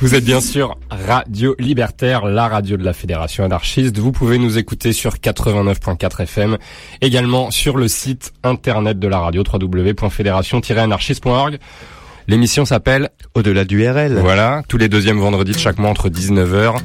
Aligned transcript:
Vous 0.00 0.14
êtes 0.14 0.24
bien 0.24 0.40
sûr 0.40 0.78
Radio 0.90 1.56
Libertaire, 1.58 2.24
la 2.24 2.46
radio 2.46 2.76
de 2.76 2.84
la 2.84 2.92
Fédération 2.92 3.42
anarchiste. 3.42 3.98
Vous 3.98 4.12
pouvez 4.12 4.38
nous 4.38 4.56
écouter 4.56 4.92
sur 4.92 5.16
89.4 5.16 6.22
FM, 6.22 6.56
également 7.00 7.50
sur 7.50 7.76
le 7.76 7.88
site 7.88 8.32
internet 8.44 9.00
de 9.00 9.08
la 9.08 9.18
radio 9.18 9.42
www.fédération-anarchiste.org. 9.42 11.58
L'émission 12.28 12.64
s'appelle 12.64 13.10
Au-delà 13.34 13.64
du 13.64 13.84
RL. 13.88 14.20
Voilà, 14.20 14.62
tous 14.68 14.78
les 14.78 14.88
deuxièmes 14.88 15.18
vendredis 15.18 15.50
de 15.50 15.58
chaque 15.58 15.78
mois 15.78 15.90
entre 15.90 16.08
19h 16.08 16.76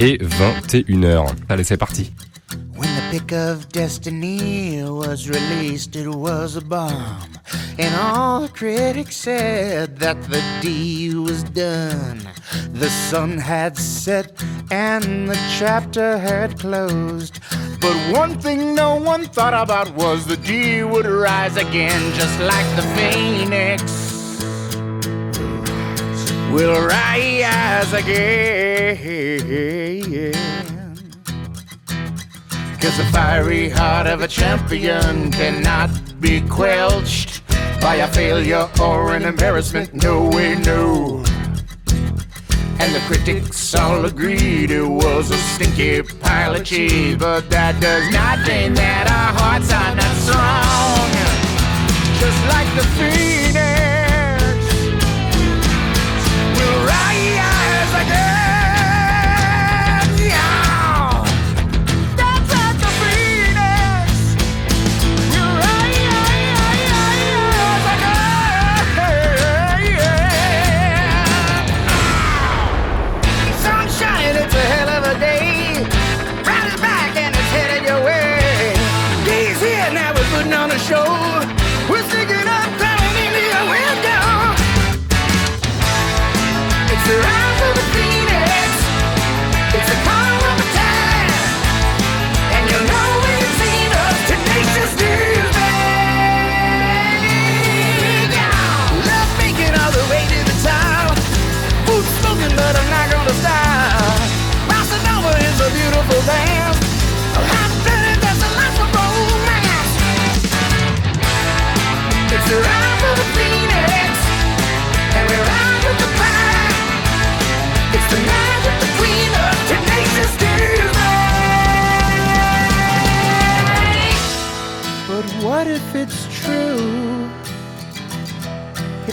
et 0.00 0.18
21h. 0.18 1.28
Allez, 1.48 1.64
c'est 1.64 1.78
parti. 1.78 2.12
When 2.80 2.96
the 2.96 3.02
pick 3.10 3.30
of 3.32 3.68
destiny 3.68 4.82
was 4.82 5.28
released, 5.28 5.94
it 5.96 6.08
was 6.08 6.56
a 6.56 6.62
bomb. 6.62 7.38
And 7.78 7.94
all 7.94 8.40
the 8.40 8.48
critics 8.48 9.16
said 9.16 9.98
that 9.98 10.22
the 10.30 10.42
deal 10.62 11.24
was 11.24 11.42
done. 11.42 12.22
The 12.72 12.88
sun 12.88 13.36
had 13.36 13.76
set 13.76 14.32
and 14.70 15.28
the 15.28 15.38
chapter 15.58 16.16
had 16.16 16.58
closed. 16.58 17.40
But 17.82 17.94
one 18.16 18.40
thing 18.40 18.74
no 18.74 18.96
one 18.96 19.26
thought 19.26 19.52
about 19.52 19.94
was 19.94 20.24
the 20.24 20.38
deal 20.38 20.88
would 20.88 21.04
rise 21.04 21.58
again, 21.58 22.14
just 22.14 22.40
like 22.40 22.64
the 22.76 22.82
phoenix 22.96 23.82
will 26.50 26.80
rise 26.86 27.92
again. 27.92 29.20
Cause 32.80 32.96
the 32.96 33.04
fiery 33.12 33.68
heart 33.68 34.06
of 34.06 34.22
a 34.22 34.28
champion 34.28 35.30
cannot 35.30 35.90
be 36.18 36.40
quenched 36.40 37.42
by 37.78 37.96
a 37.96 38.08
failure 38.08 38.68
or 38.80 39.14
an 39.14 39.22
embarrassment. 39.24 39.92
No 39.92 40.30
way, 40.30 40.54
no. 40.56 41.22
And 42.80 42.94
the 42.94 43.02
critics 43.06 43.74
all 43.74 44.06
agreed 44.06 44.70
it 44.70 44.82
was 44.82 45.30
a 45.30 45.36
stinky 45.36 46.00
pile 46.20 46.56
of 46.56 46.64
cheese. 46.64 47.18
But 47.18 47.50
that 47.50 47.78
does 47.82 48.10
not 48.14 48.38
mean 48.48 48.72
that 48.72 49.06
our 49.12 49.32
hearts 49.38 49.70
are 49.70 49.94
not 49.94 50.16
strong. 50.24 51.10
Just 52.18 52.40
like 52.48 52.70
the 52.74 52.86
phoenix, 52.96 53.69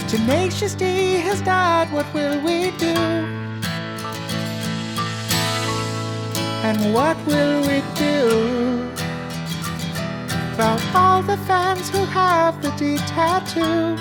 Tenacious 0.07 0.73
D 0.73 1.15
has 1.15 1.41
died, 1.41 1.91
what 1.91 2.05
will 2.13 2.39
we 2.41 2.71
do? 2.77 2.95
And 6.63 6.93
what 6.93 7.17
will 7.25 7.59
we 7.67 7.83
do 7.95 8.89
about 10.53 10.81
all 10.95 11.21
the 11.21 11.35
fans 11.45 11.89
who 11.89 12.05
have 12.05 12.61
the 12.61 12.71
D 12.77 12.97
tattoo? 12.99 13.97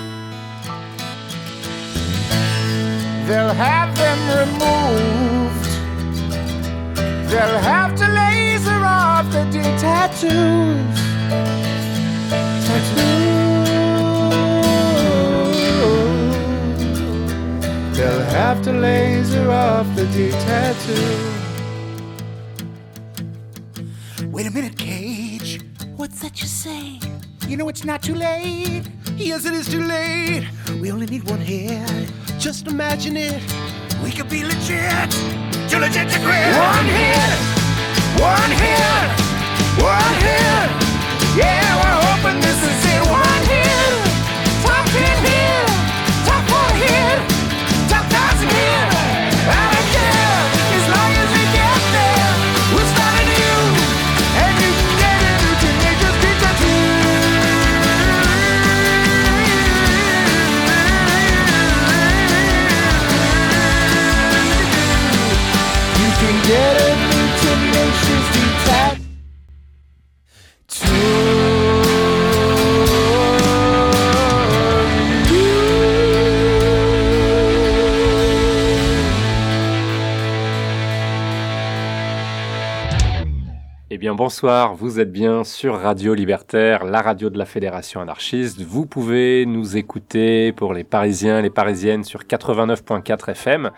They'll 3.27 3.53
have 3.53 3.93
them 3.97 4.19
removed. 4.41 5.69
They'll 7.29 7.59
have 7.59 7.93
to 7.97 8.07
laser 8.07 8.79
off 8.81 9.29
the 9.33 9.43
D 9.51 9.61
tattoos. 9.77 10.97
Tattoo. 12.65 13.46
They'll 17.97 18.21
have 18.21 18.61
to 18.61 18.71
laser 18.71 19.49
off 19.49 19.87
the 19.95 20.05
D 20.13 20.29
tattoo. 20.29 21.17
Wait 24.27 24.45
a 24.45 24.51
minute, 24.51 24.77
Cage. 24.77 25.61
What's 25.95 26.21
that 26.21 26.39
you 26.39 26.45
say? 26.47 26.99
You 27.47 27.57
know 27.57 27.67
it's 27.69 27.83
not 27.83 28.03
too 28.03 28.13
late. 28.13 28.83
Yes, 29.15 29.45
it 29.45 29.53
is 29.53 29.67
too 29.67 29.81
late. 29.81 30.47
We 30.79 30.91
only 30.91 31.07
need 31.07 31.27
one 31.27 31.39
hit. 31.39 32.11
Just 32.37 32.67
imagine 32.67 33.17
it. 33.17 33.41
We 34.03 34.11
could 34.11 34.29
be 34.29 34.43
legit. 34.43 35.09
Too 35.67 35.79
legit 35.79 36.07
to 36.13 36.19
quit. 36.19 36.53
One 36.53 36.85
hit. 36.85 37.37
One 38.21 38.51
hit. 38.61 39.09
One 39.81 40.15
hit. 40.21 40.69
Yeah, 41.35 41.65
we're 41.81 42.01
hoping 42.05 42.41
this 42.41 42.61
is 42.61 42.85
it. 42.93 42.96
Bonsoir, 84.17 84.73
vous 84.73 84.99
êtes 84.99 85.11
bien 85.11 85.43
sur 85.43 85.79
Radio 85.79 86.15
Libertaire, 86.15 86.85
la 86.85 87.03
radio 87.03 87.29
de 87.29 87.37
la 87.37 87.45
Fédération 87.45 88.01
anarchiste. 88.01 88.59
Vous 88.63 88.87
pouvez 88.87 89.45
nous 89.45 89.77
écouter 89.77 90.53
pour 90.53 90.73
les 90.73 90.83
Parisiens, 90.83 91.43
les 91.43 91.51
Parisiennes 91.51 92.03
sur 92.03 92.23
89.4 92.23 93.29
FM, 93.29 93.69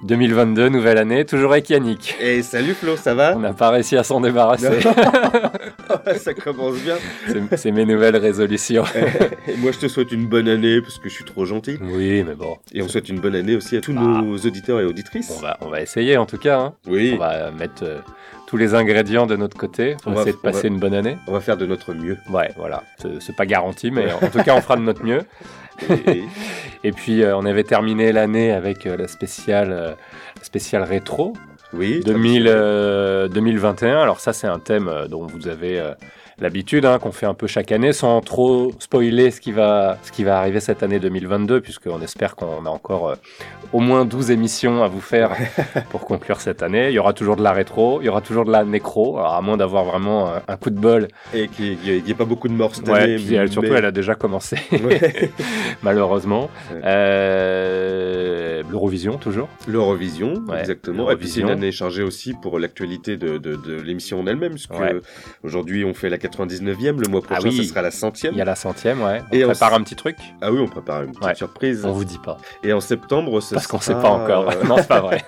2022, 0.03 0.69
nouvelle 0.69 0.97
année, 0.97 1.25
toujours 1.25 1.51
avec 1.51 1.69
Yannick. 1.69 2.15
Et 2.21 2.41
salut 2.41 2.73
Flo, 2.73 2.95
ça 2.95 3.13
va? 3.13 3.33
On 3.35 3.39
n'a 3.39 3.53
pas 3.53 3.69
réussi 3.69 3.97
à 3.97 4.03
s'en 4.03 4.21
débarrasser. 4.21 4.79
Ça 6.17 6.33
commence 6.33 6.75
bien. 6.77 6.95
C'est- 7.57 7.71
mes 7.71 7.85
nouvelles 7.85 8.15
résolutions. 8.15 8.83
Et 9.47 9.57
moi, 9.57 9.71
je 9.71 9.79
te 9.79 9.87
souhaite 9.87 10.11
une 10.11 10.25
bonne 10.27 10.47
année 10.47 10.81
parce 10.81 10.97
que 10.99 11.09
je 11.09 11.13
suis 11.15 11.23
trop 11.25 11.45
gentil. 11.45 11.77
Oui, 11.81 12.23
mais 12.25 12.35
bon, 12.35 12.57
Et 12.73 12.81
on 12.81 12.87
souhaite 12.87 13.09
une 13.09 13.19
bonne 13.19 13.35
année 13.35 13.55
aussi 13.55 13.75
à 13.77 13.81
tous 13.81 13.93
Ah. 13.97 14.01
nos 14.01 14.37
auditeurs 14.37 14.79
et 14.79 14.85
auditrices. 14.85 15.33
on 15.37 15.41
va, 15.41 15.57
on 15.61 15.67
va 15.69 15.81
essayer 15.81 16.15
en 16.17 16.25
tout 16.25 16.37
cas. 16.37 16.59
hein. 16.59 16.73
Oui, 16.87 17.11
On 17.15 17.19
va 17.19 17.51
mettre 17.51 17.83
euh, 17.83 17.97
tous 18.47 18.57
les 18.57 18.73
ingrédients 18.75 19.25
de 19.27 19.35
notre 19.35 19.57
côté 19.57 19.95
pour 20.01 20.11
On 20.11 20.15
va- 20.15 20.21
essayer 20.21 20.33
de 20.35 20.41
va- 20.41 20.51
passer 20.51 20.67
une 20.69 20.79
bonne 20.79 20.93
année. 20.93 21.17
on 21.27 21.33
va 21.33 21.41
faire 21.41 21.57
de 21.57 21.65
notre 21.65 21.93
mieux. 21.93 22.17
Ouais, 22.31 22.51
voilà. 22.57 22.83
C'est 23.19 23.35
pas 23.35 23.45
garanti, 23.45 23.91
mais 23.91 24.11
en 24.13 24.27
tout 24.29 24.41
cas, 24.43 24.55
on 24.55 24.61
fera 24.61 24.77
de 24.77 24.81
notre 24.81 25.03
mieux. 25.03 25.21
Et- 26.83 26.91
puis, 26.91 27.23
euh, 27.23 27.35
on 27.35 27.45
avait 27.45 27.63
terminé 27.63 28.11
l'année 28.11 28.51
avec 28.51 28.85
euh, 28.85 28.95
la 28.97 29.07
spéciale, 29.07 29.71
euh, 29.71 29.91
la 30.37 30.43
spéciale 30.43 30.83
rétro. 30.83 31.33
Oui. 31.73 32.01
2000, 32.05 32.45
euh, 32.47 33.27
2021. 33.27 34.01
Alors 34.01 34.19
ça, 34.19 34.33
c'est 34.33 34.47
un 34.47 34.59
thème 34.59 34.91
dont 35.09 35.27
vous 35.27 35.47
avez 35.47 35.79
l'habitude, 36.41 36.85
hein, 36.85 36.99
qu'on 36.99 37.11
fait 37.11 37.25
un 37.25 37.33
peu 37.33 37.47
chaque 37.47 37.71
année, 37.71 37.93
sans 37.93 38.21
trop 38.21 38.71
spoiler 38.79 39.31
ce 39.31 39.41
qui 39.41 39.51
va, 39.51 39.97
ce 40.03 40.11
qui 40.11 40.23
va 40.23 40.39
arriver 40.39 40.59
cette 40.59 40.83
année 40.83 40.99
2022, 40.99 41.61
puisqu'on 41.61 42.01
espère 42.01 42.35
qu'on 42.35 42.65
a 42.65 42.69
encore 42.69 43.09
euh, 43.09 43.15
au 43.73 43.79
moins 43.79 44.05
12 44.05 44.31
émissions 44.31 44.83
à 44.83 44.87
vous 44.87 45.01
faire 45.01 45.31
pour 45.89 46.01
conclure 46.05 46.41
cette 46.41 46.63
année. 46.63 46.87
Il 46.89 46.93
y 46.93 46.99
aura 46.99 47.13
toujours 47.13 47.35
de 47.35 47.43
la 47.43 47.51
rétro, 47.51 47.99
il 48.01 48.05
y 48.05 48.09
aura 48.09 48.21
toujours 48.21 48.45
de 48.45 48.51
la 48.51 48.63
nécro, 48.63 49.17
alors 49.17 49.33
à 49.35 49.41
moins 49.41 49.57
d'avoir 49.57 49.83
vraiment 49.85 50.29
un, 50.33 50.41
un 50.47 50.57
coup 50.57 50.69
de 50.69 50.79
bol. 50.79 51.07
Et 51.33 51.47
qu'il 51.47 51.77
n'y 51.79 52.11
ait 52.11 52.13
pas 52.15 52.25
beaucoup 52.25 52.47
de 52.47 52.53
morts 52.53 52.75
cette 52.75 52.87
Ouais, 52.87 52.99
année. 52.99 53.15
puis 53.17 53.35
elle- 53.35 53.51
surtout, 53.51 53.69
mais- 53.69 53.77
elle 53.77 53.85
a 53.85 53.91
déjà 53.91 54.15
commencé, 54.15 54.57
Ouais. 54.71 55.31
malheureusement. 55.83 56.49
Ouais. 56.73 56.81
Euh, 56.83 58.63
L'Eurovision, 58.69 59.17
toujours. 59.17 59.47
L'Eurovision, 59.67 60.33
exactement. 60.57 61.09
Et 61.09 61.15
puis 61.15 61.27
c'est 61.27 61.41
une 61.41 61.49
année 61.49 61.71
chargée 61.71 62.03
aussi 62.03 62.33
pour 62.33 62.59
l'actualité 62.59 63.17
de, 63.17 63.37
de, 63.37 63.55
de 63.55 63.81
l'émission 63.81 64.19
en 64.19 64.27
elle-même, 64.27 64.51
puisque 64.53 64.71
aujourd'hui 65.43 65.85
on 65.85 65.93
fait 65.93 66.09
la 66.09 66.17
99e, 66.29 66.99
le 66.99 67.07
mois 67.07 67.21
prochain 67.21 67.41
Ah 67.43 67.47
oui. 67.47 67.57
ce 67.57 67.63
sera 67.63 67.81
la 67.81 67.91
centième. 67.91 68.33
Il 68.33 68.37
y 68.37 68.41
a 68.41 68.45
la 68.45 68.55
centième, 68.55 69.01
ouais. 69.01 69.21
On 69.31 69.35
Et 69.35 69.43
on 69.45 69.49
prépare 69.49 69.73
un 69.73 69.81
petit 69.83 69.95
truc? 69.95 70.17
Ah 70.41 70.51
oui, 70.51 70.59
on 70.61 70.67
prépare 70.67 71.03
une 71.03 71.11
petite 71.11 71.23
Ouais. 71.23 71.35
surprise. 71.35 71.83
On 71.85 71.91
vous 71.91 72.05
dit 72.05 72.19
pas. 72.19 72.37
Et 72.63 72.71
en 72.73 72.79
septembre, 72.79 73.41
ce 73.41 73.55
Parce 73.55 73.67
qu'on 73.67 73.79
sera- 73.79 73.97
sait 73.99 74.01
pas 74.01 74.09
encore. 74.09 74.45
non, 74.65 74.77
c'est 74.77 74.87
pas 74.87 75.01
vrai. 75.01 75.23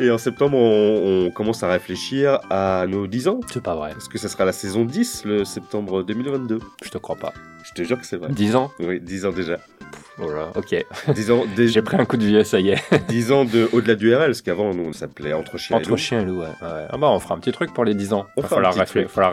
Et 0.00 0.10
en 0.10 0.18
septembre, 0.18 0.56
on, 0.56 1.26
on 1.26 1.30
commence 1.30 1.62
à 1.62 1.68
réfléchir 1.70 2.40
à 2.50 2.86
nos 2.88 3.06
10 3.06 3.28
ans. 3.28 3.40
c'est 3.52 3.62
pas 3.62 3.74
vrai. 3.74 3.92
Parce 3.92 4.08
que 4.08 4.18
ça 4.18 4.28
sera 4.28 4.44
la 4.44 4.52
saison 4.52 4.84
10, 4.84 5.24
le 5.24 5.44
septembre 5.44 6.02
2022. 6.02 6.58
Je 6.84 6.88
te 6.90 6.98
crois 6.98 7.16
pas. 7.16 7.32
Je 7.64 7.72
te 7.72 7.82
jure 7.86 7.98
que 8.00 8.06
c'est 8.06 8.16
vrai. 8.16 8.30
10 8.30 8.56
ans? 8.56 8.70
Oui, 8.80 9.00
10 9.00 9.26
ans 9.26 9.32
déjà. 9.32 9.58
Voilà, 10.20 10.48
ok. 10.54 10.84
10 11.14 11.30
ans, 11.30 11.44
déjà, 11.56 11.72
J'ai 11.72 11.82
pris 11.82 11.96
un 11.96 12.04
coup 12.04 12.16
de 12.16 12.24
vieux, 12.24 12.44
ça 12.44 12.60
y 12.60 12.70
est. 12.70 12.78
10 13.08 13.32
ans 13.32 13.44
de 13.44 13.68
au-delà 13.72 13.94
du 13.94 14.14
RL, 14.14 14.26
parce 14.26 14.42
qu'avant, 14.42 14.74
nous, 14.74 14.84
on 14.88 14.92
s'appelait 14.92 15.32
Entre 15.32 15.56
Chien 15.58 15.76
et 15.76 15.80
Entre 15.80 15.90
Loup. 15.90 15.96
chien 15.96 16.20
et 16.20 16.24
loup, 16.24 16.40
ouais. 16.40 16.46
ouais. 16.46 16.86
Ah 16.90 16.96
bah, 16.96 17.08
on 17.10 17.18
fera 17.18 17.34
un 17.34 17.38
petit 17.38 17.52
truc 17.52 17.72
pour 17.72 17.84
les 17.84 17.94
10 17.94 18.12
ans. 18.12 18.26
Il 18.36 18.42
va 18.42 18.48
falloir, 18.48 18.74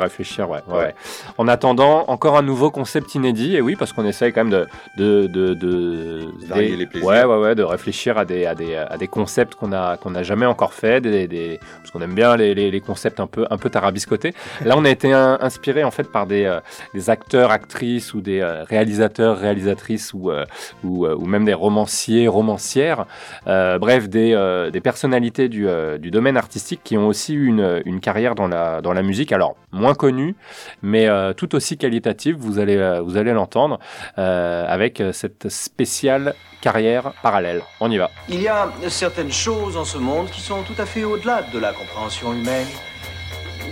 réfléchir, 0.01 0.50
ouais, 0.50 0.60
ouais, 0.68 0.74
Ouais. 0.74 0.80
ouais. 0.86 0.95
En 1.38 1.48
attendant, 1.48 2.06
encore 2.07 2.38
un 2.38 2.42
nouveau 2.42 2.72
concept 2.72 3.16
inédit, 3.16 3.56
et 3.56 3.62
oui, 3.62 3.75
parce 3.75 3.94
qu'on 3.94 4.06
essaye 4.06 4.31
quand 4.34 4.45
même 4.45 4.51
de... 4.51 4.68
de, 4.98 5.28
de, 5.28 5.54
de 5.54 6.28
Varier 6.48 6.69
des- 6.72 6.75
les 6.78 6.86
plaisirs. 6.86 7.07
Ouais, 7.07 7.24
ouais, 7.24 7.38
ouais, 7.38 7.56
de 7.56 7.63
réfléchir 7.63 8.18
à 8.18 8.25
des, 8.25 8.45
à 8.45 8.56
des, 8.56 8.75
à 8.75 8.98
des 8.98 9.07
concepts 9.07 9.56
qu'on 9.56 9.72
a, 9.74 9.98
qu'on 9.98 10.16
a 10.16 10.24
jamais 10.24 10.45
encore 10.45 10.74
fait, 10.74 11.01
des, 11.01 11.28
des, 11.28 11.60
parce 11.80 11.92
qu'on 11.92 12.01
aime 12.01 12.13
bien 12.13 12.36
les, 12.38 12.54
les, 12.56 12.72
les 12.72 12.81
concepts 12.81 13.19
un 13.19 13.28
peu, 13.28 13.45
un 13.50 13.57
peu 13.57 13.69
tarabiscotés. 13.69 14.34
Là, 14.63 14.75
on 14.78 14.86
a 14.86 14.89
été 14.89 15.12
un- 15.13 15.38
inspiré, 15.42 15.84
en 15.84 15.92
fait, 15.92 16.12
par 16.12 16.28
des, 16.28 16.45
euh, 16.45 16.60
des 16.94 17.10
acteurs, 17.10 17.51
actrices, 17.51 18.13
ou 18.13 18.22
des 18.22 18.39
euh, 18.39 18.63
réalisateurs, 18.63 19.38
réalisatrices, 19.38 20.13
ou, 20.13 20.31
euh, 20.31 20.45
ou, 20.83 21.06
euh, 21.06 21.15
ou 21.15 21.25
même 21.25 21.45
des 21.45 21.53
romanciers, 21.53 22.27
romancières, 22.27 23.06
euh, 23.47 23.79
bref, 23.79 24.09
des, 24.09 24.33
euh, 24.33 24.71
personnalités 24.83 25.50
du, 25.50 25.68
domaine 26.12 26.38
artistique 26.38 26.81
qui 26.83 26.97
ont 26.97 27.07
aussi 27.07 27.33
eu 27.33 27.47
une, 27.47 28.00
carrière 28.00 28.35
dans 28.35 28.47
la, 28.47 28.81
dans 28.81 28.94
la 28.94 29.01
musique, 29.01 29.31
alors 29.31 29.56
moins 29.71 29.94
connue, 29.95 30.35
mais 30.81 31.07
tout 31.35 31.56
aussi 31.56 31.77
qualitative, 31.77 32.38
vous 32.38 32.59
allez, 32.59 33.01
vous 33.03 33.18
allez 33.18 33.33
l'entendre, 33.33 33.79
avec 34.15 35.03
cette 35.12 35.50
spéciale 35.50 36.35
carrière 36.62 37.12
parallèle. 37.21 37.62
On 37.81 37.91
y 37.91 37.97
va. 37.97 38.09
Il 38.29 38.41
y 38.41 38.47
a 38.47 38.69
certaines 38.88 39.31
choses 39.31 39.75
en 39.75 39.83
ce 39.83 39.97
monde 39.97 40.29
qui 40.29 40.41
sont 40.41 40.62
tout 40.62 40.79
à 40.81 40.85
fait 40.85 41.03
au-delà 41.03 41.41
de 41.53 41.59
la 41.59 41.74
compréhension 41.74 42.33
humaine. 42.33 42.68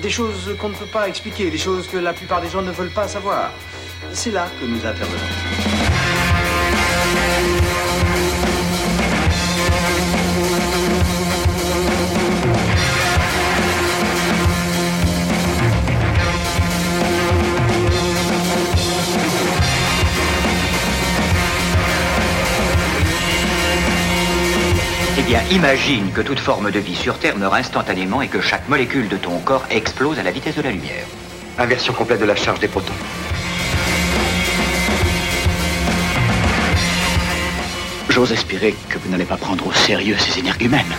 Des 0.01 0.09
choses 0.09 0.55
qu'on 0.59 0.69
ne 0.69 0.75
peut 0.75 0.91
pas 0.91 1.07
expliquer, 1.07 1.49
des 1.49 1.57
choses 1.57 1.87
que 1.87 1.97
la 1.97 2.13
plupart 2.13 2.41
des 2.41 2.49
gens 2.49 2.61
ne 2.61 2.71
veulent 2.71 2.93
pas 2.93 3.07
savoir. 3.07 3.51
C'est 4.11 4.31
là 4.31 4.47
que 4.59 4.65
nous 4.65 4.85
intervenons. 4.85 6.04
Eh 25.17 25.21
bien, 25.21 25.41
imagine 25.49 26.11
que 26.11 26.21
toute 26.21 26.39
forme 26.39 26.71
de 26.71 26.79
vie 26.79 26.95
sur 26.95 27.17
Terre 27.17 27.37
meurt 27.37 27.53
instantanément 27.53 28.21
et 28.21 28.27
que 28.27 28.41
chaque 28.41 28.67
molécule 28.67 29.07
de 29.07 29.15
ton 29.15 29.39
corps 29.39 29.65
explose 29.69 30.19
à 30.19 30.23
la 30.23 30.31
vitesse 30.31 30.55
de 30.55 30.61
la 30.61 30.71
lumière. 30.71 31.05
Inversion 31.57 31.93
complète 31.93 32.19
de 32.19 32.25
la 32.25 32.35
charge 32.35 32.59
des 32.59 32.67
protons. 32.67 32.93
J'ose 38.15 38.31
espérer 38.31 38.73
que 38.87 38.97
vous 38.97 39.09
n'allez 39.09 39.25
pas 39.25 39.35
prendre 39.35 39.67
au 39.67 39.73
sérieux 39.73 40.15
ces 40.17 40.39
énergumènes. 40.39 40.95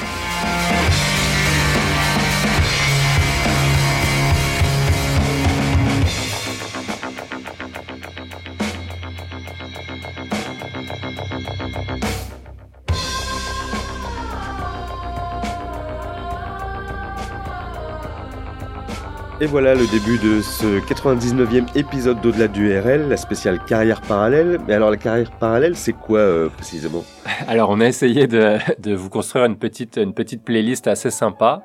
Et 19.39 19.45
voilà 19.45 19.75
le 19.75 19.87
début 19.87 20.17
de 20.17 20.41
ce 20.41 20.81
99e 20.81 21.67
épisode 21.77 22.23
d'Au-delà 22.23 22.49
du 22.49 22.75
RL, 22.79 23.07
la 23.07 23.19
spéciale 23.19 23.63
carrière 23.63 24.01
parallèle. 24.01 24.59
Mais 24.67 24.73
alors 24.73 24.91
la 24.91 24.97
carrière 24.97 25.31
parallèle, 25.31 25.77
c'est 25.77 25.93
quoi 25.93 26.21
euh, 26.21 26.49
précisément? 26.49 27.05
Alors, 27.47 27.69
on 27.69 27.81
a 27.81 27.87
essayé 27.87 28.27
de, 28.27 28.57
de 28.79 28.95
vous 28.95 29.11
construire 29.11 29.45
une 29.45 29.57
petite, 29.57 29.99
une 29.99 30.15
petite 30.15 30.43
playlist 30.43 30.87
assez 30.87 31.11
sympa 31.11 31.63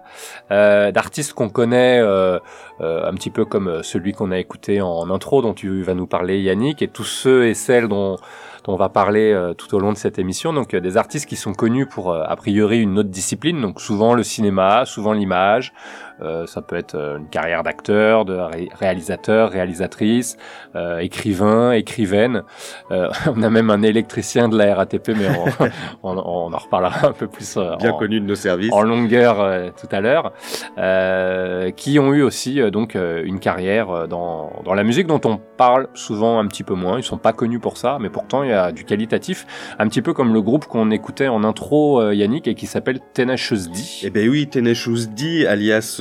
euh, 0.52 0.92
d'artistes 0.92 1.34
qu'on 1.34 1.48
connaît 1.48 2.00
euh, 2.02 2.40
euh, 2.82 3.10
un 3.10 3.14
petit 3.14 3.30
peu 3.30 3.46
comme 3.46 3.68
euh, 3.68 3.84
celui 3.84 4.12
qu'on 4.12 4.32
a 4.32 4.38
écouté 4.38 4.82
en 4.82 5.10
intro, 5.10 5.42
dont 5.42 5.54
tu 5.54 5.82
vas 5.82 5.94
nous 5.94 6.08
parler, 6.08 6.42
Yannick, 6.42 6.82
et 6.82 6.90
tous 6.90 7.06
ceux 7.06 7.46
et 7.46 7.54
celles 7.54 7.88
dont, 7.88 8.18
dont 8.66 8.74
on 8.74 8.76
va 8.76 8.90
parler 8.90 9.32
euh, 9.32 9.54
tout 9.54 9.74
au 9.76 9.80
long 9.80 9.94
de 9.94 9.98
cette 9.98 10.20
émission. 10.20 10.52
Donc, 10.52 10.76
des 10.76 10.98
artistes 10.98 11.28
qui 11.28 11.38
sont 11.38 11.54
connus 11.54 11.86
pour, 11.86 12.14
a 12.14 12.36
priori, 12.36 12.80
une 12.80 13.00
autre 13.00 13.10
discipline, 13.10 13.62
donc 13.62 13.80
souvent 13.80 14.14
le 14.14 14.24
cinéma, 14.24 14.84
souvent 14.86 15.14
l'image. 15.14 15.74
Euh, 16.22 16.46
ça 16.46 16.62
peut 16.62 16.76
être 16.76 16.96
euh, 16.96 17.18
une 17.18 17.28
carrière 17.28 17.64
d'acteur, 17.64 18.26
de 18.26 18.34
ré- 18.36 18.70
réalisateur, 18.80 19.50
réalisatrice, 19.50 20.38
euh, 20.76 21.00
écrivain, 21.00 21.72
écrivaine. 21.72 22.44
Euh, 22.92 23.10
on 23.36 23.42
a 23.44 23.50
même 23.50 23.70
un 23.70 23.82
électricien 23.82 24.48
de 24.50 24.58
la 24.58 24.76
RATP, 24.76 25.10
mais 25.10 25.28
on, 25.30 25.66
on, 26.04 26.18
on 26.18 26.54
en 26.54 26.58
reparlera 26.58 27.08
un 27.08 27.12
peu 27.14 27.28
plus 27.28 27.58
Bien 27.80 27.92
en, 27.92 27.98
connu 27.98 28.20
de 28.20 28.26
nos 28.26 28.36
services. 28.36 28.72
en 28.74 28.82
longueur 28.82 29.40
euh, 29.42 29.70
tout 29.80 29.88
à 29.92 30.00
l'heure, 30.02 30.32
euh, 30.78 31.72
qui 31.72 32.00
ont 32.00 32.14
eu 32.14 32.22
aussi 32.22 32.62
euh, 32.62 32.70
donc 32.72 32.96
euh, 32.96 33.22
une 33.26 33.40
carrière 33.40 34.08
dans, 34.08 34.52
dans 34.64 34.74
la 34.74 34.84
musique 34.84 35.08
dont 35.08 35.22
on 35.26 35.38
parle 35.58 35.88
souvent 35.94 36.40
un 36.40 36.48
petit 36.48 36.64
peu 36.64 36.74
moins. 36.74 36.98
Ils 36.98 37.04
sont 37.04 37.18
pas 37.18 37.34
connus 37.34 37.60
pour 37.60 37.78
ça, 37.78 37.98
mais 38.00 38.10
pourtant 38.10 38.44
il 38.44 38.50
y 38.50 38.54
a 38.54 38.72
du 38.72 38.84
qualitatif, 38.84 39.46
un 39.80 39.88
petit 39.88 40.02
peu 40.02 40.14
comme 40.14 40.34
le 40.34 40.42
groupe 40.42 40.66
qu'on 40.66 40.92
écoutait 40.92 41.28
en 41.28 41.44
intro, 41.44 42.12
Yannick, 42.12 42.48
et 42.48 42.56
qui 42.56 42.66
s'appelle 42.68 43.00
Tenacious 43.14 43.68
D. 43.74 43.80
Eh 44.04 44.10
ben 44.10 44.28
oui, 44.30 44.48
Tenacious 44.48 45.08
D, 45.08 45.46
alias 45.48 45.98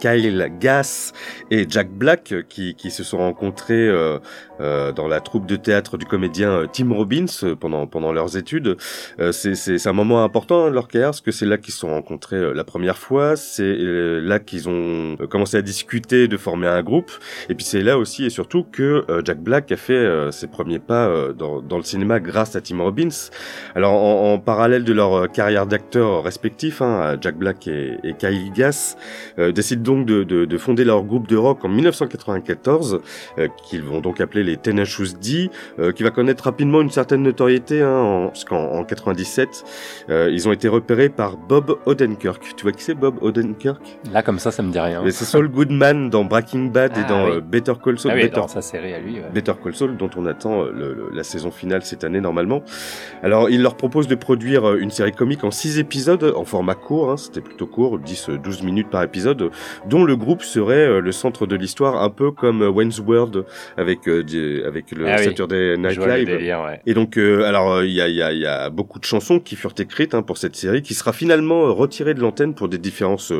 Kyle 0.00 0.50
Gass 0.60 1.12
et 1.50 1.66
Jack 1.68 1.90
Black, 1.90 2.32
euh, 2.32 2.42
qui, 2.48 2.74
qui 2.74 2.90
se 2.90 3.04
sont 3.04 3.18
rencontrés 3.18 3.88
euh, 4.62 4.92
dans 4.92 5.08
la 5.08 5.20
troupe 5.20 5.46
de 5.46 5.56
théâtre 5.56 5.98
du 5.98 6.06
comédien 6.06 6.50
euh, 6.50 6.66
Tim 6.72 6.92
Robbins 6.92 7.26
euh, 7.42 7.56
pendant 7.56 7.86
pendant 7.86 8.12
leurs 8.12 8.36
études. 8.36 8.76
C'est 9.32 9.86
un 9.86 9.92
moment 9.92 10.24
important 10.24 10.68
de 10.68 10.74
leur 10.74 10.88
carrière, 10.88 11.10
parce 11.10 11.20
que 11.20 11.32
c'est 11.32 11.46
là 11.46 11.58
qu'ils 11.58 11.74
se 11.74 11.80
sont 11.80 11.90
rencontrés 11.90 12.54
la 12.54 12.64
première 12.64 12.96
fois. 12.96 13.36
C'est 13.36 13.76
là 13.76 14.38
qu'ils 14.38 14.68
ont 14.68 15.16
commencé 15.28 15.56
à 15.56 15.62
discuter 15.62 16.28
de 16.28 16.36
former 16.36 16.66
un 16.66 16.82
groupe. 16.82 17.10
Et 17.48 17.54
puis 17.54 17.64
c'est 17.64 17.82
là 17.82 17.98
aussi 17.98 18.24
et 18.24 18.30
surtout 18.30 18.64
que 18.64 19.04
Jack 19.24 19.40
Black 19.40 19.72
a 19.72 19.76
fait 19.76 20.30
ses 20.30 20.46
premiers 20.46 20.78
pas 20.78 21.32
dans 21.32 21.60
dans 21.60 21.76
le 21.76 21.82
cinéma 21.82 22.20
grâce 22.20 22.56
à 22.56 22.60
Tim 22.60 22.80
Robbins. 22.82 23.08
Alors 23.74 23.92
en, 23.92 24.34
en 24.34 24.38
parallèle 24.38 24.84
de 24.84 24.92
leur 24.92 25.30
carrière 25.30 25.66
d'acteurs 25.66 26.22
respectifs, 26.22 26.82
hein, 26.82 27.16
Jack 27.20 27.36
Black 27.36 27.66
et, 27.68 27.98
et 28.04 28.14
Kyle 28.14 28.52
Gass 28.52 28.96
décident 29.38 29.82
donc 29.82 30.06
de, 30.06 30.24
de, 30.24 30.44
de 30.44 30.58
fonder 30.58 30.84
leur 30.84 31.02
groupe 31.02 31.28
de 31.28 31.36
rock 31.36 31.64
en 31.64 31.68
1994, 31.68 33.00
euh, 33.38 33.48
qu'ils 33.64 33.82
vont 33.82 34.00
donc 34.00 34.20
appeler 34.20 34.44
les 34.44 34.51
Tenacious 34.56 35.14
D, 35.20 35.50
euh, 35.78 35.92
qui 35.92 36.02
va 36.02 36.10
connaître 36.10 36.44
rapidement 36.44 36.80
une 36.80 36.90
certaine 36.90 37.22
notoriété, 37.22 37.82
hein, 37.82 37.90
en, 37.96 38.26
parce 38.28 38.44
qu'en 38.44 38.56
en 38.72 38.84
97, 38.84 39.64
euh, 40.10 40.30
ils 40.32 40.48
ont 40.48 40.52
été 40.52 40.68
repérés 40.68 41.08
par 41.08 41.36
Bob 41.36 41.76
Odenkirk. 41.86 42.54
Tu 42.56 42.62
vois 42.62 42.72
qui 42.72 42.82
c'est 42.82 42.94
Bob 42.94 43.16
Odenkirk? 43.22 43.80
Là 44.12 44.22
comme 44.22 44.38
ça, 44.38 44.50
ça 44.50 44.62
me 44.62 44.70
dit 44.72 44.78
rien. 44.80 45.02
Mais 45.04 45.10
C'est 45.10 45.24
Saul 45.24 45.48
Goodman 45.48 46.10
dans 46.10 46.24
Breaking 46.24 46.66
Bad 46.66 46.96
et 46.96 47.00
Ah, 47.04 47.08
dans 47.08 47.24
oui. 47.26 47.32
euh, 47.36 47.40
Better 47.40 47.74
Call 47.82 47.98
Saul. 47.98 48.12
Ah 48.12 48.14
oui, 48.16 48.22
Better 48.22 48.36
dans 48.40 48.48
sa 48.48 48.62
série 48.62 48.92
à 48.94 48.98
lui. 48.98 49.14
ouais. 49.14 49.30
Better 49.32 49.52
Call 49.62 49.74
Saul, 49.74 49.96
dont 49.96 50.10
on 50.16 50.26
attend 50.26 50.62
le- 50.64 50.94
le- 50.94 51.10
la 51.12 51.22
saison 51.22 51.50
finale 51.50 51.82
cette 51.82 52.04
année 52.04 52.20
normalement. 52.20 52.62
Alors, 53.22 53.50
il 53.50 53.62
leur 53.62 53.76
propose 53.76 54.08
de 54.08 54.14
produire 54.14 54.74
une 54.74 54.90
série 54.90 55.12
comique 55.12 55.44
en 55.44 55.50
6 55.50 55.78
épisodes, 55.78 56.32
en 56.36 56.44
format 56.44 56.74
court, 56.74 57.10
hein, 57.10 57.16
c'était 57.16 57.40
plutôt 57.40 57.66
court, 57.66 57.98
10-12 57.98 58.62
minutes 58.64 58.88
par 58.90 59.02
épisode, 59.02 59.50
dont 59.88 60.04
le 60.04 60.16
groupe 60.16 60.42
serait 60.42 61.00
le 61.00 61.12
centre 61.12 61.46
de 61.46 61.56
l'histoire, 61.56 62.02
un 62.02 62.10
peu 62.10 62.30
comme 62.30 62.62
Wayne's 62.62 62.98
World 63.00 63.44
avec 63.76 64.08
euh, 64.34 64.66
avec 64.66 64.90
le 64.92 65.06
Ah 65.06 65.16
oui. 65.18 65.24
Saturday 65.24 65.76
Night 65.76 65.98
Live. 65.98 66.26
délire, 66.26 66.62
ouais. 66.62 66.80
Et 66.86 66.94
donc, 66.94 67.16
euh, 67.18 67.44
alors, 67.44 67.72
euh, 67.72 67.86
il 67.86 67.92
y, 67.92 68.00
a, 68.00 68.08
y, 68.08 68.22
a, 68.22 68.32
y 68.32 68.46
a 68.46 68.70
beaucoup 68.70 68.98
de 68.98 69.04
chansons 69.04 69.38
qui 69.40 69.56
furent 69.56 69.74
écrites 69.78 70.14
hein, 70.14 70.22
pour 70.22 70.38
cette 70.38 70.56
série, 70.56 70.82
qui 70.82 70.94
sera 70.94 71.12
finalement 71.12 71.66
euh, 71.66 71.70
retirée 71.70 72.14
de 72.14 72.20
l'antenne 72.20 72.54
pour 72.54 72.68
des 72.68 72.78
différences 72.78 73.32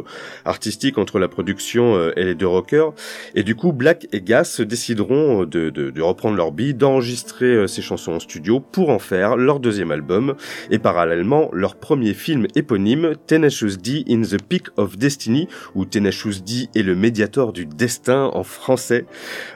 artistiques 0.44 0.98
entre 0.98 1.18
la 1.18 1.28
production 1.28 2.10
et 2.16 2.24
les 2.24 2.34
deux 2.34 2.46
rockers. 2.46 2.92
Et 3.34 3.42
du 3.42 3.54
coup, 3.54 3.72
Black 3.72 4.06
et 4.12 4.20
Gas 4.20 4.60
décideront 4.60 5.44
de, 5.44 5.70
de, 5.70 5.90
de 5.90 6.02
reprendre 6.02 6.36
leur 6.36 6.52
bille, 6.52 6.74
d'enregistrer 6.74 7.66
ces 7.68 7.82
chansons 7.82 8.12
en 8.12 8.20
studio 8.20 8.60
pour 8.60 8.90
en 8.90 8.98
faire 8.98 9.36
leur 9.36 9.60
deuxième 9.60 9.90
album, 9.90 10.34
et 10.70 10.78
parallèlement 10.78 11.48
leur 11.52 11.76
premier 11.76 12.14
film 12.14 12.46
éponyme, 12.54 13.12
Tenacious 13.26 13.76
D 13.82 14.04
in 14.08 14.22
the 14.22 14.42
Peak 14.42 14.66
of 14.76 14.98
Destiny, 14.98 15.48
où 15.74 15.84
Tenacious 15.84 16.40
D 16.44 16.68
est 16.74 16.82
le 16.82 16.94
médiator 16.94 17.52
du 17.52 17.66
destin 17.66 18.30
en 18.32 18.42
français. 18.42 19.06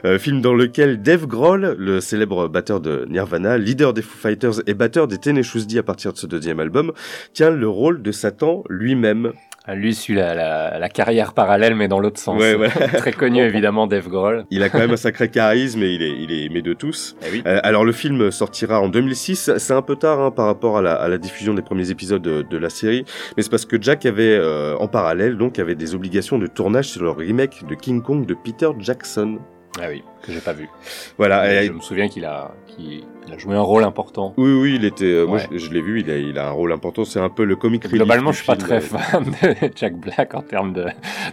Euh, 0.05 0.17
film 0.17 0.41
dans 0.41 0.53
lequel 0.53 1.01
Dave 1.01 1.26
Grohl, 1.27 1.75
le 1.77 1.99
célèbre 1.99 2.47
batteur 2.47 2.79
de 2.81 3.05
Nirvana, 3.09 3.57
leader 3.57 3.93
des 3.93 4.01
Foo 4.01 4.17
Fighters 4.17 4.61
et 4.65 4.73
batteur 4.73 5.07
des 5.07 5.17
Tenacious 5.17 5.65
D 5.65 5.77
à 5.77 5.83
partir 5.83 6.13
de 6.13 6.17
ce 6.17 6.25
deuxième 6.25 6.59
album, 6.59 6.91
tient 7.33 7.51
le 7.51 7.67
rôle 7.67 8.01
de 8.01 8.11
Satan 8.11 8.63
lui-même. 8.69 9.33
Ah, 9.69 9.75
Lui 9.75 9.93
suit 9.93 10.15
la, 10.15 10.33
la, 10.33 10.79
la 10.79 10.87
carrière 10.89 11.33
parallèle, 11.33 11.75
mais 11.75 11.89
dans 11.89 11.99
l'autre 11.99 12.21
sens. 12.21 12.39
Ouais, 12.39 12.55
ouais. 12.55 12.69
Très 12.97 13.11
connu, 13.11 13.41
évidemment, 13.41 13.85
Dave 13.85 14.07
Grohl. 14.07 14.45
Il 14.49 14.63
a 14.63 14.69
quand 14.69 14.79
même 14.79 14.91
un 14.91 14.97
sacré 14.97 15.29
charisme 15.29 15.83
et 15.83 15.89
il 15.91 16.01
est, 16.01 16.15
il 16.21 16.31
est 16.31 16.45
aimé 16.45 16.61
de 16.61 16.71
tous. 16.71 17.17
Eh 17.25 17.31
oui. 17.33 17.43
Euh, 17.45 17.59
alors 17.63 17.83
le 17.83 17.91
film 17.91 18.31
sortira 18.31 18.79
en 18.79 18.87
2006, 18.87 19.51
c'est 19.57 19.73
un 19.73 19.81
peu 19.81 19.97
tard 19.97 20.21
hein, 20.21 20.31
par 20.31 20.45
rapport 20.45 20.77
à 20.77 20.81
la, 20.81 20.93
à 20.93 21.09
la 21.09 21.17
diffusion 21.17 21.53
des 21.53 21.61
premiers 21.61 21.91
épisodes 21.91 22.21
de, 22.21 22.43
de 22.43 22.57
la 22.57 22.69
série, 22.69 23.03
mais 23.35 23.43
c'est 23.43 23.49
parce 23.51 23.65
que 23.65 23.75
Jack 23.81 24.05
avait 24.05 24.37
euh, 24.39 24.77
en 24.77 24.87
parallèle 24.87 25.37
donc 25.37 25.59
avait 25.59 25.75
des 25.75 25.95
obligations 25.95 26.39
de 26.39 26.47
tournage 26.47 26.85
sur 26.87 27.03
le 27.03 27.09
remake 27.09 27.67
de 27.67 27.75
King 27.75 28.01
Kong 28.01 28.25
de 28.25 28.33
Peter 28.35 28.69
Jackson. 28.79 29.39
Ah 29.79 29.87
oui, 29.89 30.03
que 30.23 30.31
j'ai 30.31 30.41
pas 30.41 30.53
vu. 30.53 30.69
Voilà. 31.17 31.61
Et- 31.63 31.67
je 31.67 31.71
me 31.71 31.81
souviens 31.81 32.07
qu'il 32.09 32.25
a, 32.25 32.51
qu'il 32.67 33.03
il 33.27 33.33
a 33.33 33.37
joué 33.37 33.55
un 33.55 33.61
rôle 33.61 33.83
important. 33.83 34.33
oui, 34.37 34.51
oui, 34.53 34.75
il 34.75 34.85
était. 34.85 35.05
euh, 35.05 35.25
Moi, 35.25 35.39
je, 35.51 35.57
je 35.57 35.71
l'ai 35.71 35.81
vu. 35.81 35.99
Il 36.01 36.09
a, 36.09 36.17
il 36.17 36.37
a 36.39 36.47
un 36.47 36.51
rôle 36.51 36.71
important. 36.71 37.05
C'est 37.05 37.19
un 37.19 37.29
peu 37.29 37.43
le 37.43 37.55
comic 37.55 37.83
relief 37.83 37.95
Globalement, 37.97 38.31
je 38.31 38.37
suis 38.37 38.45
pas 38.45 38.55
très 38.55 38.77
euh. 38.77 38.81
fan 38.81 39.23
de 39.25 39.55
Jack 39.75 39.95
Black 39.97 40.33
en 40.35 40.41
termes 40.41 40.73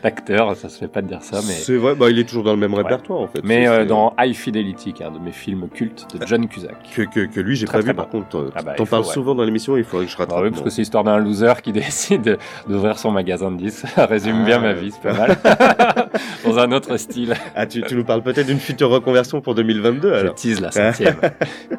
d'acteur. 0.03 0.57
Ça 0.57 0.69
se 0.69 0.79
fait 0.79 0.89
pas 0.89 1.03
de 1.03 1.09
dire 1.09 1.23
ça, 1.23 1.37
mais. 1.47 1.53
C'est 1.53 1.77
vrai. 1.77 1.95
Bah, 1.95 2.11
il 2.11 2.19
est 2.19 2.25
toujours 2.25 2.45
dans 2.45 2.53
le 2.53 2.59
même 2.59 2.75
répertoire 2.75 3.21
en 3.21 3.27
fait. 3.29 3.41
Mais 3.45 3.67
euh, 3.69 3.85
dans 3.85 4.15
High 4.19 4.35
Fidelity, 4.35 4.93
qui 4.93 5.03
est 5.03 5.07
un 5.07 5.11
de 5.11 5.19
mes 5.19 5.33
films 5.33 5.69
cultes 5.73 6.07
de 6.19 6.27
John 6.27 6.47
Cusack. 6.49 6.75
que, 6.95 7.03
que, 7.03 7.21
que 7.27 7.41
lui, 7.41 7.57
j'ai 7.57 7.67
pas 7.67 7.73
très 7.75 7.83
vu. 7.83 7.95
Par 7.95 8.09
contre, 8.09 8.51
Ah 8.57 8.63
bah, 8.63 8.75
t'en 8.77 8.87
parles 8.87 9.05
ouais. 9.05 9.09
souvent 9.13 9.35
dans 9.35 9.45
l'émission. 9.45 9.77
Il 9.77 9.85
faudrait 9.85 10.07
que 10.07 10.13
je 10.13 10.17
rattrape. 10.17 10.39
Ah 10.39 10.43
oui, 10.43 10.51
parce 10.51 10.63
que 10.63 10.71
c'est 10.71 10.83
l'histoire 10.83 11.05
d'un 11.05 11.19
loser 11.19 11.53
qui 11.63 11.73
décide 11.73 12.39
d'ouvrir 12.69 12.99
son 12.99 13.11
magasin 13.11 13.51
de 13.51 13.57
disques. 13.59 13.87
Ça 13.95 14.07
résume 14.07 14.39
Ah, 14.43 14.47
bien 14.47 14.59
ma 14.59 14.73
vie, 14.73 14.91
c'est 14.93 15.03
pas 15.03 15.15
mal. 15.17 15.37
Dans 16.45 16.59
un 16.59 16.73
autre 16.73 16.97
style. 16.97 17.35
Ah, 17.55 17.67
tu, 17.67 17.83
tu 17.83 17.95
nous 17.95 18.05
parles 18.05 18.23
peut-être 18.23 18.47
d'une 18.47 18.59
future 18.59 18.91
reconversion 18.91 19.41
pour 19.41 19.55
2022 19.55 20.09
Je 20.09 20.15
alors. 20.15 20.35
tease 20.35 20.61
la 20.61 20.71
centième. 20.71 21.17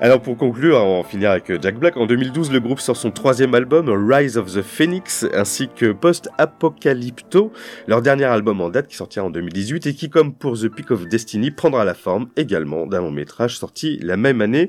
Alors 0.00 0.20
pour 0.20 0.36
conclure, 0.36 0.76
on 0.82 1.02
va 1.02 1.08
finir 1.08 1.30
avec 1.30 1.48
euh, 1.50 1.58
Jack 1.62 1.78
Black. 1.78 1.96
En 1.96 2.06
2012, 2.06 2.50
le 2.50 2.58
groupe 2.58 2.80
sort 2.80 2.96
son 2.96 3.12
troisième 3.12 3.54
album, 3.54 3.88
Rise 3.88 4.36
of 4.36 4.52
the 4.52 4.60
Phoenix, 4.60 5.24
ainsi 5.32 5.68
que 5.68 5.92
Post 5.92 6.30
Apocalypto, 6.36 7.52
leur 7.86 8.02
dernier 8.02 8.24
album 8.24 8.60
en 8.60 8.70
date 8.70 8.88
qui 8.88 8.96
sortira 8.96 9.24
en 9.24 9.30
2018 9.30 9.86
et 9.86 9.94
qui, 9.94 10.10
comme 10.10 10.34
pour 10.34 10.58
The 10.58 10.68
Peak 10.68 10.90
of 10.90 11.06
Destiny, 11.06 11.52
prendra 11.52 11.84
la 11.84 11.94
forme 11.94 12.26
également 12.36 12.86
d'un 12.86 13.02
long 13.02 13.12
métrage 13.12 13.56
sorti 13.56 14.00
la 14.02 14.16
même 14.16 14.40
année. 14.40 14.68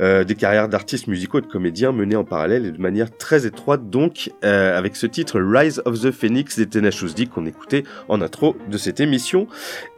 Euh, 0.00 0.24
des 0.24 0.34
carrières 0.34 0.68
d'artistes 0.68 1.06
musicaux 1.06 1.38
et 1.38 1.42
de 1.42 1.46
comédiens 1.46 1.92
menées 1.92 2.16
en 2.16 2.24
parallèle 2.24 2.66
et 2.66 2.72
de 2.72 2.80
manière 2.80 3.16
très 3.16 3.46
étroite, 3.46 3.90
donc 3.90 4.32
euh, 4.44 4.76
avec 4.76 4.96
ce 4.96 5.06
titre 5.06 5.40
Rise 5.40 5.82
of 5.84 6.00
the 6.00 6.10
Phoenix 6.10 6.58
des 6.58 6.66
Tenacious 6.66 7.14
D 7.14 7.26
qu'on 7.26 7.46
écoutait 7.46 7.84
en 8.08 8.20
intro 8.20 8.56
de 8.68 8.76
cette 8.76 8.98
émission. 8.98 9.46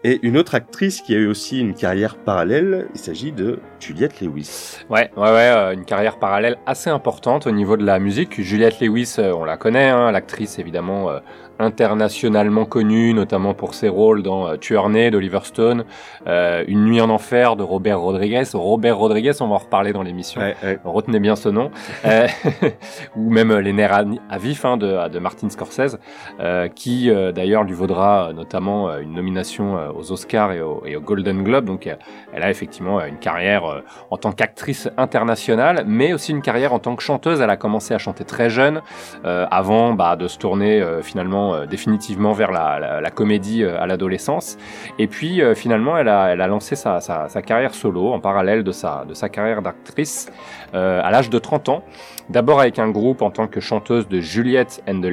Et 0.04 0.20
une 0.22 0.36
autre 0.36 0.54
actrice 0.54 1.00
qui 1.00 1.14
a 1.14 1.18
eu 1.18 1.26
aussi 1.26 1.60
une 1.60 1.74
carrière 1.74 2.16
parallèle, 2.16 2.88
il 2.94 3.00
s'agit 3.00 3.32
de 3.32 3.58
Juliette 3.80 4.20
Lewis. 4.20 4.65
Ouais, 4.90 5.10
ouais, 5.16 5.22
ouais, 5.22 5.28
euh, 5.30 5.72
une 5.72 5.84
carrière 5.84 6.18
parallèle 6.18 6.56
assez 6.66 6.90
importante 6.90 7.46
au 7.46 7.50
niveau 7.50 7.76
de 7.76 7.84
la 7.84 7.98
musique. 7.98 8.40
Juliette 8.40 8.80
Lewis, 8.80 9.16
euh, 9.18 9.32
on 9.34 9.44
la 9.44 9.56
connaît, 9.56 9.88
hein, 9.88 10.10
l'actrice 10.12 10.58
évidemment 10.58 11.10
euh, 11.10 11.18
internationalement 11.58 12.64
connue, 12.64 13.14
notamment 13.14 13.54
pour 13.54 13.74
ses 13.74 13.88
rôles 13.88 14.22
dans 14.22 14.48
euh, 14.48 14.56
Tueur 14.56 14.88
né 14.88 15.10
d'Oliver 15.10 15.40
Stone, 15.42 15.84
euh, 16.26 16.64
Une 16.68 16.84
nuit 16.84 17.00
en 17.00 17.10
enfer 17.10 17.56
de 17.56 17.62
Robert 17.62 18.00
Rodriguez. 18.00 18.44
Robert 18.54 18.98
Rodriguez, 18.98 19.32
on 19.40 19.48
va 19.48 19.54
en 19.54 19.58
reparler 19.58 19.92
dans 19.92 20.02
l'émission. 20.02 20.40
Ouais, 20.40 20.56
ouais. 20.62 20.78
Retenez 20.84 21.20
bien 21.20 21.36
ce 21.36 21.48
nom. 21.48 21.70
Euh, 22.04 22.26
ou 23.16 23.30
même 23.30 23.50
euh, 23.50 23.60
Les 23.60 23.72
nerfs 23.72 23.92
à, 23.92 24.04
à 24.30 24.38
vif 24.38 24.64
hein, 24.64 24.76
de, 24.76 25.08
de 25.08 25.18
Martin 25.18 25.48
Scorsese, 25.48 25.98
euh, 26.40 26.68
qui 26.68 27.10
d'ailleurs 27.34 27.64
lui 27.64 27.74
vaudra 27.74 28.32
notamment 28.34 28.96
une 28.98 29.14
nomination 29.14 29.76
aux 29.96 30.12
Oscars 30.12 30.52
et 30.52 30.60
au, 30.60 30.82
et 30.86 30.96
au 30.96 31.00
Golden 31.00 31.42
Globe. 31.42 31.64
Donc 31.64 31.88
elle 32.32 32.42
a 32.42 32.50
effectivement 32.50 33.04
une 33.04 33.18
carrière 33.18 33.82
en 34.10 34.16
tant 34.16 34.32
qu'actrice 34.32 34.88
internationale, 34.96 35.84
mais 35.86 36.12
aussi 36.12 36.32
une 36.32 36.42
carrière 36.42 36.72
en 36.72 36.78
tant 36.78 36.96
que 36.96 37.02
chanteuse. 37.02 37.40
Elle 37.40 37.50
a 37.50 37.56
commencé 37.56 37.94
à 37.94 37.98
chanter 37.98 38.24
très 38.24 38.50
jeune, 38.50 38.82
euh, 39.24 39.46
avant 39.50 39.94
bah, 39.94 40.16
de 40.16 40.28
se 40.28 40.38
tourner 40.38 40.84
finalement 41.02 41.45
euh, 41.54 41.66
définitivement 41.66 42.32
vers 42.32 42.52
la, 42.52 43.10
comédie 43.10 43.62
euh, 43.62 43.80
à 43.80 43.86
l'adolescence. 43.86 44.58
Et 44.98 45.06
puis 45.06 45.42
euh, 45.42 45.54
finalement, 45.54 45.96
elle 45.96 46.08
a, 46.08 46.46
lancé 46.46 46.76
sa, 46.76 46.98
carrière 47.44 47.74
solo 47.74 48.12
en 48.12 48.20
parallèle 48.20 48.64
de 48.64 48.72
sa, 48.72 49.04
carrière 49.30 49.62
d'actrice 49.62 50.30
à 50.72 51.10
l'âge 51.10 51.30
de 51.30 51.38
30 51.38 51.68
ans. 51.68 51.82
D'abord 52.28 52.60
avec 52.60 52.80
un 52.80 52.90
groupe 52.90 53.22
en 53.22 53.30
tant 53.30 53.46
que 53.46 53.60
chanteuse 53.60 54.08
de 54.08 54.20
Juliette 54.20 54.82
and 54.88 55.00
the 55.00 55.06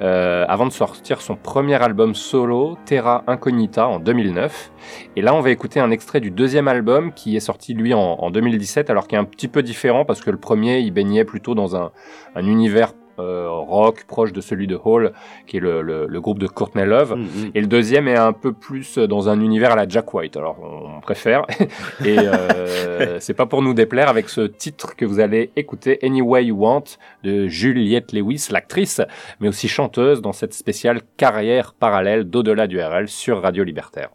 euh, 0.00 0.44
avant 0.48 0.66
de 0.66 0.72
sortir 0.72 1.20
son 1.20 1.36
premier 1.36 1.80
album 1.80 2.16
solo, 2.16 2.76
Terra 2.84 3.22
Incognita, 3.28 3.86
en 3.86 4.00
2009. 4.00 4.72
Et 5.14 5.22
là, 5.22 5.32
on 5.34 5.40
va 5.40 5.50
écouter 5.50 5.78
un 5.78 5.92
extrait 5.92 6.18
du 6.18 6.32
deuxième 6.32 6.66
album 6.66 7.12
qui 7.12 7.36
est 7.36 7.40
sorti, 7.40 7.74
lui, 7.74 7.94
en, 7.94 8.00
en 8.00 8.30
2017, 8.30 8.90
alors 8.90 9.06
qui 9.06 9.14
est 9.14 9.18
un 9.18 9.24
petit 9.24 9.46
peu 9.46 9.62
différent 9.62 10.04
parce 10.04 10.20
que 10.20 10.30
le 10.30 10.36
premier, 10.36 10.80
il 10.80 10.90
baignait 10.90 11.24
plutôt 11.24 11.54
dans 11.54 11.76
un 11.76 11.92
univers 12.36 12.92
euh, 13.18 13.48
rock 13.50 14.04
proche 14.06 14.32
de 14.32 14.40
celui 14.40 14.66
de 14.66 14.78
Hall, 14.82 15.12
qui 15.46 15.56
est 15.58 15.60
le, 15.60 15.82
le, 15.82 16.06
le 16.06 16.20
groupe 16.20 16.38
de 16.38 16.46
Courtney 16.46 16.84
Love. 16.84 17.16
Mm, 17.16 17.26
Et 17.54 17.60
le 17.60 17.66
deuxième 17.66 18.08
est 18.08 18.16
un 18.16 18.32
peu 18.32 18.52
plus 18.52 18.98
dans 18.98 19.28
un 19.28 19.40
univers 19.40 19.72
à 19.72 19.76
la 19.76 19.88
Jack 19.88 20.12
White. 20.14 20.36
Alors 20.36 20.56
on 20.62 21.00
préfère. 21.00 21.44
Et 22.04 22.18
euh, 22.18 23.18
c'est 23.20 23.34
pas 23.34 23.46
pour 23.46 23.62
nous 23.62 23.74
déplaire 23.74 24.08
avec 24.08 24.28
ce 24.28 24.42
titre 24.42 24.96
que 24.96 25.04
vous 25.04 25.20
allez 25.20 25.50
écouter, 25.56 25.98
Any 26.02 26.22
Way 26.22 26.46
You 26.46 26.56
Want, 26.56 26.84
de 27.22 27.46
Juliette 27.46 28.12
Lewis, 28.12 28.48
l'actrice, 28.50 29.00
mais 29.40 29.48
aussi 29.48 29.68
chanteuse 29.68 30.20
dans 30.22 30.32
cette 30.32 30.54
spéciale 30.54 31.00
carrière 31.16 31.74
parallèle 31.78 32.24
d'au-delà 32.24 32.66
du 32.66 32.80
RL 32.80 33.08
sur 33.08 33.42
Radio 33.42 33.64
Libertaire. 33.64 34.10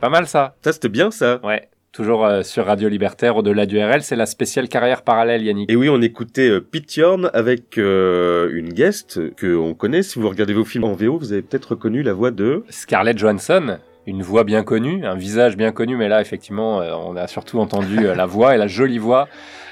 Pas 0.00 0.08
mal 0.08 0.26
ça. 0.26 0.54
Ça, 0.62 0.72
c'était 0.72 0.88
bien 0.88 1.10
ça. 1.10 1.40
Ouais. 1.44 1.68
Toujours 1.92 2.24
euh, 2.24 2.42
sur 2.42 2.66
Radio 2.66 2.88
Libertaire, 2.88 3.36
au-delà 3.36 3.66
du 3.66 3.78
RL, 3.78 4.02
c'est 4.02 4.14
la 4.14 4.26
spéciale 4.26 4.68
carrière 4.68 5.02
parallèle, 5.02 5.42
Yannick. 5.42 5.70
Et 5.70 5.74
oui, 5.74 5.88
on 5.88 6.00
écoutait 6.00 6.48
euh, 6.48 6.60
Pete 6.60 6.94
Yorn 6.96 7.30
avec 7.34 7.78
euh, 7.78 8.48
une 8.52 8.72
guest 8.72 9.34
que 9.34 9.56
on 9.56 9.74
connaît. 9.74 10.02
Si 10.04 10.20
vous 10.20 10.28
regardez 10.28 10.54
vos 10.54 10.64
films 10.64 10.84
en 10.84 10.92
VO, 10.92 11.18
vous 11.18 11.32
avez 11.32 11.42
peut-être 11.42 11.72
reconnu 11.72 12.02
la 12.04 12.12
voix 12.12 12.30
de... 12.30 12.62
Scarlett 12.68 13.18
Johansson, 13.18 13.78
une 14.06 14.22
voix 14.22 14.44
bien 14.44 14.62
connue, 14.62 15.04
un 15.04 15.16
visage 15.16 15.56
bien 15.56 15.72
connu, 15.72 15.96
mais 15.96 16.08
là, 16.08 16.20
effectivement, 16.20 16.80
euh, 16.80 16.92
on 16.94 17.16
a 17.16 17.26
surtout 17.26 17.58
entendu 17.58 17.96
la 17.96 18.26
voix 18.26 18.54
et 18.54 18.58
la 18.58 18.68
jolie 18.68 18.98
voix 18.98 19.28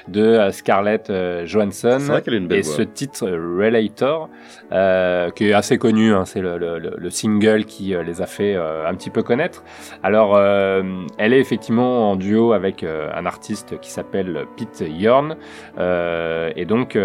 de 0.09 0.21
euh, 0.23 0.51
Scarlett 0.51 1.09
euh, 1.09 1.45
Johansson. 1.45 1.97
C'est 1.99 2.11
vrai 2.11 2.21
qu'elle 2.21 2.33
a 2.33 2.37
une 2.37 2.47
belle 2.47 2.59
Et 2.59 2.61
voix. 2.63 2.75
ce 2.75 2.81
titre, 2.81 3.25
euh, 3.27 3.57
Relator, 3.59 4.29
euh, 4.71 5.29
qui 5.31 5.49
est 5.49 5.53
assez 5.53 5.77
connu, 5.77 6.13
hein, 6.13 6.25
c'est 6.25 6.41
le, 6.41 6.57
le- 6.57 6.79
le- 6.79 6.95
le 6.97 7.09
single 7.09 7.65
qui 7.65 7.93
les 8.05 8.21
a 8.21 8.25
fait 8.25 8.55
euh, 8.55 8.87
un 8.87 8.93
petit 8.95 9.09
peu 9.09 9.23
connaître. 9.23 9.63
Alors, 10.03 10.35
euh, 10.35 10.83
elle 11.17 11.33
est 11.33 11.39
effectivement 11.39 12.11
en 12.11 12.15
duo 12.15 12.53
avec 12.53 12.83
un 12.83 13.25
artiste 13.25 13.79
qui 13.79 13.89
s'appelle 13.91 14.45
Pete 14.57 14.83
Yorn. 14.87 15.35
Et 16.55 16.65
donc, 16.65 16.97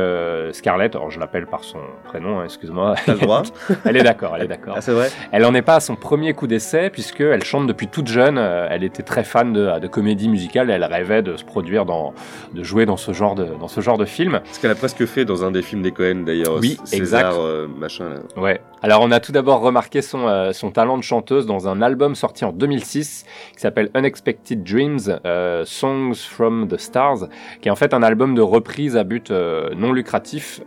Scarlett, 0.53 0.95
alors 0.97 1.11
je 1.11 1.21
l'appelle 1.21 1.47
par 1.47 1.65
son 1.65 1.79
prénom, 2.05 2.41
hein, 2.41 2.45
excuse-moi. 2.45 2.95
Elle 3.85 3.97
est 3.97 4.03
d'accord, 4.03 4.35
elle 4.37 4.45
est 4.45 4.49
d'accord. 4.49 4.75
Ah, 4.77 4.81
c'est 4.81 4.93
vrai 4.93 5.09
Elle 5.33 5.43
n'en 5.43 5.55
est 5.55 5.63
pas 5.63 5.77
à 5.77 5.81
son 5.81 5.97
premier 5.97 6.33
coup 6.35 6.47
d'essai 6.47 6.91
puisqu'elle 6.91 7.45
chante 7.45 7.67
depuis 7.67 7.89
toute 7.89 8.09
jeune. 8.09 8.39
Elle 8.39 8.85
était 8.85 9.03
très 9.03 9.25
fan 9.25 9.53
de, 9.53 9.79
de 9.79 9.87
comédie 9.87 10.29
musicale. 10.29 10.71
Elle 10.71 10.85
rêvait 10.85 11.23
de 11.23 11.37
se 11.37 11.45
produire 11.45 11.85
dans, 11.85 12.15
de 12.55 12.63
jouer 12.63 12.87
dans 12.87 12.94
ce 12.97 13.13
genre 13.13 13.35
de, 13.35 13.45
dans 13.61 13.69
ce 13.69 13.81
genre 13.81 13.99
de 13.99 14.05
film. 14.05 14.41
Ce 14.53 14.61
qu'elle 14.61 14.71
a 14.71 14.75
presque 14.75 15.05
fait 15.07 15.25
dans 15.25 15.45
un 15.45 15.51
des 15.51 15.63
films 15.63 15.83
des 15.83 15.93
Cohen 15.93 16.23
d'ailleurs. 16.27 16.57
Oui, 16.61 16.79
César, 16.85 17.31
exact. 17.31 17.41
euh, 17.41 17.67
machin. 17.69 18.09
Là. 18.11 18.41
Ouais. 18.43 18.61
Alors 18.83 19.01
on 19.03 19.11
a 19.11 19.21
tout 19.21 19.33
d'abord 19.33 19.61
remarqué 19.61 20.03
son, 20.03 20.29
euh, 20.29 20.53
son 20.53 20.71
talent 20.71 20.99
de 20.99 21.03
chanteuse 21.03 21.47
dans 21.47 21.69
un 21.69 21.81
album 21.81 22.15
sorti 22.15 22.45
en 22.45 22.53
2006 22.53 23.25
qui 23.55 23.61
s'appelle 23.61 23.91
Unexpected 23.95 24.63
Dreams, 24.63 25.19
euh, 25.25 25.65
Songs 25.65 26.15
from 26.15 26.69
the 26.69 26.77
Stars, 26.79 27.29
qui 27.63 27.69
est 27.69 27.71
en 27.71 27.77
fait 27.77 27.95
un 27.95 28.03
album 28.03 28.35
de 28.35 28.43
reprise 28.43 28.97
à 28.97 29.05
but 29.05 29.31
euh, 29.31 29.71
non 29.75 29.93
lucratif 29.93 30.61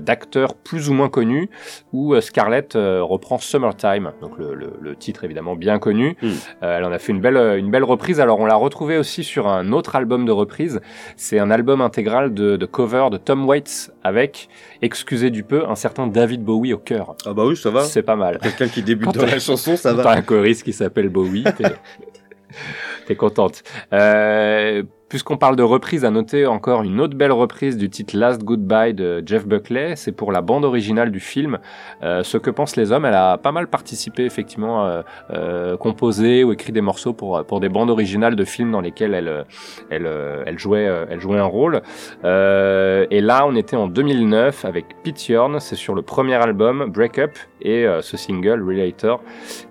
d'acteurs 0.00 0.54
plus 0.54 0.88
ou 0.88 0.94
moins 0.94 1.08
connus 1.08 1.50
où 1.92 2.18
Scarlett 2.20 2.72
reprend 2.74 3.38
Summertime, 3.38 4.12
donc 4.20 4.38
le, 4.38 4.54
le- 4.54 4.72
le 4.80 4.96
titre 4.96 5.24
évidemment 5.24 5.54
bien 5.56 5.78
connu. 5.78 6.16
Mm. 6.22 6.26
Euh, 6.62 6.78
elle 6.78 6.84
en 6.84 6.92
a 6.92 6.98
fait 6.98 7.12
une 7.12 7.20
belle, 7.20 7.36
une 7.58 7.70
belle 7.70 7.84
reprise. 7.84 8.20
Alors 8.20 8.40
on 8.40 8.46
l'a 8.46 8.54
retrouvé 8.56 8.98
aussi 8.98 9.24
sur 9.24 9.46
un 9.48 9.72
autre 9.72 9.96
album 9.96 10.24
de 10.24 10.32
reprise. 10.32 10.80
C'est 11.28 11.40
un 11.40 11.50
album 11.50 11.80
intégral 11.80 12.34
de, 12.34 12.56
de 12.56 12.66
cover 12.66 13.08
de 13.10 13.16
Tom 13.16 13.46
Waits 13.48 13.90
avec, 14.04 14.48
excusez 14.80 15.30
du 15.30 15.42
peu, 15.42 15.68
un 15.68 15.74
certain 15.74 16.06
David 16.06 16.44
Bowie 16.44 16.72
au 16.72 16.78
cœur. 16.78 17.16
Ah 17.26 17.32
bah 17.34 17.44
oui, 17.44 17.56
ça 17.56 17.68
va. 17.70 17.82
C'est 17.82 18.04
pas 18.04 18.14
mal. 18.14 18.38
Quelqu'un 18.40 18.68
qui 18.68 18.80
débute 18.80 19.06
dans 19.12 19.22
t'as- 19.24 19.26
la 19.32 19.38
chanson, 19.40 19.76
ça 19.76 19.92
T'as 19.92 20.02
va. 20.02 20.10
un 20.12 20.22
choriste 20.22 20.62
qui 20.62 20.72
s'appelle 20.72 21.08
Bowie, 21.08 21.42
t'es, 21.58 21.64
t'es 23.08 23.16
contente. 23.16 23.64
Euh, 23.92 24.84
Puisqu'on 25.08 25.36
parle 25.36 25.54
de 25.54 25.62
reprise, 25.62 26.04
à 26.04 26.10
noter 26.10 26.46
encore 26.46 26.82
une 26.82 27.00
autre 27.00 27.16
belle 27.16 27.30
reprise 27.30 27.76
du 27.76 27.88
titre 27.88 28.16
Last 28.16 28.42
Goodbye 28.42 28.92
de 28.92 29.22
Jeff 29.24 29.46
Buckley. 29.46 29.94
C'est 29.94 30.10
pour 30.10 30.32
la 30.32 30.40
bande 30.40 30.64
originale 30.64 31.12
du 31.12 31.20
film. 31.20 31.58
Euh, 32.02 32.24
Ce 32.24 32.36
que 32.38 32.50
pensent 32.50 32.74
les 32.74 32.90
hommes, 32.90 33.04
elle 33.04 33.14
a 33.14 33.38
pas 33.38 33.52
mal 33.52 33.68
participé 33.68 34.24
effectivement, 34.24 34.84
euh, 34.84 35.02
euh, 35.30 35.76
composé 35.76 36.42
ou 36.42 36.52
écrit 36.52 36.72
des 36.72 36.80
morceaux 36.80 37.12
pour 37.12 37.44
pour 37.46 37.60
des 37.60 37.68
bandes 37.68 37.88
originales 37.88 38.34
de 38.34 38.44
films 38.44 38.72
dans 38.72 38.80
lesquels 38.80 39.14
elle 39.14 39.28
euh, 39.28 39.44
elle 39.90 40.06
euh, 40.06 40.42
elle 40.44 40.58
jouait 40.58 40.88
euh, 40.88 41.06
elle 41.08 41.20
jouait 41.20 41.38
un 41.38 41.44
rôle. 41.44 41.82
Et 42.24 43.20
là, 43.20 43.46
on 43.46 43.54
était 43.54 43.76
en 43.76 43.86
2009 43.86 44.64
avec 44.64 44.86
Pete 45.04 45.28
Yorn. 45.28 45.60
C'est 45.60 45.76
sur 45.76 45.94
le 45.94 46.02
premier 46.02 46.34
album 46.34 46.86
Break 46.90 47.20
Up 47.20 47.30
et 47.62 47.86
ce 48.00 48.16
single 48.16 48.60
Relator 48.62 49.22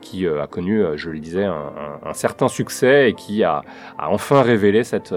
qui 0.02 0.28
a 0.28 0.48
connu, 0.48 0.82
je 0.96 1.10
le 1.10 1.20
disais, 1.20 1.44
un, 1.44 1.52
un- 2.06 2.10
un 2.10 2.14
certain 2.14 2.48
succès 2.48 3.10
et 3.10 3.14
qui 3.14 3.44
a, 3.44 3.62
a 3.98 4.10
enfin 4.10 4.42
révélé 4.42 4.84
cette, 4.84 5.14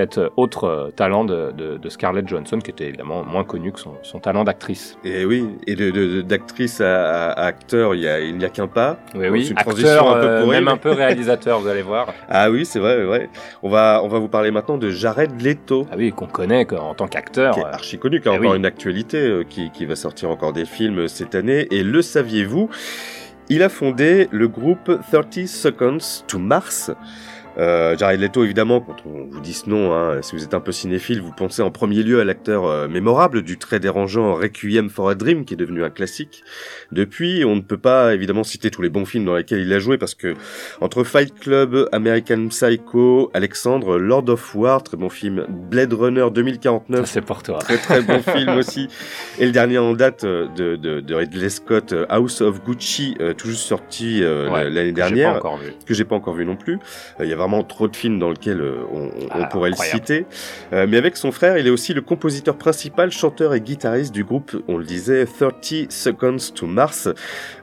euh, 0.00 0.06
cette 0.06 0.20
autre 0.36 0.64
euh, 0.64 0.90
talent 0.90 1.24
de, 1.24 1.52
de, 1.52 1.76
de 1.78 1.88
Scarlett 1.88 2.28
Johansson, 2.28 2.58
qui 2.58 2.70
était 2.70 2.86
évidemment 2.86 3.24
moins 3.24 3.44
connu 3.44 3.72
que 3.72 3.80
son, 3.80 3.94
son 4.02 4.18
talent 4.18 4.44
d'actrice. 4.44 4.98
Et 5.04 5.24
oui, 5.24 5.46
et 5.66 5.74
de- 5.74 6.20
d'actrice 6.22 6.80
à, 6.80 7.32
acteur, 7.32 7.94
il 7.94 8.02
y 8.02 8.08
a- 8.08 8.20
il 8.20 8.36
n'y 8.36 8.44
a, 8.44 8.48
qu'un 8.48 8.66
pas. 8.66 8.98
Oui, 9.14 9.28
oui, 9.28 9.46
une 9.48 9.58
acteur, 9.58 9.74
transition 9.74 10.08
un 10.14 10.20
peu 10.20 10.26
euh, 10.26 10.40
pourrie, 10.42 10.56
même 10.56 10.64
mais- 10.64 10.70
un 10.72 10.76
peu 10.76 10.90
réalisateur, 10.92 11.60
vous 11.60 11.68
allez 11.68 11.82
voir. 11.82 12.08
Ah 12.28 12.50
oui, 12.50 12.64
c'est 12.66 12.78
vrai, 12.80 13.04
ouais. 13.04 13.28
On 13.62 13.68
va, 13.68 14.00
on 14.04 14.08
va 14.08 14.18
vous 14.18 14.28
parler 14.28 14.50
maintenant 14.50 14.76
de 14.78 14.90
Jared 14.90 15.40
Leto. 15.40 15.86
Ah 15.90 15.94
oui, 15.96 16.12
qu'on 16.12 16.26
connaît 16.26 16.66
en 16.74 16.94
tant 16.94 17.06
qu'acteur. 17.08 17.54
qui 17.54 17.60
est 17.60 17.64
euh, 17.64 17.72
archi 17.72 17.98
connu, 17.98 18.20
qui 18.20 18.28
a 18.28 18.32
eh 18.32 18.36
encore 18.38 18.50
oui. 18.52 18.56
une 18.58 18.66
actualité, 18.66 19.18
euh, 19.18 19.44
qui, 19.48 19.70
qui 19.70 19.86
va 19.86 19.96
sortir 19.96 20.30
encore 20.30 20.52
des 20.52 20.64
films 20.64 21.00
euh, 21.00 21.08
cette 21.08 21.34
année. 21.34 21.66
Et 21.70 21.82
le 21.82 22.02
saviez-vous 22.02 22.68
Il 23.48 23.62
a 23.62 23.68
fondé 23.68 24.28
le 24.32 24.48
groupe 24.48 24.90
30 25.12 25.46
Seconds 25.46 25.98
to 26.26 26.38
Mars. 26.38 26.90
Euh, 27.58 27.96
Jared 27.96 28.20
Leto, 28.20 28.44
évidemment, 28.44 28.80
quand 28.80 28.96
on 29.06 29.24
vous 29.30 29.40
dit 29.40 29.54
ce 29.54 29.68
nom, 29.70 29.94
hein, 29.94 30.20
si 30.22 30.34
vous 30.36 30.44
êtes 30.44 30.54
un 30.54 30.60
peu 30.60 30.72
cinéphile, 30.72 31.20
vous 31.20 31.32
pensez 31.32 31.62
en 31.62 31.70
premier 31.70 32.02
lieu 32.02 32.20
à 32.20 32.24
l'acteur 32.24 32.66
euh, 32.66 32.88
mémorable 32.88 33.42
du 33.42 33.56
très 33.58 33.80
dérangeant 33.80 34.34
Requiem 34.34 34.90
for 34.90 35.08
a 35.08 35.14
Dream, 35.14 35.44
qui 35.44 35.54
est 35.54 35.56
devenu 35.56 35.82
un 35.84 35.90
classique. 35.90 36.42
Depuis, 36.92 37.44
on 37.44 37.56
ne 37.56 37.60
peut 37.60 37.78
pas 37.78 38.14
évidemment 38.14 38.44
citer 38.44 38.70
tous 38.70 38.82
les 38.82 38.88
bons 38.90 39.04
films 39.04 39.24
dans 39.24 39.36
lesquels 39.36 39.60
il 39.60 39.72
a 39.72 39.78
joué, 39.78 39.96
parce 39.98 40.14
que 40.14 40.34
entre 40.80 41.04
Fight 41.04 41.34
Club, 41.38 41.88
American 41.92 42.48
Psycho, 42.48 43.30
Alexandre, 43.34 43.98
Lord 43.98 44.28
of 44.28 44.54
War, 44.54 44.82
très 44.82 44.96
bon 44.96 45.08
film, 45.08 45.46
Blade 45.48 45.92
Runner 45.92 46.20
Ça, 46.24 46.30
2049, 46.30 47.06
c'est 47.06 47.20
pour 47.22 47.42
toi. 47.42 47.58
très 47.58 47.78
très 47.78 48.02
bon 48.02 48.20
film 48.36 48.56
aussi. 48.56 48.88
Et 49.38 49.46
le 49.46 49.52
dernier 49.52 49.78
en 49.78 49.92
date 49.94 50.24
euh, 50.24 50.46
de, 50.56 50.76
de, 50.76 51.00
de 51.00 51.14
Ridley 51.14 51.48
Scott, 51.48 51.92
euh, 51.92 52.06
House 52.08 52.40
of 52.40 52.62
Gucci, 52.64 53.16
euh, 53.20 53.32
tout 53.34 53.48
juste 53.48 53.62
sorti 53.62 54.22
euh, 54.22 54.50
Ouais, 54.50 54.68
l'année 54.70 54.92
dernière, 54.92 55.40
que 55.86 55.94
j'ai 55.94 56.04
pas 56.04 56.14
encore 56.14 56.34
vu 56.34 56.44
non 56.44 56.56
plus. 56.56 56.78
Il 57.20 57.26
y 57.26 57.32
vraiment 57.46 57.62
trop 57.62 57.88
de 57.88 57.96
films 57.96 58.18
dans 58.18 58.30
lesquels 58.30 58.60
euh, 58.60 58.76
on, 58.92 59.04
on 59.06 59.28
Ah, 59.30 59.46
pourrait 59.46 59.70
incroyable. 59.70 60.00
le 60.00 60.06
citer. 60.06 60.26
Euh, 60.72 60.86
mais 60.88 60.96
avec 60.96 61.16
son 61.16 61.30
frère, 61.32 61.58
il 61.58 61.66
est 61.66 61.70
aussi 61.70 61.94
le 61.94 62.00
compositeur 62.00 62.56
principal, 62.56 63.10
chanteur 63.10 63.54
et 63.54 63.60
guitariste 63.60 64.12
du 64.12 64.24
groupe, 64.24 64.56
on 64.68 64.76
le 64.78 64.84
disait, 64.84 65.24
30 65.26 65.90
Seconds 65.90 66.36
to 66.54 66.66
Mars, 66.66 67.08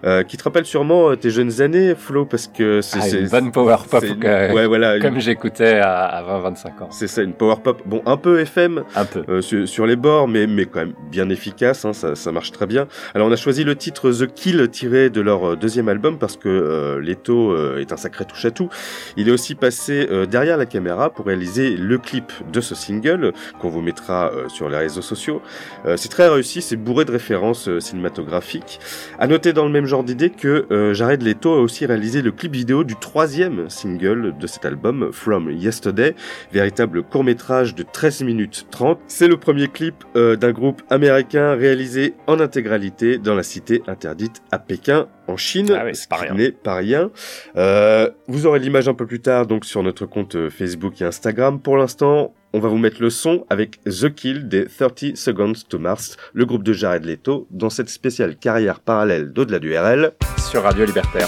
euh, 0.06 0.24
qui 0.24 0.38
te 0.38 0.44
rappelle 0.44 0.66
sûrement 0.66 1.16
tes 1.16 1.30
jeunes 1.30 1.62
années, 1.62 1.96
Flo, 1.96 2.26
parce 2.26 2.48
que 2.48 2.82
c'est 2.82 3.00
Ah, 3.02 3.10
une 3.18 3.28
bonne 3.28 3.52
power 3.52 3.78
pop 3.90 4.04
que- 4.04 4.54
ouais, 4.54 4.66
voilà, 4.68 5.00
comme 5.00 5.16
une- 5.16 5.22
j'écoutais 5.22 5.80
à, 5.80 6.06
à 6.06 6.24
20-25 6.24 6.82
ans. 6.82 6.90
c'est 6.92 7.08
ça, 7.08 7.22
une 7.22 7.34
power 7.34 7.56
pop, 7.64 7.82
bon, 7.86 8.02
un 8.06 8.18
peu 8.18 8.40
FM, 8.40 8.84
Un 8.96 9.06
peu. 9.06 9.24
euh, 9.30 9.42
sur, 9.42 9.68
sur 9.68 9.86
les 9.86 9.96
bords, 9.96 10.28
mais, 10.28 10.48
mais 10.48 10.66
quand 10.66 10.80
même 10.80 10.94
bien 11.12 11.30
efficace, 11.30 11.86
hein, 11.86 11.94
ça, 11.94 12.16
ça 12.16 12.32
marche 12.32 12.52
très 12.52 12.68
bien. 12.68 12.88
Alors 13.16 13.28
on 13.28 13.32
a 13.32 13.36
choisi 13.36 13.64
le 13.64 13.76
titre 13.76 14.12
The 14.12 14.28
Kill 14.34 14.70
tiré 14.70 15.10
de 15.10 15.22
leur 15.22 15.58
deuxième 15.58 15.90
album 15.90 16.18
parce 16.18 16.38
que 16.38 17.00
Leto 17.02 17.78
est 17.78 17.92
un 17.92 17.98
sacré 17.98 18.26
touche-à-tout. 18.26 18.70
Il 19.18 19.28
est 19.28 19.32
aussi 19.32 19.56
passé 19.56 19.73
euh, 19.90 20.26
derrière 20.26 20.58
la 20.58 20.66
caméra 20.66 21.10
pour 21.10 21.26
réaliser 21.26 21.76
le 21.76 21.98
clip 21.98 22.32
de 22.52 22.62
ce 22.62 22.76
single 22.76 23.34
qu'on 23.60 23.70
vous 23.70 23.82
mettra 23.82 24.32
euh, 24.32 24.50
sur 24.50 24.70
les 24.70 24.78
réseaux 24.78 25.02
sociaux. 25.02 25.42
Euh, 25.86 25.98
c'est 25.98 26.10
très 26.10 26.28
réussi, 26.28 26.62
c'est 26.62 26.76
bourré 26.76 27.06
de 27.06 27.12
références 27.12 27.68
euh, 27.68 27.80
cinématographiques. 27.80 28.80
À 29.20 29.28
noter 29.28 29.54
dans 29.54 29.66
le 29.66 29.72
même 29.72 29.86
genre 29.86 30.04
d'idée 30.04 30.30
que 30.30 30.66
euh, 30.72 30.94
Jared 30.94 31.22
Leto 31.22 31.54
a 31.54 31.60
aussi 31.60 31.86
réalisé 31.86 32.22
le 32.22 32.32
clip 32.32 32.54
vidéo 32.54 32.84
du 32.84 32.96
troisième 32.96 33.70
single 33.70 34.34
de 34.38 34.48
cet 34.48 34.66
album, 34.66 35.10
From 35.12 35.50
Yesterday, 35.52 36.16
véritable 36.52 37.04
court-métrage 37.04 37.76
de 37.76 37.84
13 37.84 38.24
minutes 38.24 38.68
30. 38.72 39.00
C'est 39.08 39.28
le 39.28 39.38
premier 39.38 39.68
clip 39.68 40.04
euh, 40.16 40.36
d'un 40.36 40.52
groupe 40.52 40.82
américain 40.90 41.56
réalisé 41.56 42.14
en 42.28 42.40
intégralité 42.40 43.18
dans 43.18 43.36
la 43.36 43.44
cité 43.44 43.84
interdite 43.88 44.42
à 44.52 44.60
Pékin, 44.60 45.08
en 45.28 45.38
Chine, 45.38 45.76
Ah 45.78 45.84
oui, 45.86 45.96
c'est 45.96 46.04
ce 46.04 46.08
pas 46.08 46.26
qui 46.26 46.34
n'est 46.34 46.52
pas 46.52 46.76
rien. 46.76 47.12
Euh, 47.56 48.10
vous 48.28 48.46
aurez 48.46 48.60
l'image 48.60 48.88
un 48.88 48.94
peu 48.94 49.06
plus 49.06 49.22
tard 49.22 49.48
donc 49.48 49.66
sur 49.66 49.84
notre 49.84 50.06
compte 50.06 50.36
euh, 50.36 50.50
Facebook 50.50 51.02
et 51.02 51.06
Instagram. 51.06 51.60
Pour 51.60 51.78
l'instant, 51.78 52.34
on 52.54 52.60
va 52.60 52.70
vous 52.70 52.78
mettre 52.78 53.02
le 53.02 53.10
son 53.10 53.46
avec 53.50 53.80
The 53.86 54.14
Kill 54.14 54.48
des 54.48 54.66
30 54.66 55.16
Seconds 55.16 55.54
to 55.70 55.80
Mars, 55.80 56.18
le 56.34 56.46
groupe 56.46 56.64
de 56.64 56.74
Jared 56.74 57.06
Leto, 57.06 57.48
dans 57.52 57.70
cette 57.70 57.90
spéciale 57.90 58.36
carrière 58.36 58.80
parallèle 58.80 59.32
d'au-delà 59.32 59.60
du 59.60 59.76
RL. 59.78 60.12
Sur 60.38 60.64
Radio 60.64 60.86
Libertaire. 60.86 61.28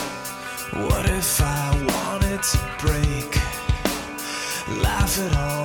What 0.74 1.06
if 1.18 1.40
I 1.40 1.78
wanted 1.88 2.42
to 2.42 2.58
break? 2.86 3.40
Laugh 4.84 5.18
it 5.18 5.36
all 5.38 5.65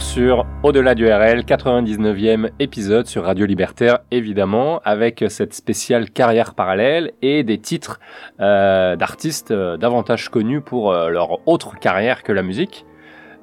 Sur 0.00 0.46
Au-delà 0.62 0.94
du 0.94 1.06
RL, 1.06 1.44
99e 1.44 2.50
épisode 2.58 3.06
sur 3.06 3.24
Radio 3.24 3.46
Libertaire, 3.46 4.00
évidemment, 4.10 4.80
avec 4.84 5.24
cette 5.28 5.54
spéciale 5.54 6.10
carrière 6.10 6.54
parallèle 6.54 7.12
et 7.22 7.42
des 7.42 7.58
titres 7.58 8.00
euh, 8.40 8.96
d'artistes 8.96 9.50
euh, 9.50 9.76
davantage 9.76 10.30
connus 10.30 10.60
pour 10.60 10.92
euh, 10.92 11.10
leur 11.10 11.46
autre 11.46 11.78
carrière 11.78 12.22
que 12.22 12.32
la 12.32 12.42
musique. 12.42 12.86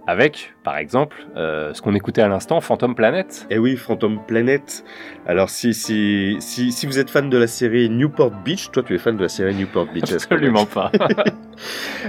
Avec, 0.08 0.54
par 0.64 0.78
exemple, 0.78 1.18
euh, 1.38 1.74
ce 1.74 1.82
qu'on 1.82 1.96
écoutait 1.96 2.22
à 2.22 2.28
l'instant, 2.28 2.62
Phantom 2.62 2.94
Planet. 2.96 3.48
Eh 3.50 3.58
oui, 3.58 3.76
Phantom 3.76 4.20
Planet. 4.28 4.84
Alors, 5.26 5.50
si, 5.50 5.74
si, 5.74 6.38
si, 6.40 6.72
si 6.72 6.86
vous 6.86 7.00
êtes 7.00 7.10
fan 7.10 7.30
de 7.30 7.38
la 7.38 7.48
série 7.48 7.90
Newport 7.90 8.32
Beach, 8.46 8.70
toi 8.72 8.84
tu 8.84 8.94
es 8.94 8.98
fan 9.00 9.18
de 9.18 9.24
la 9.24 9.30
série 9.30 9.56
Newport 9.56 9.88
Beach. 9.94 10.12
Absolument 10.12 10.66
pas. 10.66 10.92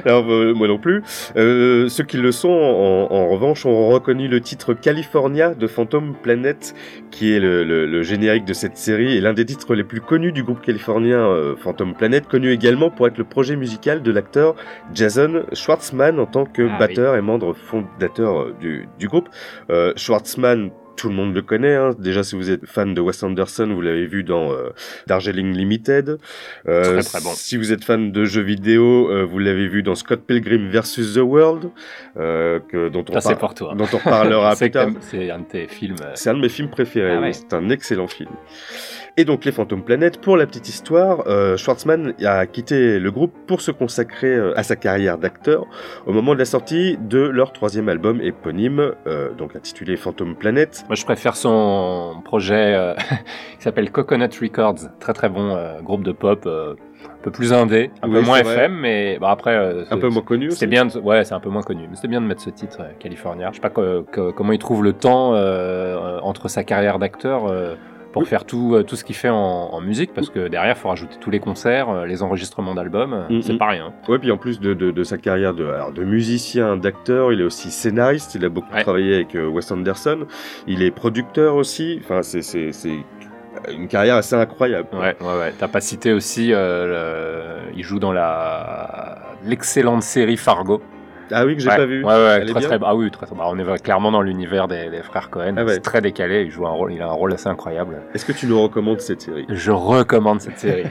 Alors, 0.04 0.24
euh, 0.30 0.52
moi 0.54 0.68
non 0.68 0.78
plus. 0.78 1.02
Euh, 1.36 1.88
ceux 1.88 2.04
qui 2.04 2.16
le 2.18 2.30
sont, 2.32 2.48
en, 2.50 3.14
en 3.14 3.28
revanche, 3.28 3.64
ont 3.66 3.88
reconnu 3.88 4.28
le 4.28 4.40
titre 4.40 4.74
California 4.74 5.54
de 5.54 5.66
Phantom 5.66 6.14
Planet, 6.22 6.74
qui 7.10 7.32
est 7.34 7.40
le, 7.40 7.64
le- 7.64 7.86
le 7.86 8.02
générique 8.02 8.44
de 8.44 8.52
cette 8.52 8.76
série 8.76 9.16
et 9.16 9.20
l'un 9.20 9.32
des 9.32 9.44
titres 9.46 9.74
les 9.74 9.84
plus 9.84 10.00
connus 10.00 10.32
du 10.32 10.42
groupe 10.42 10.60
californien 10.60 11.18
euh, 11.20 11.54
Phantom 11.56 11.94
Planet, 11.94 12.26
connu 12.28 12.50
également 12.50 12.90
pour 12.90 13.06
être 13.06 13.18
le 13.18 13.24
projet 13.24 13.56
musical 13.56 14.02
de 14.02 14.10
l'acteur 14.12 14.54
Jason 14.94 15.44
Schwartzman 15.52 16.18
en 16.20 16.26
tant 16.26 16.44
que 16.44 16.68
Ah 16.70 16.78
batteur 16.78 17.16
et 17.16 17.20
membre 17.22 17.54
fondateur 17.54 18.41
du, 18.60 18.88
du 18.98 19.08
groupe. 19.08 19.28
Euh, 19.70 19.92
Schwartzman, 19.96 20.70
tout 20.96 21.08
le 21.08 21.14
monde 21.14 21.34
le 21.34 21.40
connaît. 21.42 21.74
Hein. 21.74 21.90
Déjà, 21.98 22.22
si 22.22 22.36
vous 22.36 22.50
êtes 22.50 22.66
fan 22.66 22.92
de 22.94 23.00
Wes 23.00 23.22
Anderson, 23.22 23.66
vous 23.74 23.80
l'avez 23.80 24.06
vu 24.06 24.24
dans 24.24 24.52
euh, 24.52 24.68
Darjeeling 25.06 25.56
Limited. 25.56 26.18
Euh, 26.68 26.82
Très, 26.82 27.02
très 27.02 27.20
bon. 27.22 27.30
Si 27.34 27.56
vous 27.56 27.72
êtes 27.72 27.82
fan 27.82 28.12
de 28.12 28.24
jeux 28.26 28.42
vidéo, 28.42 29.10
euh, 29.10 29.24
vous 29.24 29.38
l'avez 29.38 29.68
vu 29.68 29.82
dans 29.82 29.94
Scott 29.94 30.20
Pilgrim 30.26 30.68
vs 30.70 31.14
The 31.14 31.18
World, 31.22 31.70
euh, 32.18 32.60
que, 32.68 32.88
dont, 32.90 33.04
on 33.08 33.20
Ça, 33.20 33.34
par- 33.36 33.54
dont 33.54 33.86
on 33.92 33.98
parlera 33.98 34.54
plus 34.56 34.70
tard. 34.70 34.88
C'est 35.00 35.30
un 35.30 35.38
de 35.40 35.44
tes 35.44 35.66
films. 35.66 35.96
C'est 36.14 36.28
un 36.30 36.34
de 36.34 36.40
mes 36.40 36.50
films 36.50 36.68
préférés, 36.68 37.14
Ah 37.16 37.20
ouais. 37.20 37.32
c'est 37.32 37.54
un 37.54 37.70
excellent 37.70 38.06
film. 38.08 38.30
Et 39.18 39.26
donc 39.26 39.44
les 39.44 39.52
Phantom 39.52 39.82
Planet, 39.82 40.18
pour 40.22 40.38
la 40.38 40.46
petite 40.46 40.70
histoire, 40.70 41.24
euh, 41.26 41.58
Schwartzman 41.58 42.14
a 42.24 42.46
quitté 42.46 42.98
le 42.98 43.10
groupe 43.10 43.34
pour 43.46 43.60
se 43.60 43.70
consacrer 43.70 44.34
euh, 44.34 44.58
à 44.58 44.62
sa 44.62 44.74
carrière 44.74 45.18
d'acteur 45.18 45.66
au 46.06 46.12
moment 46.14 46.32
de 46.32 46.38
la 46.38 46.46
sortie 46.46 46.96
de 46.96 47.18
leur 47.18 47.52
troisième 47.52 47.90
album 47.90 48.22
éponyme, 48.22 48.92
euh, 49.06 49.30
donc 49.34 49.54
intitulé 49.54 49.98
Phantom 49.98 50.34
Planet. 50.34 50.84
Moi, 50.88 50.94
je 50.96 51.04
préfère 51.04 51.36
son 51.36 52.22
projet 52.24 52.72
euh, 52.74 52.94
qui 53.58 53.62
s'appelle 53.62 53.90
Coconut 53.92 54.30
Records. 54.40 54.88
Très 54.98 55.12
très 55.12 55.28
bon 55.28 55.56
euh, 55.56 55.78
groupe 55.82 56.04
de 56.04 56.12
pop, 56.12 56.46
un 56.46 56.76
peu 57.22 57.30
plus 57.30 57.52
indé, 57.52 57.90
un 58.00 58.08
Oui, 58.08 58.14
peu 58.14 58.20
moins. 58.22 58.38
FM, 58.38 58.72
mais 58.80 59.18
bon, 59.18 59.26
après. 59.26 59.54
euh, 59.54 59.84
Un 59.90 59.98
peu 59.98 60.08
moins 60.08 60.22
connu 60.22 60.50
C'est 60.52 60.66
bien, 60.66 60.86
de- 60.86 60.98
ouais, 60.98 61.22
c'est 61.24 61.34
un 61.34 61.40
peu 61.40 61.50
moins 61.50 61.62
connu, 61.62 61.82
mais 61.90 61.96
c'est 62.00 62.08
bien 62.08 62.22
de 62.22 62.26
mettre 62.26 62.40
ce 62.40 62.48
titre 62.48 62.78
euh, 62.80 62.92
California. 62.98 63.48
Je 63.50 63.56
sais 63.56 63.60
pas 63.60 63.68
que- 63.68 64.06
que- 64.10 64.30
comment 64.30 64.52
il 64.52 64.58
trouve 64.58 64.82
le 64.82 64.94
temps 64.94 65.34
euh, 65.34 66.18
entre 66.22 66.48
sa 66.48 66.64
carrière 66.64 66.98
d'acteur 66.98 67.42
pour 68.12 68.22
Oui. 68.22 68.28
faire 68.28 68.44
tout, 68.44 68.74
euh, 68.74 68.82
tout 68.82 68.94
ce 68.96 69.04
qu'il 69.04 69.14
fait 69.16 69.28
en, 69.30 69.34
en 69.36 69.80
musique, 69.80 70.12
parce 70.14 70.28
que 70.30 70.48
derrière, 70.48 70.76
il 70.76 70.78
faut 70.78 70.88
rajouter 70.88 71.16
tous 71.20 71.30
les 71.30 71.40
concerts, 71.40 71.88
euh, 71.88 72.06
les 72.06 72.22
enregistrements 72.22 72.74
d'albums, 72.74 73.12
euh, 73.30 73.40
c'est 73.42 73.56
pas 73.58 73.68
rien. 73.68 73.92
Ouais, 74.08 74.18
puis 74.18 74.30
en 74.30 74.36
plus 74.36 74.60
de, 74.60 74.74
de, 74.74 74.90
de 74.90 75.04
sa 75.04 75.16
carrière 75.18 75.54
de, 75.54 75.64
alors 75.66 75.92
de 75.92 76.04
musicien, 76.04 76.76
d'acteur, 76.76 77.32
il 77.32 77.40
est 77.40 77.44
aussi 77.44 77.70
scénariste. 77.70 78.34
Il 78.34 78.44
a 78.44 78.48
beaucoup 78.48 78.72
Ouais. 78.74 78.82
travaillé 78.82 79.14
avec 79.14 79.34
euh, 79.34 79.46
Wes 79.48 79.70
Anderson. 79.72 80.26
Il 80.66 80.82
est 80.82 80.90
producteur 80.90 81.56
aussi. 81.56 82.00
Enfin, 82.04 82.22
c'est 82.22 82.70
une 83.70 83.88
carrière 83.88 84.16
assez 84.16 84.34
incroyable. 84.34 84.88
Ouais, 84.92 85.16
ouais, 85.20 85.38
ouais. 85.38 85.52
T'as 85.58 85.68
pas 85.68 85.80
cité 85.80 86.12
aussi, 86.12 86.52
euh, 86.52 87.58
le- 87.68 87.72
il 87.76 87.84
joue 87.84 87.98
dans 87.98 88.12
la 88.12 89.18
l'excellente 89.44 90.02
série 90.02 90.36
Fargo. 90.36 90.82
Ah 91.32 91.44
oui, 91.46 91.56
que 91.56 91.62
j'ai 91.62 91.68
ouais. 91.68 91.76
pas 91.76 91.86
vu. 91.86 92.04
Ouais, 92.04 92.12
ouais, 92.12 92.44
très, 92.46 92.60
très, 92.60 92.78
ah 92.82 92.94
oui, 92.94 93.10
très, 93.10 93.26
très- 93.26 93.34
bah, 93.34 93.44
on 93.46 93.58
est 93.58 93.82
clairement 93.82 94.10
dans 94.10 94.22
l'univers 94.22 94.68
des, 94.68 94.90
des 94.90 95.02
frères 95.02 95.30
Cohen. 95.30 95.54
Ah 95.56 95.64
ouais. 95.64 95.74
C'est 95.74 95.80
très 95.80 96.00
décalé. 96.00 96.42
Il 96.42 96.50
joue 96.50 96.66
un 96.66 96.70
rôle, 96.70 96.92
il 96.92 97.02
a 97.02 97.08
un 97.08 97.12
rôle 97.12 97.32
assez 97.32 97.48
incroyable. 97.48 98.02
Est-ce 98.14 98.24
que 98.24 98.32
tu 98.32 98.46
nous 98.46 98.60
recommandes 98.62 99.00
cette 99.00 99.22
série? 99.22 99.46
Je 99.48 99.70
recommande 99.70 100.40
cette 100.40 100.58
série. 100.58 100.84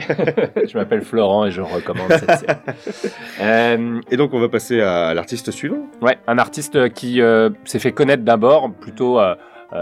je 0.68 0.76
m'appelle 0.76 1.02
Florent 1.02 1.46
et 1.46 1.50
je 1.50 1.60
recommande 1.60 2.10
cette 2.10 2.30
série. 2.38 3.02
Euh, 3.40 4.00
Et 4.10 4.16
donc, 4.16 4.34
on 4.34 4.40
va 4.40 4.48
passer 4.48 4.80
à 4.80 5.14
l'artiste 5.14 5.50
suivant? 5.50 5.86
Ouais, 6.00 6.18
un 6.26 6.38
artiste 6.38 6.92
qui 6.92 7.20
euh, 7.20 7.50
s'est 7.64 7.78
fait 7.78 7.92
connaître 7.92 8.24
d'abord 8.24 8.70
plutôt 8.72 9.20
euh, 9.20 9.34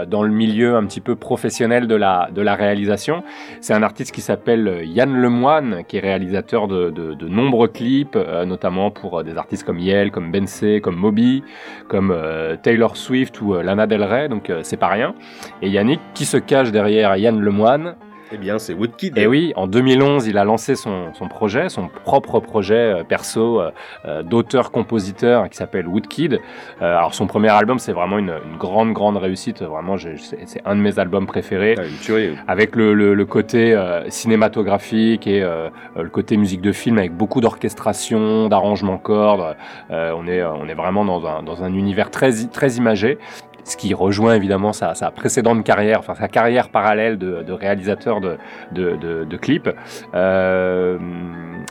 dans 0.07 0.23
le 0.23 0.31
milieu 0.31 0.75
un 0.75 0.85
petit 0.85 1.01
peu 1.01 1.15
professionnel 1.15 1.87
de 1.87 1.95
la, 1.95 2.55
réalisation. 2.55 3.23
C'est 3.61 3.73
un 3.73 3.83
artiste 3.83 4.13
qui 4.13 4.21
s'appelle 4.21 4.67
euh, 4.67 4.83
Yann 4.83 5.15
Lemoine, 5.15 5.83
qui 5.87 5.97
est 5.97 5.99
réalisateur 5.99 6.67
de, 6.67 7.27
nombreux 7.27 7.67
clips, 7.67 8.15
euh, 8.15 8.45
notamment 8.45 8.91
pour 8.91 9.19
euh, 9.19 9.23
des 9.23 9.37
artistes 9.37 9.63
comme 9.63 9.79
Yel, 9.79 10.11
comme 10.11 10.31
Beyoncé, 10.31 10.81
comme 10.81 10.95
Moby, 10.95 11.43
comme 11.87 12.11
euh, 12.11 12.55
Taylor 12.55 12.95
Swift 12.97 13.41
ou 13.41 13.55
euh, 13.55 13.63
Lana 13.63 13.87
Del 13.87 14.03
Rey, 14.03 14.29
donc 14.29 14.49
euh, 14.49 14.61
c'est 14.63 14.77
pas 14.77 14.87
rien. 14.87 15.13
Et 15.61 15.69
Yannick, 15.69 15.99
qui 16.13 16.25
se 16.25 16.37
cache 16.37 16.71
derrière 16.71 17.15
Yann 17.17 17.39
Lemoine, 17.39 17.95
Eh 18.33 18.37
bien, 18.37 18.59
c'est 18.59 18.73
Woodkid. 18.73 19.17
et 19.17 19.27
oui, 19.27 19.51
en 19.57 19.67
2011, 19.67 20.27
il 20.27 20.37
a 20.37 20.45
lancé 20.45 20.75
son, 20.75 21.13
son 21.13 21.27
projet, 21.27 21.67
son 21.67 21.89
propre 21.89 22.39
projet 22.39 22.75
euh, 22.75 23.03
perso 23.03 23.59
euh, 23.59 23.71
euh, 24.05 24.23
d'auteur-compositeur 24.23 25.49
qui 25.49 25.57
s'appelle 25.57 25.85
Woodkid. 25.87 26.35
Euh, 26.81 26.97
alors 26.97 27.13
son 27.13 27.27
premier 27.27 27.49
album, 27.49 27.77
c'est 27.77 27.91
vraiment 27.91 28.17
une, 28.17 28.33
une 28.49 28.57
grande, 28.57 28.93
grande 28.93 29.17
réussite. 29.17 29.61
Vraiment, 29.61 29.97
j'ai- 29.97 30.15
c'est 30.17 30.39
c'est 30.47 30.61
un 30.65 30.75
de 30.77 30.81
mes 30.81 30.97
albums 30.97 31.27
préférés. 31.27 31.75
Ah, 31.77 31.83
une 31.85 31.97
tuerie. 31.97 32.35
Avec 32.47 32.75
le, 32.77 32.93
le, 32.93 33.13
le 33.15 33.25
côté 33.25 33.73
euh, 33.73 34.09
cinématographique 34.09 35.27
et 35.27 35.41
le 35.41 36.09
côté 36.09 36.37
musique 36.37 36.61
de 36.61 36.71
film 36.71 36.97
avec 36.99 37.13
beaucoup 37.13 37.41
d'orchestration, 37.41 38.47
d'arrangement 38.47 38.97
cordes. 38.97 39.55
Euh, 39.91 40.13
on, 40.17 40.25
est, 40.27 40.41
on 40.43 40.67
est 40.67 40.73
vraiment 40.73 41.03
dans 41.03 41.25
un, 41.27 41.43
dans 41.43 41.63
un 41.63 41.73
univers 41.73 42.09
très, 42.11 42.31
très 42.47 42.73
imagé. 42.75 43.17
Ce 43.63 43.77
qui 43.77 43.93
rejoint 43.93 44.35
évidemment 44.35 44.73
sa, 44.73 44.95
sa 44.95 45.11
précédente 45.11 45.63
carrière, 45.63 45.99
enfin 45.99 46.15
sa 46.15 46.27
carrière 46.27 46.69
parallèle 46.69 47.17
de, 47.17 47.43
de 47.43 47.53
réalisateur 47.53 48.21
de, 48.21 48.37
de, 48.71 48.95
de, 48.95 49.23
de 49.23 49.37
clips. 49.37 49.69
Euh, 50.13 50.97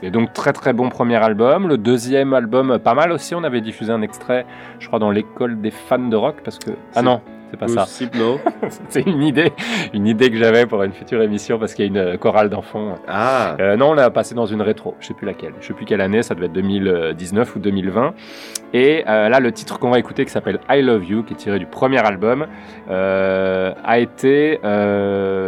et 0.02 0.10
donc 0.10 0.32
très 0.32 0.52
très 0.52 0.72
bon 0.72 0.88
premier 0.88 1.16
album. 1.16 1.68
Le 1.68 1.78
deuxième 1.78 2.32
album, 2.34 2.78
pas 2.78 2.94
mal 2.94 3.12
aussi. 3.12 3.34
On 3.34 3.44
avait 3.44 3.60
diffusé 3.60 3.92
un 3.92 4.02
extrait, 4.02 4.46
je 4.78 4.86
crois, 4.86 4.98
dans 4.98 5.10
l'école 5.10 5.60
des 5.60 5.70
fans 5.70 5.98
de 5.98 6.16
rock 6.16 6.36
parce 6.44 6.58
que 6.58 6.70
ah 6.94 7.02
non, 7.02 7.20
c'est 7.50 7.56
pas 7.56 7.68
ça. 7.68 7.80
Possible, 7.82 8.18
non 8.18 8.38
C'est 8.88 9.06
une 9.06 9.22
idée, 9.22 9.52
une 9.92 10.06
idée 10.06 10.30
que 10.30 10.36
j'avais 10.36 10.66
pour 10.66 10.82
une 10.82 10.92
future 10.92 11.20
émission 11.22 11.58
parce 11.58 11.74
qu'il 11.74 11.84
y 11.84 11.88
a 11.88 11.90
une 11.90 11.96
euh, 11.98 12.16
chorale 12.16 12.48
d'enfants. 12.48 12.96
Ah, 13.08 13.56
Euh, 13.60 13.76
non, 13.76 13.90
on 13.90 13.94
l'a 13.94 14.10
passé 14.10 14.34
dans 14.34 14.46
une 14.46 14.62
rétro. 14.62 14.94
Je 15.00 15.08
sais 15.08 15.14
plus 15.14 15.26
laquelle. 15.26 15.52
Je 15.60 15.66
sais 15.66 15.74
plus 15.74 15.84
quelle 15.84 16.00
année. 16.00 16.22
Ça 16.22 16.34
devait 16.34 16.46
être 16.46 16.52
2019 16.52 17.56
ou 17.56 17.58
2020. 17.58 18.14
Et 18.72 19.04
euh, 19.08 19.28
là, 19.28 19.40
le 19.40 19.50
titre 19.50 19.78
qu'on 19.78 19.90
va 19.90 19.98
écouter, 19.98 20.24
qui 20.24 20.30
s'appelle 20.30 20.60
I 20.70 20.80
Love 20.80 21.04
You, 21.04 21.22
qui 21.24 21.34
est 21.34 21.36
tiré 21.36 21.58
du 21.58 21.66
premier 21.66 21.98
album, 21.98 22.46
euh, 22.88 23.72
a 23.84 23.98
été 23.98 24.60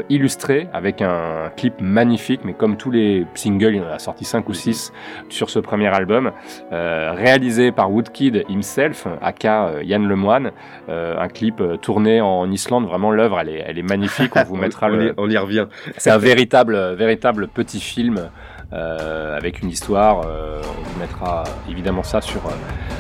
illustré 0.09 0.69
avec 0.73 1.03
un 1.03 1.51
clip 1.57 1.75
magnifique. 1.81 2.41
Mais 2.45 2.53
comme 2.53 2.77
tous 2.77 2.91
les 2.91 3.27
singles, 3.35 3.77
il 3.77 3.83
en 3.83 3.93
a 3.93 3.99
sorti 3.99 4.25
5 4.25 4.49
ou 4.49 4.55
6 4.55 4.93
sur 5.29 5.51
ce 5.51 5.61
premier 5.61 5.89
album, 5.89 6.33
réalisé 6.71 7.71
par 7.73 7.93
Woodkid 7.93 8.45
himself, 8.49 9.07
aka 9.21 9.83
Yann 9.83 10.07
Lemoine. 10.09 10.51
Un 10.89 11.29
clip 11.29 11.61
euh, 11.61 11.77
tourné 11.93 12.21
en 12.23 12.51
Islande. 12.51 12.87
Vraiment, 12.87 13.11
l'œuvre, 13.11 13.39
elle 13.41 13.51
est, 13.51 13.65
elle 13.67 13.79
est 13.79 13.83
magnifique. 13.83 14.33
On 14.37 14.45
vous 14.45 14.57
mettra 14.67 14.87
on, 14.87 14.91
le, 14.91 15.09
y, 15.09 15.15
on 15.19 15.29
y 15.29 15.37
revient. 15.37 15.67
c'est 15.99 16.11
un 16.11 16.17
véritable, 16.19 16.95
véritable 16.95 17.49
petit 17.49 17.81
film 17.81 18.31
euh, 18.73 19.37
avec 19.37 19.61
une 19.61 19.69
histoire. 19.69 20.23
euh, 20.27 20.63
on 20.79 20.83
vous 20.83 20.99
mettra 20.99 21.45
évidemment 21.69 22.03
ça 22.03 22.23
sur, 22.23 22.41
euh, 22.47 22.51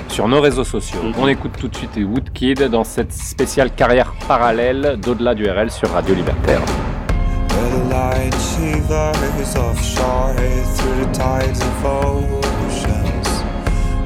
sur 0.09 0.29
nos 0.29 0.41
réseaux 0.43 0.65
sociaux. 0.65 1.01
On 1.19 1.27
écoute 1.27 1.53
tout 1.59 1.69
de 1.69 1.75
suite 1.77 1.97
Woodkid 1.97 2.65
dans 2.69 2.85
cette 2.85 3.13
spéciale 3.13 3.71
carrière 3.71 4.13
parallèle 4.29 4.99
d'au-delà 5.03 5.35
du 5.35 5.49
RL 5.49 5.71
sur 5.71 5.89
Radio 5.91 6.15
Libertaire. 6.15 6.61
Where 6.61 7.71
the 7.71 7.85
light 7.91 8.35
shivers 8.35 9.57
offshore 9.57 10.35
through 10.77 11.07
the 11.07 11.13
tides 11.13 11.61
of 11.61 11.85
oceans. 11.85 13.29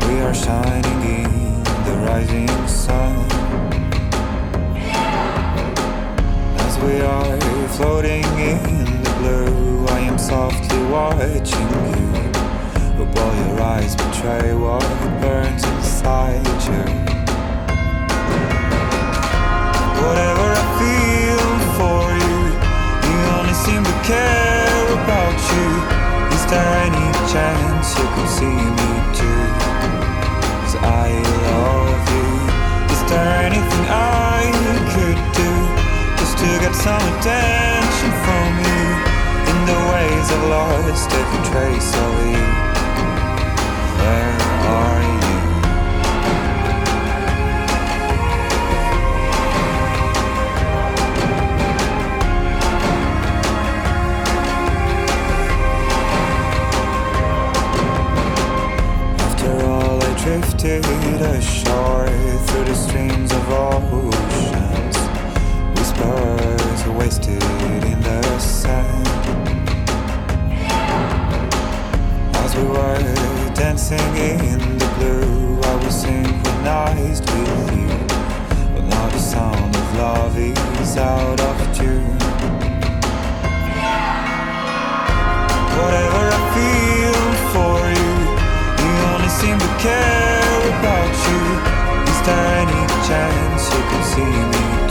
We 0.09 0.21
are 0.21 0.35
shining 0.35 1.25
in 1.25 1.63
the 1.85 1.95
rising 2.09 2.49
sun. 2.69 3.36
We 6.85 7.01
are 7.01 7.39
floating 7.69 8.25
in 8.39 9.03
the 9.03 9.11
blue, 9.19 9.87
I 9.89 10.01
am 10.01 10.19
softly 10.19 10.83
watching 10.85 11.69
you. 11.91 12.33
But 12.97 13.09
while 13.15 13.35
your 13.47 13.61
eyes 13.63 13.97
betray 13.97 14.55
what 14.55 14.83
burns 15.21 15.65
inside 15.65 16.47
you. 16.69 16.85
Whatever 20.03 20.49
I 20.63 20.67
feel 20.81 21.49
for 21.79 22.03
you, 22.23 22.39
you 23.09 23.19
only 23.39 23.57
seem 23.65 23.83
to 23.83 23.97
care 24.05 24.87
about 25.01 25.39
you. 25.55 25.69
Is 26.37 26.45
there 26.47 26.73
any 26.87 27.09
chance 27.33 27.99
you 27.99 28.07
could 28.15 28.31
see 28.39 28.59
me 28.79 28.91
too? 29.19 29.43
'Cause 30.61 30.77
I 30.83 31.09
love 31.49 32.03
you. 32.15 32.29
Is 32.95 33.03
there 33.11 33.29
anything 33.49 33.85
I 33.91 34.26
to 36.39 36.59
get 36.61 36.75
some 36.75 37.01
attention 37.19 38.11
from 38.25 38.51
you? 38.69 38.85
In 39.51 39.59
the 39.71 39.79
ways 39.91 40.27
I've 40.31 40.47
lost 40.51 41.11
every 41.11 41.43
trace 41.51 41.93
of 41.97 42.13
you. 42.27 42.47
Where 44.01 44.37
are 44.77 45.03
you? 45.03 45.37
After 59.25 59.53
all, 59.65 59.99
I 60.03 60.05
drifted 60.23 60.85
ashore 61.23 62.09
through 62.47 62.65
the 62.65 62.75
streams 62.75 63.33
of 63.33 63.51
oceans. 63.51 64.16
Wasted 66.89 67.43
in 67.85 68.01
the 68.01 68.39
sand. 68.39 69.07
As 72.37 72.55
we 72.57 72.65
were 72.65 73.55
dancing 73.55 74.17
in 74.17 74.79
the 74.79 74.87
blue, 74.97 75.61
I 75.63 75.75
was 75.85 75.95
synchronized 75.95 77.25
with 77.31 77.71
you. 77.77 77.89
But 78.75 78.85
now 78.85 79.09
the 79.09 79.19
sound 79.19 79.77
of 79.77 79.97
love 79.97 80.39
is 80.39 80.97
out 80.97 81.41
of 81.41 81.77
tune. 81.77 82.19
Whatever 85.77 86.23
I 86.33 86.41
feel 86.57 87.19
for 87.53 87.77
you, 88.01 88.15
you 88.83 88.93
only 89.13 89.29
seem 89.29 89.59
to 89.59 89.71
care 89.85 90.61
about 90.79 91.13
you. 91.29 91.43
Is 92.11 92.21
there 92.27 92.49
any 92.65 92.83
chance 93.07 93.63
you 93.75 93.83
can 93.91 94.03
see 94.15 94.33
me 94.55 94.86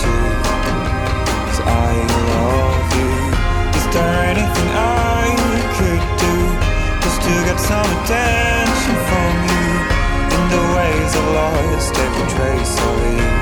some 7.68 7.90
attention 7.98 8.96
from 9.10 9.34
you? 9.50 9.68
In 10.36 10.44
the 10.54 10.64
ways 10.76 11.12
I've 11.16 11.32
lost 11.34 11.98
every 11.98 12.28
trace 12.36 12.78
of 12.80 13.20
you. 13.20 13.35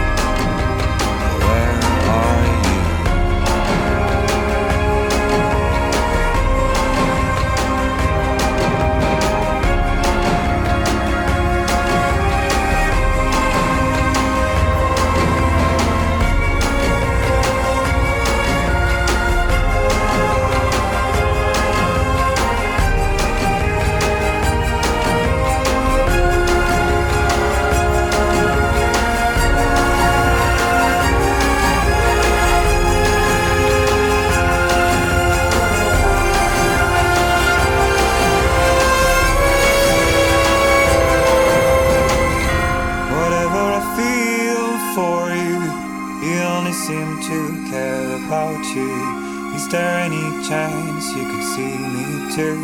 You 51.16 51.26
could 51.26 51.44
see 51.44 51.74
me 51.96 52.30
too. 52.36 52.62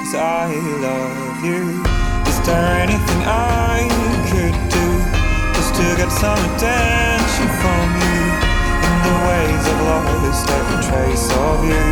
Cause 0.00 0.14
I 0.14 0.48
love 0.80 1.44
you. 1.44 1.84
Is 2.26 2.40
there 2.46 2.80
anything 2.80 3.20
I 3.26 3.84
could 4.32 4.56
do 4.72 4.88
just 5.52 5.74
to 5.74 5.84
get 6.00 6.10
some 6.10 6.40
attention 6.56 7.48
from 7.60 7.86
you? 8.00 8.20
In 8.88 8.94
the 9.04 9.16
ways 9.28 9.62
I've 9.68 9.82
lost 9.84 10.48
every 10.48 10.80
trace 10.88 11.28
of 11.30 11.62
you. 11.62 11.84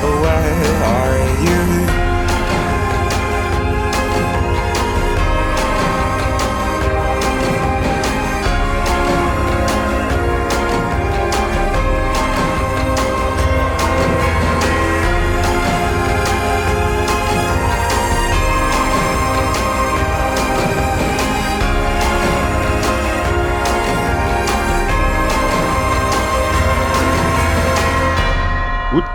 But 0.00 0.14
where 0.24 0.82
are 0.82 1.18
you? 1.44 1.99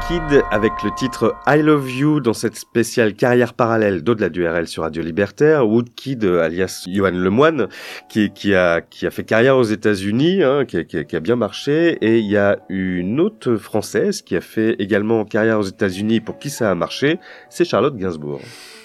Woodkid 0.10 0.44
avec 0.52 0.72
le 0.84 0.92
titre 0.92 1.36
I 1.48 1.62
Love 1.62 1.90
You 1.92 2.20
dans 2.20 2.34
cette 2.34 2.56
spéciale 2.56 3.14
carrière 3.16 3.54
parallèle 3.54 4.04
d'au-delà 4.04 4.30
du 4.30 4.48
RL 4.48 4.68
sur 4.68 4.84
Radio 4.84 5.02
Libertaire. 5.02 5.68
Woodkid, 5.68 6.24
alias 6.26 6.84
Johan 6.88 7.12
Lemoine, 7.12 7.68
qui, 8.10 8.30
qui, 8.32 8.54
a, 8.54 8.82
qui 8.82 9.08
a 9.08 9.12
fait 9.12 9.24
carrière 9.24 9.58
aux 9.58 9.64
États-Unis, 9.64 10.44
hein, 10.44 10.66
qui, 10.66 10.78
a- 10.78 10.84
qui 10.84 10.98
a- 11.00 11.04
qui 11.06 11.16
a 11.16 11.20
bien 11.20 11.36
marché. 11.36 11.98
Et 12.02 12.20
il 12.20 12.26
y 12.30 12.38
a 12.38 12.58
une 12.70 13.20
autre 13.20 13.56
française 13.56 14.22
qui 14.22 14.36
a 14.36 14.42
fait 14.42 14.76
également 14.80 15.26
carrière 15.26 15.60
aux 15.60 15.64
États-Unis 15.64 16.20
pour 16.20 16.38
qui 16.38 16.50
ça 16.52 16.70
a 16.70 16.76
marché, 16.76 17.20
c'est 17.50 17.66
Charlotte 17.66 17.96
Gainsbourg. 17.98 18.42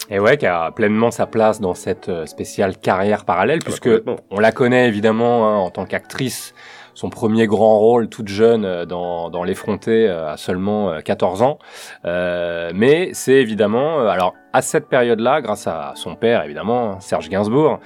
Et 0.09 0.19
ouais, 0.19 0.37
qui 0.37 0.47
a 0.47 0.71
pleinement 0.71 1.11
sa 1.11 1.25
place 1.27 1.61
dans 1.61 1.73
cette 1.75 2.09
euh, 2.09 2.25
spéciale 2.25 2.77
carrière 2.77 3.25
parallèle, 3.25 3.59
Ah 3.61 3.69
bah, 3.69 3.77
puisque 3.79 4.01
on 4.31 4.39
la 4.39 4.51
connaît 4.51 4.87
évidemment 4.87 5.47
hein, 5.47 5.57
en 5.57 5.69
tant 5.69 5.85
qu'actrice. 5.85 6.53
Son 6.93 7.09
premier 7.09 7.47
grand 7.47 7.79
rôle, 7.79 8.09
toute 8.09 8.27
jeune, 8.27 8.65
euh, 8.65 8.85
dans, 8.85 9.29
dans 9.29 9.43
L'Effronté, 9.43 10.07
euh, 10.07 10.31
à 10.33 10.37
seulement 10.37 10.91
euh, 10.91 11.01
14 11.01 11.41
ans. 11.41 11.59
Euh, 12.05 12.71
mais 12.73 13.11
c'est 13.13 13.35
évidemment, 13.35 14.07
alors 14.07 14.35
à 14.53 14.61
cette 14.61 14.87
période-là, 14.87 15.41
grâce 15.41 15.67
à 15.67 15.93
son 15.95 16.15
père, 16.15 16.43
évidemment, 16.43 16.99
Serge 16.99 17.29
Gainsbourg, 17.29 17.79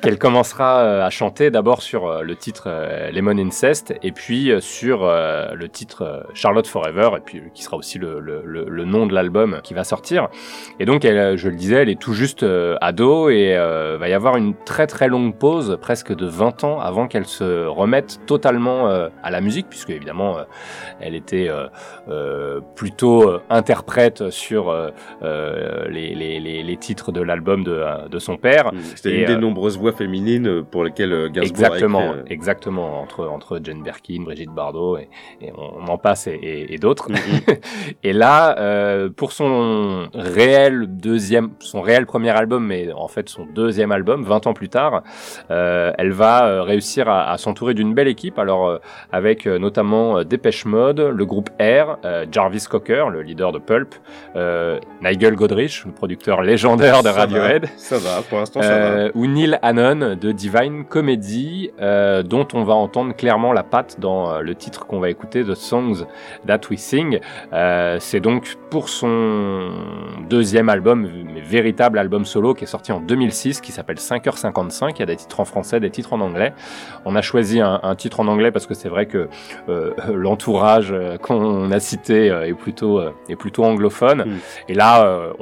qu'elle 0.00 0.18
commencera 0.18 0.80
euh, 0.80 1.04
à 1.04 1.10
chanter 1.10 1.50
d'abord 1.50 1.82
sur 1.82 2.06
euh, 2.06 2.22
le 2.22 2.36
titre 2.36 2.64
euh, 2.66 3.10
Lemon 3.10 3.38
Incest, 3.38 3.94
et 4.02 4.12
puis 4.12 4.52
sur 4.60 5.04
le 5.04 5.66
titre 5.66 6.26
Charlotte 6.34 6.66
Forever, 6.66 7.10
et 7.16 7.20
puis 7.20 7.42
qui 7.52 7.62
sera 7.62 7.76
aussi 7.76 7.98
le, 7.98 8.84
nom 8.84 9.06
de 9.06 9.14
l'album 9.14 9.60
qui 9.62 9.74
va 9.74 9.82
sortir. 9.84 10.28
Et 10.78 10.84
donc, 10.84 11.02
je 11.02 11.48
le 11.48 11.56
disais, 11.56 11.76
elle 11.76 11.88
est 11.88 12.00
tout 12.00 12.12
juste 12.12 12.44
ado 12.80 13.30
et 13.30 13.56
va 13.56 14.08
y 14.08 14.12
avoir 14.12 14.36
une 14.36 14.54
très 14.54 14.86
très 14.86 15.08
longue 15.08 15.34
pause, 15.36 15.78
presque 15.80 16.14
de 16.14 16.26
20 16.26 16.64
ans, 16.64 16.80
avant 16.80 17.08
qu'elle 17.08 17.26
se 17.26 17.66
remette 17.66 18.20
totalement 18.26 18.88
à 19.22 19.30
la 19.30 19.40
musique, 19.40 19.68
puisque 19.68 19.90
évidemment, 19.90 20.36
elle 21.00 21.14
était 21.14 21.50
plutôt 22.74 23.40
interprète 23.48 24.30
sur 24.30 24.70
euh, 25.22 25.86
les, 26.08 26.14
les, 26.14 26.40
les, 26.40 26.62
les 26.62 26.76
titres 26.76 27.12
de 27.12 27.20
l'album 27.20 27.64
de, 27.64 27.72
euh, 27.72 28.08
de 28.08 28.18
son 28.18 28.36
père. 28.36 28.72
C'était 28.94 29.10
Et, 29.14 29.20
une 29.20 29.26
des 29.26 29.32
euh, 29.34 29.38
nombreuses 29.38 29.78
voix 29.78 29.92
féminines 29.92 30.62
pour 30.64 30.84
lesquelles 30.84 31.12
euh, 31.12 31.28
Gainsbourg 31.28 31.64
a 31.64 31.66
Exactement, 31.68 32.04
écrit, 32.04 32.18
euh, 32.18 32.24
exactement, 32.28 33.00
entre, 33.00 33.26
entre 33.26 33.60
Jane 33.62 33.82
Birkin, 33.82 34.22
Brigitte 34.24 34.50
Bardot, 34.50 34.98
et, 34.98 35.08
et 35.40 35.52
on, 35.56 35.86
en 35.86 35.98
passe, 35.98 36.26
et, 36.26 36.32
et, 36.32 36.74
et 36.74 36.78
d'autres. 36.78 37.08
et 38.02 38.12
là, 38.12 38.58
euh, 38.58 39.08
pour 39.08 39.32
son 39.32 40.08
réel 40.14 40.86
deuxième, 40.88 41.50
son 41.60 41.80
réel 41.80 42.06
premier 42.06 42.30
album, 42.30 42.66
mais 42.66 42.92
en 42.92 43.08
fait 43.08 43.28
son 43.28 43.46
deuxième 43.46 43.92
album, 43.92 44.24
20 44.24 44.46
ans 44.46 44.54
plus 44.54 44.68
tard, 44.68 45.02
euh, 45.50 45.92
elle 45.98 46.12
va 46.12 46.46
euh, 46.46 46.62
réussir 46.62 47.08
à, 47.08 47.30
à 47.30 47.38
s'entourer 47.38 47.74
d'une 47.74 47.94
belle 47.94 48.08
équipe, 48.08 48.38
alors 48.38 48.68
euh, 48.68 48.78
avec 49.12 49.46
euh, 49.46 49.58
notamment 49.58 50.18
euh, 50.18 50.24
Dépêche 50.24 50.64
Mode, 50.64 51.00
le 51.00 51.24
groupe 51.24 51.50
R, 51.60 51.98
euh, 52.04 52.26
Jarvis 52.30 52.64
Cocker, 52.68 53.06
le 53.10 53.22
leader 53.22 53.52
de 53.52 53.58
Pulp, 53.58 53.94
euh, 54.36 54.78
Nigel 55.02 55.34
Godrich, 55.34 55.84
producteur 55.94 56.42
légendaire 56.42 57.02
de 57.02 57.08
Ça 57.08 57.12
va, 57.12 57.20
Radiohead, 57.20 57.68
ça 57.76 57.98
va, 57.98 58.22
pour 58.28 58.38
l'instant, 58.38 58.60
ça 58.62 58.70
euh, 58.70 59.10
ou 59.14 59.26
Neil 59.26 59.58
Hannon 59.62 60.16
de 60.20 60.32
Divine 60.32 60.84
Comedy, 60.84 61.70
euh, 61.80 62.22
dont 62.22 62.46
on 62.52 62.64
va 62.64 62.74
entendre 62.74 63.14
clairement 63.14 63.52
la 63.52 63.62
patte 63.62 63.98
dans 64.00 64.30
euh, 64.30 64.40
le 64.40 64.54
titre 64.54 64.86
qu'on 64.86 65.00
va 65.00 65.10
écouter, 65.10 65.44
The 65.44 65.54
Songs 65.54 66.04
That 66.46 66.60
We 66.70 66.78
Sing. 66.78 67.20
Euh, 67.52 67.96
c'est 68.00 68.20
donc 68.20 68.56
pour 68.70 68.88
son 68.88 69.70
deuxième 70.28 70.68
album, 70.68 71.08
mais 71.32 71.40
véritable 71.40 71.98
album 71.98 72.24
solo, 72.24 72.54
qui 72.54 72.64
est 72.64 72.68
sorti 72.68 72.92
en 72.92 73.00
2006, 73.00 73.60
qui 73.60 73.72
s'appelle 73.72 73.96
5h55. 73.96 74.92
Il 74.96 75.00
y 75.00 75.02
a 75.02 75.06
des 75.06 75.16
titres 75.16 75.40
en 75.40 75.44
français, 75.44 75.80
des 75.80 75.90
titres 75.90 76.12
en 76.12 76.20
anglais. 76.20 76.52
On 77.04 77.16
a 77.16 77.22
choisi 77.22 77.60
un, 77.60 77.80
un 77.82 77.94
titre 77.94 78.20
en 78.20 78.28
anglais 78.28 78.50
parce 78.50 78.66
que 78.66 78.74
c'est 78.74 78.88
vrai 78.88 79.06
que 79.06 79.28
l'entourage 80.12 80.94
qu'on 81.22 81.70
a 81.70 81.80
cité 81.80 82.26
est 82.26 82.54
plutôt 82.54 83.00
est 83.28 83.36
plutôt 83.36 83.64
anglophone. 83.64 84.24
Et 84.68 84.74
là, 84.74 85.04
euh, 85.04 85.32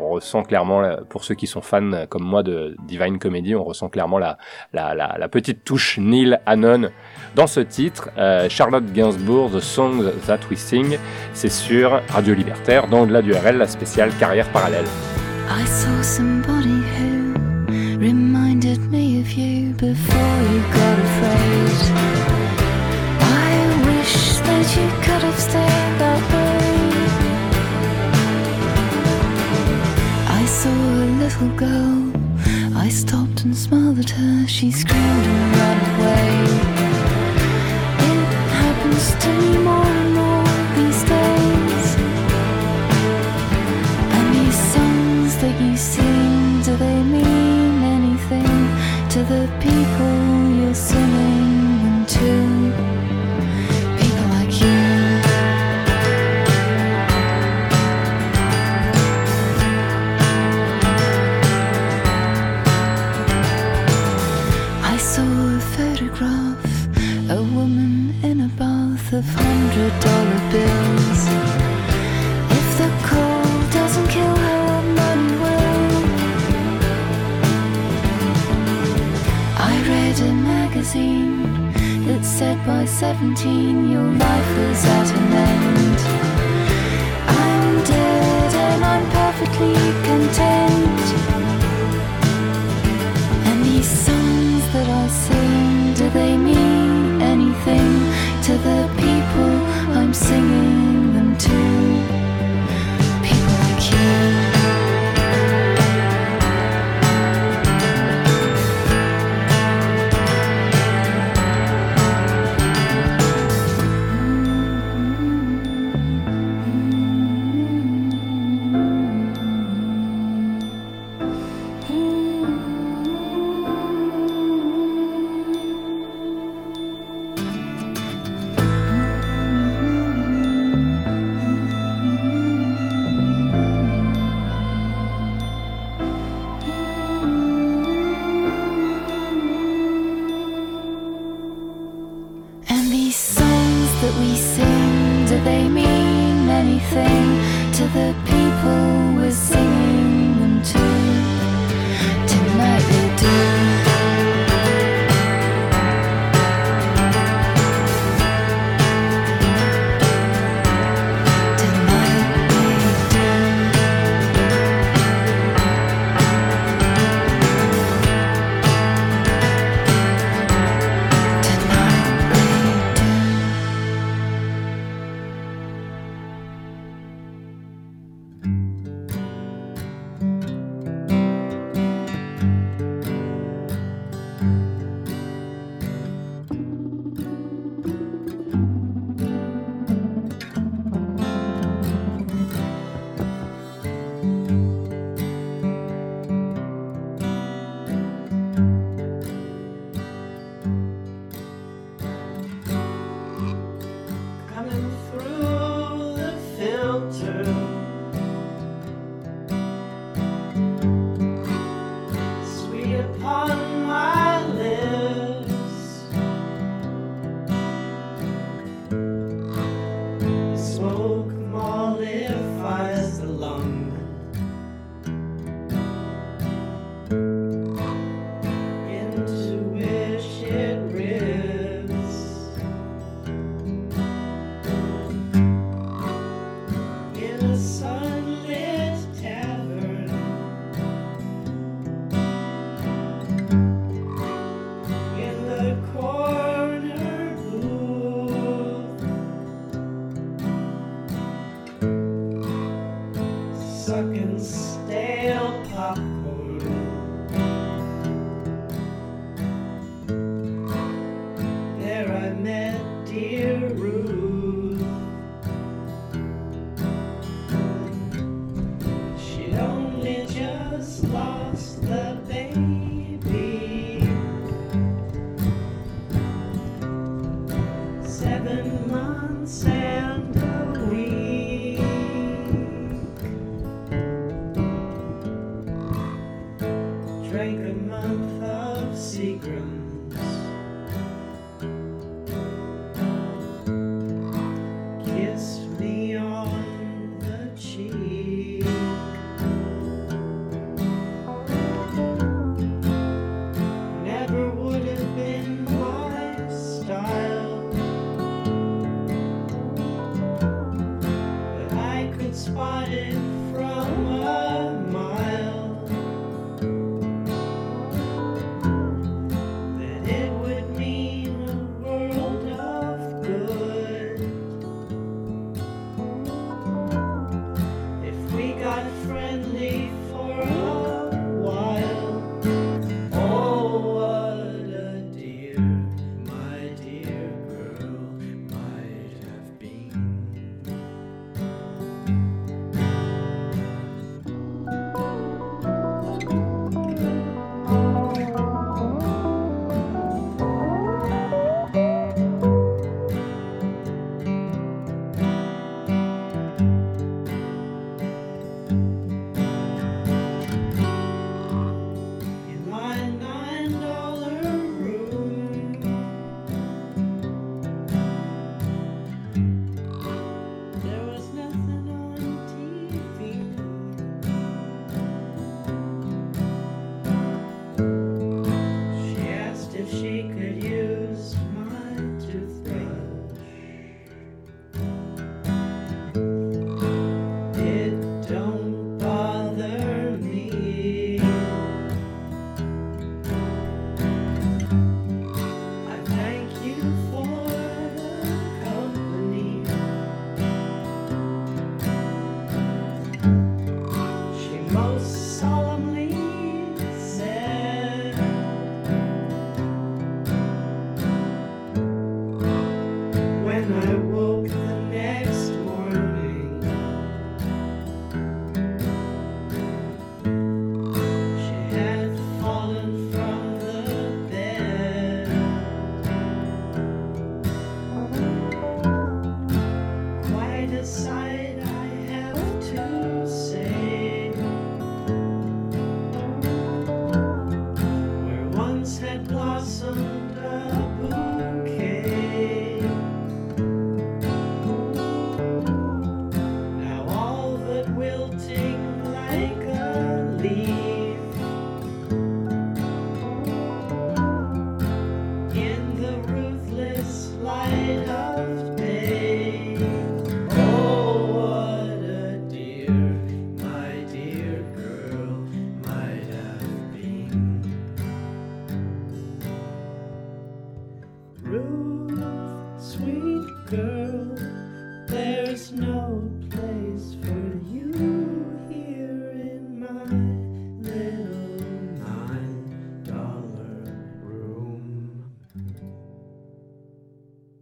on 0.00 0.10
ressent 0.10 0.42
clairement, 0.42 0.82
pour 1.08 1.24
ceux 1.24 1.34
qui 1.34 1.46
sont 1.46 1.60
fans 1.60 2.06
comme 2.08 2.24
moi 2.24 2.42
de 2.42 2.76
Divine 2.86 3.18
Comedy, 3.18 3.54
on 3.54 3.64
ressent 3.64 3.88
clairement 3.88 4.18
la, 4.18 4.38
la, 4.72 4.94
la, 4.94 5.16
la 5.18 5.28
petite 5.28 5.64
touche 5.64 5.98
Neil 5.98 6.38
Hannon 6.46 6.90
dans 7.34 7.46
ce 7.46 7.60
titre. 7.60 8.10
Euh, 8.18 8.48
Charlotte 8.48 8.92
Gainsbourg, 8.92 9.50
The 9.50 9.60
Songs 9.60 10.10
That 10.26 10.40
We 10.50 10.58
Sing, 10.58 10.98
c'est 11.32 11.50
sur 11.50 12.00
Radio 12.08 12.34
Libertaire, 12.34 12.86
dans 12.88 13.02
Au-delà 13.02 13.22
du 13.22 13.32
RL, 13.32 13.58
la 13.58 13.66
spéciale 13.66 14.10
carrière 14.18 14.48
parallèle. 14.50 14.86
I 15.48 15.64
saw 15.66 16.02
somebody 16.02 16.82
who 16.98 17.98
reminded 17.98 18.80
me 18.90 19.20
of 19.20 19.32
you 19.32 19.74
before 19.74 20.42
you 20.52 20.60
got 20.72 20.98
afraid. 20.98 21.56
I 23.20 23.56
wish 23.86 24.40
that 24.40 24.76
you 24.76 24.88
could 25.02 25.22
have 25.22 25.38
stayed 25.38 25.98
that 26.00 26.34
way. 26.34 26.45
Little 31.26 31.56
girl. 31.56 32.12
I 32.76 32.88
stopped 32.88 33.42
and 33.42 33.56
smiled 33.56 33.98
at 33.98 34.10
her. 34.10 34.46
She 34.46 34.70
screamed 34.70 35.26
and 35.26 35.56
ran 35.56 35.78
away. 35.92 36.28
It 38.10 38.30
happens 38.62 39.06
to 39.22 39.28
me 39.40 39.58
more 39.58 39.85
said 82.38 82.58
by 82.66 82.84
17 82.84 83.88
your 83.88 84.02
life 84.02 84.58
was 84.58 84.84
at 84.84 85.08
an 85.16 85.32
end. 85.32 85.98
I'm 87.26 87.82
dead 87.82 88.54
and 88.66 88.84
I'm 88.84 89.06
perfectly 89.10 89.72
content. 90.08 91.06
And 93.48 93.64
these 93.64 93.88
songs 93.88 94.64
that 94.74 94.86
I 94.86 95.08
sing, 95.08 95.94
do 95.94 96.10
they 96.10 96.36
mean 96.36 97.22
anything 97.22 97.92
to 98.46 98.52
the 98.68 98.82
people 98.98 99.52
I'm 99.96 100.12
singing 100.12 101.14
them 101.14 101.38
to? 101.38 101.95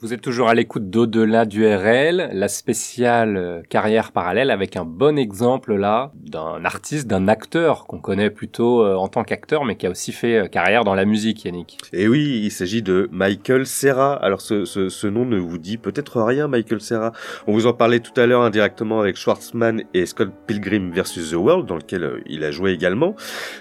Vous 0.05 0.13
êtes 0.13 0.21
toujours 0.21 0.51
à 0.51 0.55
l'écoute 0.55 0.91
d'Au-delà 0.91 1.47
du 1.47 1.67
RL, 1.67 2.29
la 2.35 2.49
spéciale 2.49 3.39
euh, 3.39 3.63
carrière 3.71 4.13
parallèle 4.13 4.51
avec 4.51 4.77
un 4.77 4.85
bon 4.85 5.19
exemple 5.19 5.75
là 5.75 6.13
d'un 6.35 6.65
artiste, 6.65 7.07
d'un 7.07 7.29
acteur 7.29 7.87
qu'on 7.87 7.99
connaît 7.99 8.31
plutôt 8.31 8.83
euh, 8.83 8.95
en 8.97 9.09
tant 9.09 9.23
qu'acteur 9.23 9.65
mais 9.65 9.77
qui 9.77 9.87
a 9.87 9.91
aussi 9.91 10.13
fait 10.13 10.37
euh, 10.37 10.47
carrière 10.49 10.85
dans 10.85 10.95
la 10.95 11.05
musique, 11.05 11.45
Yannick. 11.45 11.79
Et 11.93 12.09
oui, 12.09 12.41
il 12.43 12.51
s'agit 12.51 12.83
de 12.83 13.09
Michael 13.13 13.67
Serra. 13.67 14.15
Alors 14.15 14.41
ce, 14.41 14.65
ce, 14.65 14.89
ce 14.89 15.07
nom 15.07 15.25
ne 15.25 15.39
vous 15.39 15.59
dit 15.59 15.77
peut-être 15.79 16.21
rien, 16.21 16.49
Michael 16.49 16.81
Serra. 16.81 17.13
On 17.47 17.53
vous 17.53 17.67
en 17.67 17.73
parlait 17.73 18.01
tout 18.01 18.19
à 18.21 18.27
l'heure 18.27 18.43
indirectement 18.43 19.01
avec 19.01 19.17
Schwartzman 19.17 19.83
et 19.95 20.07
Scott 20.07 20.31
Pilgrim 20.47 20.91
vs. 20.91 21.31
The 21.31 21.35
World, 21.35 21.67
dans 21.67 21.77
lequel 21.77 22.03
euh, 22.03 22.21
il 22.27 22.43
a 22.43 22.51
joué 22.51 22.73
également. 22.73 23.15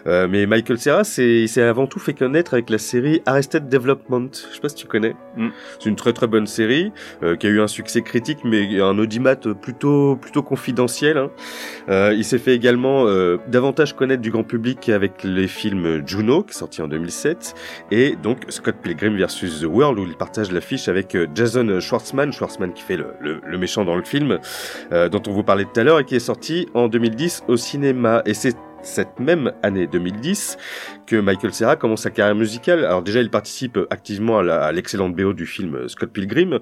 Euh, 0.07 0.27
mais 0.27 0.47
Michael 0.47 0.79
Serra, 0.79 1.03
il 1.17 1.47
s'est 1.47 1.61
avant 1.61 1.85
tout 1.85 1.99
fait 1.99 2.13
connaître 2.13 2.53
avec 2.55 2.69
la 2.71 2.79
série 2.79 3.21
Arrested 3.27 3.69
Development. 3.69 4.29
Je 4.33 4.55
sais 4.55 4.61
pas 4.61 4.69
si 4.69 4.75
tu 4.75 4.87
connais. 4.87 5.15
Mm. 5.37 5.49
C'est 5.79 5.89
une 5.89 5.95
très 5.95 6.13
très 6.13 6.27
bonne 6.27 6.47
série 6.47 6.91
euh, 7.21 7.35
qui 7.35 7.45
a 7.45 7.49
eu 7.51 7.61
un 7.61 7.67
succès 7.67 8.01
critique, 8.01 8.39
mais 8.43 8.81
un 8.81 8.97
audimat 8.97 9.35
plutôt 9.35 10.15
plutôt 10.15 10.41
confidentiel. 10.41 11.17
hein. 11.17 11.29
Euh, 11.89 12.13
il 12.15 12.23
s'est 12.23 12.39
fait 12.39 12.55
également 12.55 12.63
euh, 12.81 13.37
davantage 13.47 13.95
connaître 13.95 14.21
du 14.21 14.31
grand 14.31 14.43
public 14.43 14.89
avec 14.89 15.23
les 15.23 15.47
films 15.47 16.03
Juno, 16.05 16.43
qui 16.43 16.51
est 16.51 16.57
sorti 16.57 16.81
en 16.81 16.87
2007, 16.87 17.55
et 17.91 18.15
donc 18.15 18.39
Scott 18.49 18.75
Pilgrim 18.81 19.17
vs. 19.17 19.61
The 19.61 19.65
World, 19.65 19.99
où 19.99 20.05
il 20.05 20.15
partage 20.15 20.51
l'affiche 20.51 20.87
avec 20.87 21.15
euh, 21.15 21.27
Jason 21.33 21.79
Schwartzman, 21.79 22.31
Schwartzman 22.31 22.73
qui 22.73 22.83
fait 22.83 22.97
le 22.97 23.57
méchant 23.57 23.85
dans 23.85 23.95
le 23.95 24.03
film, 24.03 24.39
euh, 24.91 25.09
dont 25.09 25.21
on 25.27 25.31
vous 25.31 25.43
parlait 25.43 25.65
tout 25.65 25.79
à 25.79 25.83
l'heure, 25.83 25.99
et 25.99 26.05
qui 26.05 26.15
est 26.15 26.19
sorti 26.19 26.67
en 26.73 26.87
2010 26.87 27.43
au 27.47 27.57
cinéma. 27.57 28.21
Et 28.25 28.33
c'est 28.33 28.55
cette 28.83 29.19
même 29.19 29.51
année 29.63 29.87
2010 29.87 30.57
que 31.05 31.15
Michael 31.15 31.53
Serra 31.53 31.75
commence 31.75 32.01
sa 32.01 32.09
carrière 32.09 32.35
musicale. 32.35 32.85
Alors 32.85 33.01
déjà, 33.03 33.21
il 33.21 33.29
participe 33.29 33.77
activement 33.89 34.39
à 34.39 34.71
l'excellente 34.71 35.15
BO 35.15 35.33
du 35.33 35.45
film 35.45 35.87
Scott 35.87 36.09
Pilgrim. 36.11 36.59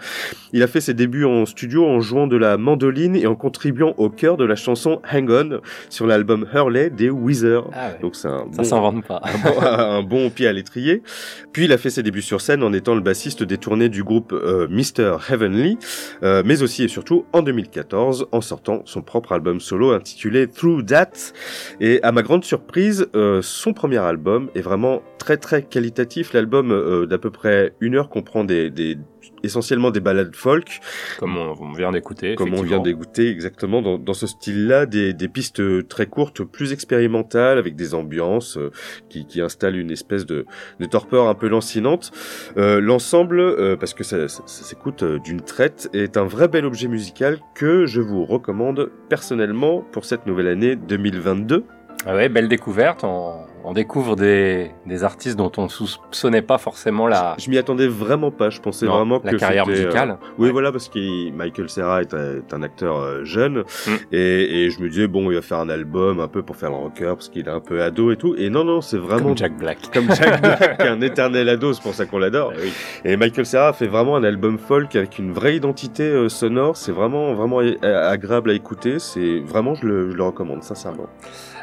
Il 0.53 0.63
a 0.63 0.67
fait 0.67 0.81
ses 0.81 0.93
débuts 0.93 1.25
en 1.25 1.45
studio 1.45 1.85
en 1.85 1.99
jouant 2.01 2.27
de 2.27 2.37
la 2.37 2.57
mandoline 2.57 3.15
et 3.15 3.27
en 3.27 3.35
contribuant 3.35 3.93
au 3.97 4.09
chœur 4.09 4.37
de 4.37 4.45
la 4.45 4.55
chanson 4.55 5.01
Hang 5.11 5.29
On 5.29 5.61
sur 5.89 6.07
l'album 6.07 6.47
Hurley 6.53 6.89
des 6.89 7.09
Weezer. 7.09 7.69
Ah 7.73 7.89
ouais. 7.89 7.99
Donc 8.01 8.15
c'est 8.15 8.27
un 8.27 8.45
Ça 8.51 8.57
bon, 8.57 8.63
s'invente 8.63 9.05
pas. 9.05 9.21
un 9.23 9.37
bon, 9.37 9.61
un 9.61 10.03
bon 10.03 10.29
pied 10.29 10.47
à 10.47 10.53
l'étrier. 10.53 11.03
Puis 11.53 11.65
il 11.65 11.71
a 11.71 11.77
fait 11.77 11.89
ses 11.89 12.03
débuts 12.03 12.21
sur 12.21 12.41
scène 12.41 12.63
en 12.63 12.73
étant 12.73 12.95
le 12.95 13.01
bassiste 13.01 13.43
des 13.43 13.57
tournées 13.57 13.89
du 13.89 14.03
groupe 14.03 14.33
euh, 14.33 14.67
Mr. 14.69 15.17
Heavenly, 15.29 15.77
euh, 16.23 16.43
mais 16.45 16.61
aussi 16.63 16.83
et 16.83 16.87
surtout 16.87 17.25
en 17.33 17.41
2014 17.41 18.27
en 18.31 18.41
sortant 18.41 18.81
son 18.85 19.01
propre 19.01 19.33
album 19.33 19.59
solo 19.59 19.91
intitulé 19.91 20.47
Through 20.47 20.85
That. 20.85 21.11
Et 21.79 22.01
à 22.03 22.11
ma 22.11 22.21
grande 22.21 22.43
surprise, 22.43 23.07
euh, 23.15 23.41
son 23.41 23.73
premier 23.73 23.97
album 23.97 24.30
est 24.55 24.61
vraiment 24.61 25.01
très 25.17 25.37
très 25.37 25.63
qualitatif. 25.63 26.33
L'album 26.33 26.71
euh, 26.71 27.05
d'à 27.05 27.17
peu 27.17 27.29
près 27.29 27.73
une 27.79 27.95
heure 27.95 28.09
comprend 28.09 28.43
des, 28.43 28.69
des 28.69 28.97
essentiellement 29.43 29.91
des 29.91 29.99
ballades 29.99 30.35
folk, 30.35 30.79
Comme 31.19 31.37
on, 31.37 31.55
on 31.59 31.73
vient 31.73 31.91
d'écouter. 31.91 32.35
comme 32.35 32.53
on 32.53 32.61
vient 32.61 32.79
d'écouter 32.79 33.29
exactement 33.29 33.81
dans, 33.81 33.97
dans 33.97 34.13
ce 34.13 34.27
style-là, 34.27 34.85
des, 34.85 35.13
des 35.13 35.27
pistes 35.27 35.87
très 35.87 36.05
courtes, 36.05 36.43
plus 36.43 36.73
expérimentales, 36.73 37.57
avec 37.57 37.75
des 37.75 37.93
ambiances 37.93 38.57
euh, 38.57 38.71
qui, 39.09 39.25
qui 39.25 39.41
installent 39.41 39.77
une 39.77 39.91
espèce 39.91 40.25
de, 40.25 40.45
de 40.79 40.85
torpeur 40.85 41.27
un 41.27 41.35
peu 41.35 41.47
lancinante. 41.47 42.11
Euh, 42.57 42.79
L'ensemble, 42.79 43.39
euh, 43.39 43.75
parce 43.75 43.93
que 43.93 44.03
ça, 44.03 44.27
ça, 44.27 44.43
ça 44.45 44.63
s'écoute 44.63 45.03
euh, 45.03 45.19
d'une 45.19 45.41
traite, 45.41 45.89
est 45.93 46.17
un 46.17 46.25
vrai 46.25 46.47
bel 46.47 46.65
objet 46.65 46.87
musical 46.87 47.39
que 47.55 47.85
je 47.85 48.01
vous 48.01 48.25
recommande 48.25 48.91
personnellement 49.09 49.81
pour 49.91 50.05
cette 50.05 50.25
nouvelle 50.25 50.47
année 50.47 50.75
2022. 50.75 51.65
Ah 52.05 52.15
ouais, 52.15 52.29
belle 52.29 52.47
découverte. 52.47 53.03
On, 53.03 53.33
on 53.63 53.73
découvre 53.73 54.15
des, 54.15 54.71
des 54.87 55.03
artistes 55.03 55.37
dont 55.37 55.51
on 55.57 55.65
ne 55.65 55.67
soupçonnait 55.69 56.41
pas 56.41 56.57
forcément 56.57 57.05
la, 57.07 57.35
Je 57.37 57.47
m'y 57.51 57.59
attendais 57.59 57.87
vraiment 57.87 58.31
pas. 58.31 58.49
Je 58.49 58.59
pensais 58.59 58.87
Non, 58.87 58.93
vraiment 58.97 59.21
la 59.23 59.31
que 59.31 59.35
carrière 59.37 59.65
euh, 59.67 59.71
musicale. 59.71 60.17
oui, 60.39 60.47
Ouais. 60.47 60.51
voilà, 60.51 60.71
parce 60.71 60.89
que 60.89 61.29
Michael 61.29 61.69
Serra 61.69 62.01
est 62.01 62.11
un, 62.15 62.37
est 62.37 62.53
un 62.55 62.63
acteur 62.63 62.97
euh, 62.97 63.23
jeune, 63.23 63.63
Mm. 63.85 63.91
et, 64.13 64.63
et 64.65 64.69
je 64.71 64.81
me 64.81 64.89
disais 64.89 65.07
bon, 65.07 65.29
il 65.29 65.35
va 65.35 65.43
faire 65.43 65.59
un 65.59 65.69
album 65.69 66.19
un 66.19 66.27
peu 66.27 66.41
pour 66.41 66.55
faire 66.55 66.71
le 66.71 66.77
rocker 66.77 67.05
parce 67.13 67.29
qu'il 67.29 67.45
est 67.47 67.51
un 67.51 67.59
peu 67.59 67.83
ado 67.83 68.11
et 68.11 68.15
tout. 68.17 68.33
Et 68.35 68.49
non, 68.49 68.63
non, 68.63 68.81
c'est 68.81 68.97
vraiment 68.97 69.27
comme 69.29 69.37
Jack 69.37 69.55
Black. 69.59 69.77
comme 69.93 70.09
Jack 70.11 70.41
Black, 70.41 70.81
un 70.81 71.01
éternel 71.01 71.49
ado, 71.49 71.71
c'est 71.73 71.83
pour 71.83 71.93
ça 71.93 72.07
qu'on 72.07 72.17
l'adore. 72.17 72.51
Oui. 72.59 72.71
Et 73.05 73.15
Michael 73.15 73.45
Serra 73.45 73.73
fait 73.73 73.85
vraiment 73.87 74.15
un 74.15 74.23
album 74.23 74.57
folk 74.57 74.95
avec 74.95 75.19
une 75.19 75.33
vraie 75.33 75.55
identité 75.57 76.03
euh, 76.03 76.29
sonore. 76.29 76.77
C'est 76.77 76.91
vraiment, 76.93 77.35
vraiment 77.35 77.59
agréable 77.83 78.49
à 78.49 78.53
écouter. 78.53 78.97
C'est 78.97 79.39
vraiment, 79.41 79.75
je 79.75 79.85
le, 79.85 80.09
je 80.11 80.15
le 80.17 80.23
recommande 80.23 80.63
sincèrement. 80.63 81.05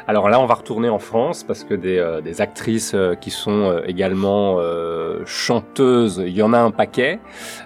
Alors 0.09 0.27
là, 0.27 0.39
on 0.39 0.47
va 0.47 0.55
retourner 0.55 0.89
en 0.89 0.97
France 0.97 1.43
parce 1.43 1.63
que 1.63 1.75
des, 1.75 1.99
euh, 1.99 2.19
des 2.19 2.41
actrices 2.41 2.93
euh, 2.95 3.13
qui 3.13 3.29
sont 3.29 3.69
euh, 3.69 3.81
également 3.85 4.55
euh, 4.57 5.23
chanteuses, 5.27 6.23
il 6.25 6.33
y 6.33 6.41
en 6.41 6.51
a 6.51 6.57
un 6.57 6.71
paquet. 6.71 7.19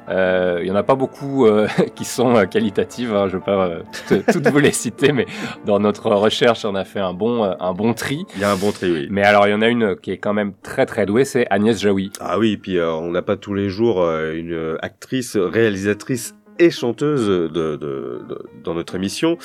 Euh, 0.09 0.59
il 0.61 0.67
y 0.67 0.71
en 0.71 0.75
a 0.75 0.83
pas 0.83 0.95
beaucoup 0.95 1.45
euh, 1.45 1.69
qui 1.95 2.03
sont 2.03 2.45
qualitatives. 2.47 3.15
Hein, 3.15 3.29
je 3.29 3.37
vais 3.37 3.43
pas 3.45 3.67
euh, 3.67 3.83
toutes, 4.09 4.25
toutes 4.25 4.47
vous 4.49 4.59
les 4.59 4.73
citer, 4.73 5.13
mais 5.13 5.25
dans 5.65 5.79
notre 5.79 6.11
recherche, 6.11 6.65
on 6.65 6.75
a 6.75 6.83
fait 6.83 6.99
un 6.99 7.13
bon, 7.13 7.45
un 7.45 7.73
bon 7.73 7.93
tri. 7.93 8.25
Il 8.35 8.41
y 8.41 8.43
a 8.43 8.51
un 8.51 8.57
bon 8.57 8.73
tri, 8.73 8.91
oui. 8.91 9.07
Mais 9.09 9.23
alors, 9.23 9.47
il 9.47 9.51
y 9.51 9.53
en 9.53 9.61
a 9.61 9.69
une 9.69 9.95
qui 9.95 10.11
est 10.11 10.17
quand 10.17 10.33
même 10.33 10.51
très 10.63 10.85
très 10.85 11.05
douée, 11.05 11.23
c'est 11.23 11.47
Agnès 11.49 11.79
Jaoui. 11.79 12.11
Ah 12.19 12.37
oui, 12.39 12.51
et 12.51 12.57
puis 12.57 12.77
euh, 12.77 12.91
on 12.91 13.11
n'a 13.11 13.21
pas 13.21 13.37
tous 13.37 13.53
les 13.53 13.69
jours 13.69 14.01
euh, 14.01 14.33
une 14.33 14.77
actrice, 14.81 15.37
réalisatrice 15.37 16.35
et 16.59 16.69
chanteuse 16.71 17.27
de, 17.27 17.47
de- 17.47 17.75
de- 17.77 18.45
dans 18.63 18.73
notre 18.73 18.95
émission. 18.95 19.37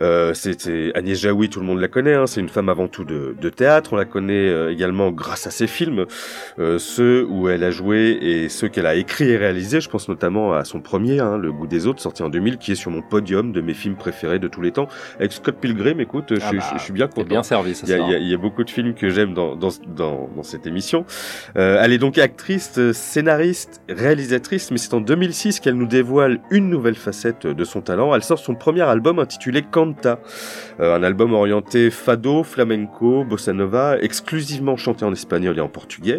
Euh, 0.00 0.32
c'est 0.34 0.94
Agnès 0.96 1.18
Jaoui, 1.18 1.48
tout 1.48 1.60
le 1.60 1.66
monde 1.66 1.80
la 1.80 1.88
connaît. 1.88 2.14
Hein, 2.14 2.26
c'est 2.26 2.40
une 2.40 2.48
femme 2.48 2.68
avant 2.68 2.88
tout 2.88 3.04
de, 3.04 3.34
de 3.40 3.48
théâtre. 3.48 3.92
On 3.92 3.96
la 3.96 4.04
connaît 4.04 4.48
euh, 4.48 4.70
également 4.72 5.10
grâce 5.10 5.46
à 5.46 5.50
ses 5.50 5.66
films, 5.66 6.06
euh, 6.58 6.78
ceux 6.78 7.24
où 7.28 7.48
elle 7.48 7.64
a 7.64 7.70
joué 7.70 8.18
et 8.20 8.48
ceux 8.48 8.68
qu'elle 8.68 8.86
a 8.86 8.94
écrits 8.94 9.30
et 9.30 9.36
réalisés. 9.36 9.80
Je 9.80 9.88
pense 9.88 10.08
notamment 10.08 10.52
à 10.54 10.64
son 10.64 10.80
premier, 10.80 11.20
hein, 11.20 11.36
Le 11.38 11.52
goût 11.52 11.66
des 11.66 11.86
autres, 11.86 12.00
sorti 12.00 12.22
en 12.22 12.28
2000, 12.28 12.58
qui 12.58 12.72
est 12.72 12.76
sur 12.76 12.90
mon 12.90 13.02
podium 13.02 13.52
de 13.52 13.60
mes 13.60 13.74
films 13.74 13.96
préférés 13.96 14.38
de 14.38 14.48
tous 14.48 14.60
les 14.62 14.72
temps. 14.72 14.88
Avec 15.18 15.32
Scott 15.32 15.56
Pilgrim, 15.60 16.00
écoute, 16.00 16.26
je, 16.30 16.40
Ah 16.42 16.48
suis- 16.48 16.58
bah, 16.58 16.74
je 16.76 16.82
suis 16.82 16.92
bien 16.92 17.06
content. 17.08 17.28
bien 17.28 17.42
servi, 17.42 17.74
ça 17.74 17.86
Il 17.88 18.20
y, 18.20 18.24
y 18.26 18.30
y 18.30 18.34
a 18.34 18.38
beaucoup 18.38 18.64
de 18.64 18.70
films 18.70 18.94
que 18.94 19.08
j'aime 19.08 19.34
dans, 19.34 19.56
dans, 19.56 19.70
dans, 19.86 20.28
dans 20.34 20.42
cette 20.42 20.66
émission. 20.66 21.04
Euh, 21.56 21.80
elle 21.82 21.92
est 21.92 21.98
donc 21.98 22.18
actrice, 22.18 22.78
scénariste, 22.92 23.80
réalisatrice, 23.88 24.70
mais 24.70 24.78
c'est 24.78 24.94
en 24.94 25.00
2006 25.00 25.60
qu'elle 25.60 25.74
nous 25.74 25.86
dévoile 25.86 26.40
une 26.50 26.68
nouvelle 26.68 26.94
facette 26.94 27.46
de 27.46 27.64
son 27.64 27.80
talent. 27.80 28.14
Elle 28.14 28.22
sort 28.22 28.38
son 28.38 28.54
premier 28.54 28.82
album 28.82 29.18
intitulé 29.18 29.62
Canta, 29.62 30.18
euh, 30.80 30.96
un 30.96 31.02
album 31.02 31.32
orienté 31.32 31.90
fado, 31.90 32.42
flamenco, 32.42 33.24
bossa 33.24 33.52
nova, 33.52 33.98
exclusivement 34.00 34.76
chanté 34.76 35.04
en 35.04 35.12
espagnol 35.12 35.58
et 35.58 35.60
en 35.60 35.68
portugais. 35.68 36.18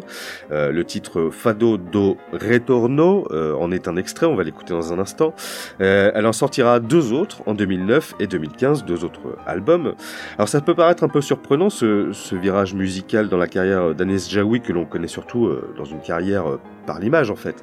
Euh, 0.52 0.72
le 0.72 0.84
titre 0.84 1.30
Fado 1.32 1.78
do 1.78 2.18
Retorno 2.34 3.28
euh, 3.32 3.56
en 3.56 3.72
est 3.72 3.88
un 3.88 3.96
extrait, 3.96 4.26
on 4.26 4.36
va 4.36 4.44
l'écouter 4.44 4.74
dans 4.74 4.94
un 4.94 5.00
instant. 5.00 5.34
Elle 5.80 6.26
en 6.26 6.34
sortira 6.34 6.80
deux 6.80 7.14
autres 7.14 7.42
en 7.46 7.54
2009 7.54 8.16
et 8.20 8.28
2015, 8.28 8.86
deux 8.86 9.04
autres 9.04 9.38
albums. 9.46 9.94
Alors 10.38 10.50
ça 10.50 10.62
peut 10.62 10.76
paraître 10.76 11.04
un 11.04 11.10
peu 11.10 11.22
surprenant 11.22 11.70
ce, 11.70 12.12
ce 12.12 12.36
virage 12.36 12.74
musical 12.74 13.30
dans 13.30 13.38
la 13.38 13.48
carrière 13.48 13.96
d'Agnès 13.96 14.30
Jaoui 14.30 14.62
que 14.62 14.74
l'on 14.74 14.86
connaît 14.86 15.08
surtout 15.08 15.52
dans 15.78 15.86
une 15.86 16.02
carrière 16.02 16.58
par 16.86 17.00
l'image 17.00 17.30
en 17.32 17.36
fait. 17.36 17.56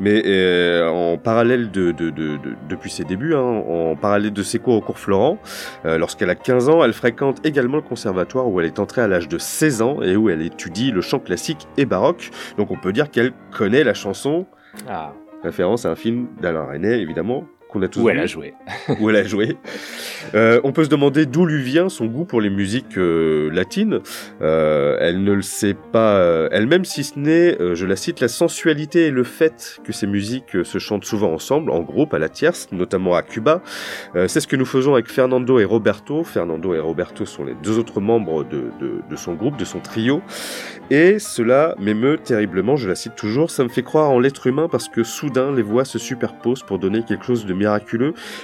Mais 0.00 0.22
euh, 0.26 0.88
en 0.88 1.16
parallèle 1.18 1.70
de, 1.70 1.92
de, 1.92 2.10
de, 2.10 2.36
de- 2.36 2.38
depuis 2.68 2.90
ses 2.90 3.04
débuts, 3.04 3.34
hein, 3.34 3.40
en 3.40 3.96
parallèle 3.96 4.32
de 4.32 4.42
ses 4.42 4.58
cours 4.58 4.74
au 4.76 4.80
cours 4.80 4.98
Florent, 4.98 5.38
euh, 5.84 5.98
lorsqu'elle 5.98 6.30
a 6.30 6.34
15 6.34 6.68
ans, 6.68 6.84
elle 6.84 6.92
fréquente 6.92 7.44
également 7.44 7.76
le 7.76 7.82
conservatoire 7.82 8.48
où 8.48 8.60
elle 8.60 8.66
est 8.66 8.78
entrée 8.78 9.02
à 9.02 9.08
l'âge 9.08 9.28
de 9.28 9.38
16 9.38 9.82
ans 9.82 10.02
et 10.02 10.16
où 10.16 10.28
elle 10.30 10.42
étudie 10.42 10.90
le 10.90 11.00
chant 11.00 11.18
classique 11.18 11.66
et 11.76 11.84
baroque. 11.86 12.30
Donc 12.58 12.70
on 12.70 12.76
peut 12.76 12.92
dire 12.92 13.10
qu'elle 13.10 13.32
connaît 13.56 13.84
la 13.84 13.94
chanson, 13.94 14.46
Ah, 14.88 15.12
référence 15.42 15.84
à 15.86 15.90
un 15.90 15.96
film 15.96 16.26
d'Alain 16.40 16.64
Resnais 16.66 17.00
évidemment 17.00 17.44
qu'on 17.76 17.82
a 17.82 17.88
tous 17.88 18.00
où 18.00 18.08
elle 18.08 18.18
a 18.18 18.26
joué. 18.26 18.54
où 19.00 19.10
elle 19.10 19.16
a 19.16 19.24
joué. 19.24 19.56
Euh, 20.34 20.60
on 20.64 20.72
peut 20.72 20.84
se 20.84 20.88
demander 20.88 21.26
d'où 21.26 21.44
lui 21.44 21.62
vient 21.62 21.88
son 21.88 22.06
goût 22.06 22.24
pour 22.24 22.40
les 22.40 22.50
musiques 22.50 22.96
euh, 22.96 23.50
latines. 23.50 24.00
Euh, 24.42 24.96
elle 25.00 25.22
ne 25.22 25.32
le 25.32 25.42
sait 25.42 25.74
pas 25.74 26.16
euh, 26.16 26.48
elle-même, 26.50 26.84
si 26.84 27.04
ce 27.04 27.18
n'est, 27.18 27.56
je 27.74 27.86
la 27.86 27.96
cite, 27.96 28.20
la 28.20 28.28
sensualité 28.28 29.06
et 29.06 29.10
le 29.10 29.24
fait 29.24 29.78
que 29.84 29.92
ces 29.92 30.06
musiques 30.06 30.64
se 30.64 30.78
chantent 30.78 31.04
souvent 31.04 31.32
ensemble, 31.32 31.70
en 31.70 31.80
groupe, 31.82 32.14
à 32.14 32.18
la 32.18 32.28
tierce, 32.28 32.68
notamment 32.72 33.14
à 33.14 33.22
Cuba. 33.22 33.62
C'est 34.14 34.40
ce 34.40 34.46
que 34.46 34.56
nous 34.56 34.64
faisons 34.64 34.94
avec 34.94 35.08
Fernando 35.08 35.58
et 35.58 35.64
Roberto. 35.64 36.24
Fernando 36.24 36.74
et 36.74 36.80
Roberto 36.80 37.24
sont 37.26 37.44
les 37.44 37.54
deux 37.62 37.78
autres 37.78 38.00
membres 38.00 38.44
de, 38.44 38.64
de, 38.80 39.00
de 39.08 39.16
son 39.16 39.34
groupe, 39.34 39.56
de 39.56 39.64
son 39.64 39.80
trio. 39.80 40.22
Et 40.90 41.18
cela 41.18 41.74
m'émeut 41.78 42.18
terriblement, 42.18 42.76
je 42.76 42.88
la 42.88 42.94
cite 42.94 43.16
toujours, 43.16 43.50
ça 43.50 43.64
me 43.64 43.68
fait 43.68 43.82
croire 43.82 44.10
en 44.10 44.18
l'être 44.18 44.46
humain 44.46 44.68
parce 44.70 44.88
que 44.88 45.02
soudain 45.02 45.52
les 45.52 45.62
voix 45.62 45.84
se 45.84 45.98
superposent 45.98 46.62
pour 46.62 46.78
donner 46.78 47.02
quelque 47.02 47.24
chose 47.24 47.46
de 47.46 47.54
miraculeux. 47.54 47.65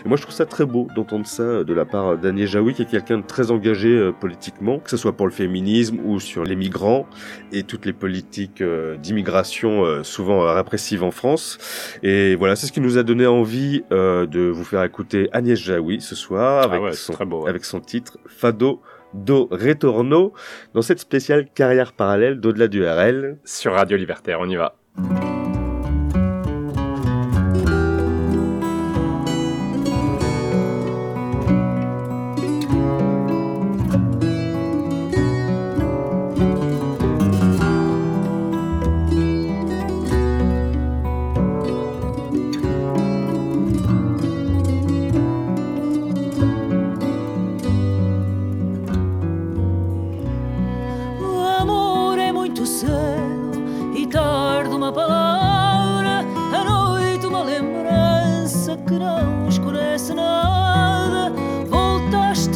Et 0.05 0.09
moi 0.09 0.17
je 0.17 0.23
trouve 0.23 0.35
ça 0.35 0.47
très 0.47 0.65
beau 0.65 0.89
d'entendre 0.95 1.27
ça 1.27 1.65
de 1.65 1.75
la 1.75 1.85
part 1.85 2.19
d'Agnès 2.19 2.49
Jaoui 2.49 2.75
qui 2.75 2.83
est 2.83 2.91
quelqu'un 2.91 3.19
de 3.19 3.27
très 3.27 3.51
engagé 3.51 3.89
euh, 3.89 4.13
politiquement, 4.13 4.79
que 4.79 4.91
ce 4.91 4.97
soit 4.97 5.13
pour 5.13 5.27
le 5.27 5.33
féminisme 5.33 5.99
ou 6.05 6.21
sur 6.21 6.45
les 6.45 6.57
migrants 6.57 7.07
et 7.53 7.63
toutes 7.63 7.87
les 7.87 7.93
politiques 7.93 8.61
euh, 8.61 8.97
d'immigration 8.97 9.85
euh, 9.85 10.03
souvent 10.03 10.43
euh, 10.45 10.53
répressives 10.53 11.03
en 11.03 11.11
France. 11.11 11.59
Et 12.03 12.35
voilà, 12.37 12.57
c'est 12.57 12.67
ce 12.67 12.73
qui 12.73 12.81
nous 12.81 12.99
a 12.99 13.03
donné 13.03 13.27
envie 13.27 13.85
euh, 13.93 14.27
de 14.27 14.41
vous 14.41 14.65
faire 14.65 14.83
écouter 14.83 15.29
Agnès 15.33 15.59
Jaoui 15.59 16.01
ce 16.01 16.15
soir 16.15 16.65
avec, 16.65 16.81
Ah 16.81 16.85
ouais, 16.85 16.93
c'est 16.93 16.99
son, 17.07 17.13
très 17.13 17.25
beau, 17.25 17.43
ouais. 17.43 17.51
avec 17.51 17.65
son 17.65 17.81
titre 17.81 18.19
Fado 18.27 18.81
do 19.15 19.49
Retorno 19.51 20.33
dans 20.75 20.83
cette 20.83 20.99
spéciale 21.01 21.47
carrière 21.55 21.93
parallèle 21.93 22.41
d'au-delà 22.41 22.69
du 22.69 22.85
RL. 22.85 23.39
Sur 23.45 23.75
Radio 23.75 23.97
Libertaire, 23.97 24.39
on 24.41 24.49
y 24.49 24.57
va. 24.57 24.75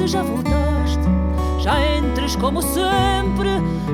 Já 0.06 0.22
voltaste, 0.22 1.02
já 1.58 1.74
entres 1.96 2.36
como 2.36 2.62
sempre, 2.62 3.50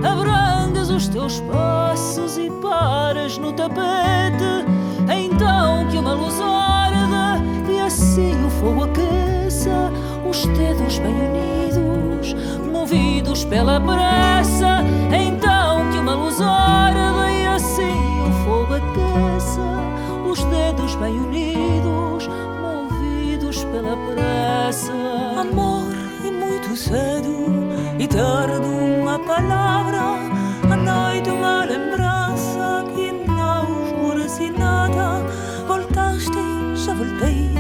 abrandas 0.07 0.91
os 0.91 1.09
teus 1.09 1.41
passos 1.41 2.37
e 2.37 2.51
paras 2.51 3.39
no 3.39 3.51
tapete. 3.51 4.67
Então 5.11 5.89
que 5.89 5.97
uma 5.97 6.13
luz 6.13 6.39
arda 6.39 7.43
e 7.67 7.81
assim 7.81 8.35
o 8.45 8.51
fogo 8.51 8.85
aqueça 8.85 9.91
os 10.29 10.45
dedos 10.47 10.99
bem 10.99 11.15
unidos. 11.15 12.35
movidos 12.71 13.45
pela 13.45 13.81
pressa. 13.81 14.85
Então 15.11 15.91
que 15.91 15.99
uma 15.99 16.15
luz 16.15 16.41
ora 16.41 17.33
e 17.33 17.47
assim 17.47 18.21
o 18.29 18.45
fogo 18.45 18.75
aqueça. 18.75 19.61
Os 20.31 20.45
dedos 20.45 20.95
bem 20.97 21.19
unidos, 21.19 22.29
movidos 22.61 23.65
pela 23.65 23.97
pressa. 23.97 24.93
Amor 25.41 25.92
muito 26.73 26.77
cedo 26.77 27.69
e 27.99 28.09
tarde 28.09 28.67
uma 28.67 29.19
palavra, 29.19 30.01
a 30.71 30.77
noite 30.77 31.29
uma 31.29 31.65
lembrança 31.65 32.85
que 32.95 33.13
não 33.31 33.85
escurece 33.87 34.51
nada. 34.51 35.23
Voltaste, 35.67 36.33
já 36.75 36.95
voltei, 36.95 37.51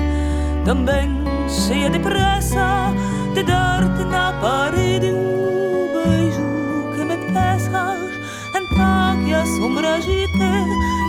também 0.64 1.10
cheia 1.48 1.90
de 1.90 1.98
pressa 1.98 2.92
de 3.34 3.42
dar-te 3.42 4.02
na 4.04 4.32
parede 4.40 5.10
o 5.12 5.90
beijo 5.92 6.96
que 6.96 7.04
me 7.04 7.16
peças. 7.32 8.12
Então 8.54 9.24
que 9.24 9.34
a 9.34 9.44
sombra 9.44 9.96
agite 9.96 10.32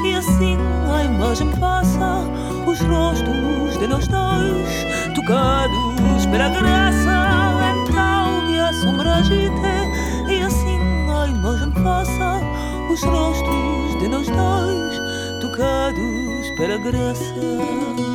e 0.04 0.16
assim 0.16 0.58
a 0.94 1.04
imagem 1.06 1.50
faça 1.54 2.28
os 2.66 2.80
rostos 2.82 3.78
de 3.80 3.88
nós 3.88 4.08
dois 4.08 5.14
tocados 5.16 6.26
pela 6.30 6.50
graça. 6.50 7.33
Sombra 8.82 9.16
agite 9.16 9.52
e 10.30 10.42
assim 10.42 10.80
a 11.10 11.28
imagem 11.28 11.72
faça 11.84 12.42
os 12.92 13.04
rostos 13.04 14.00
de 14.00 14.08
nós 14.08 14.28
dois 14.28 15.42
tocados 15.42 16.50
pela 16.58 16.78
graça. 16.78 18.13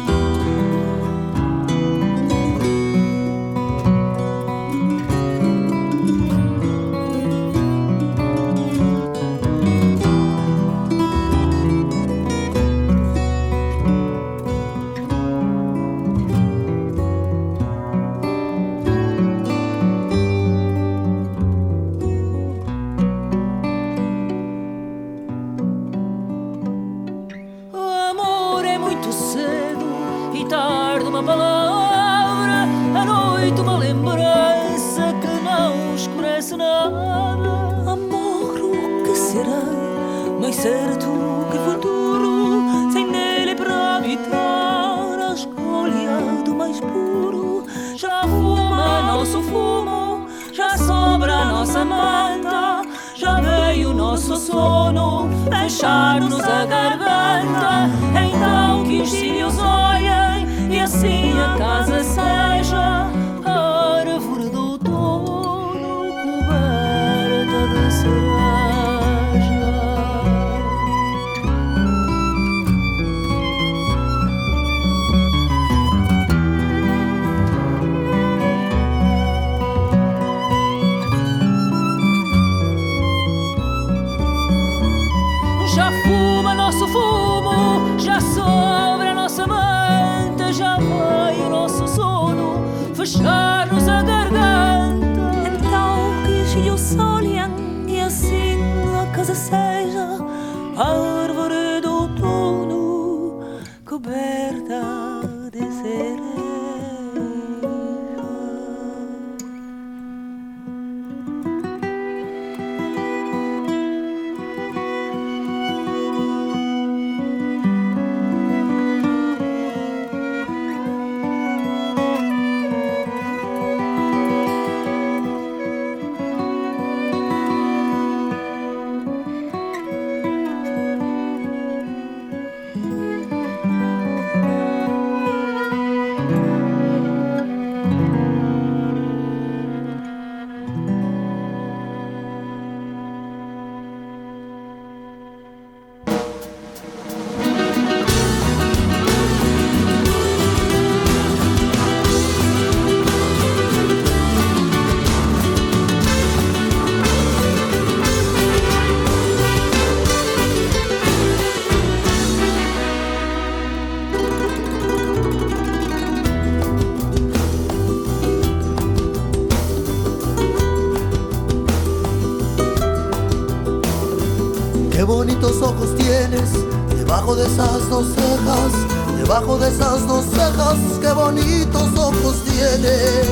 Debajo 179.28 179.58
de 179.58 179.68
esas 179.68 180.06
dos 180.06 180.24
cejas, 180.24 180.78
qué 181.02 181.12
bonitos 181.12 181.98
ojos 181.98 182.42
tienes. 182.44 183.28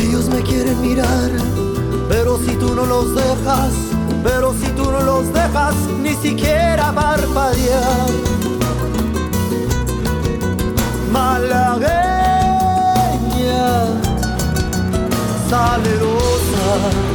Ellos 0.00 0.28
me 0.28 0.40
quieren 0.42 0.80
mirar, 0.80 1.32
pero 2.08 2.38
si 2.38 2.52
tú 2.52 2.76
no 2.76 2.86
los 2.86 3.12
dejas, 3.12 3.72
pero 4.22 4.54
si 4.54 4.68
tú 4.76 4.84
no 4.84 5.00
los 5.00 5.32
dejas, 5.32 5.74
ni 6.00 6.14
siquiera 6.14 6.92
parpadear. 6.92 8.08
Malagueña, 11.10 11.90
salerosa. 15.50 17.07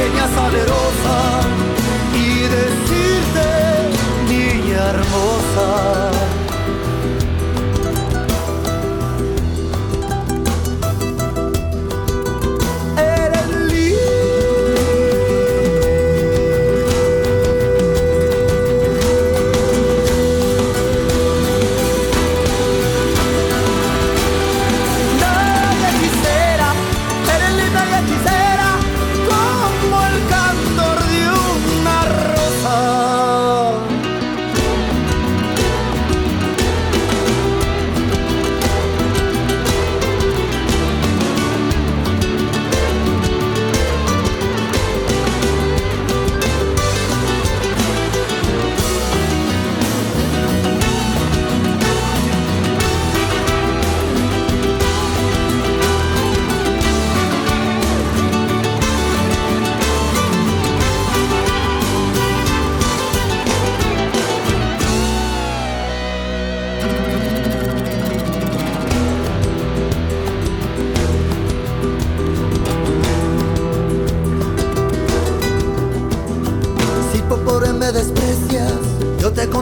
Malagueña 0.00 0.28
salerosa, 0.28 1.40
y 2.14 2.42
decirte, 2.42 3.48
niña 4.28 4.90
hermosa. 4.90 6.19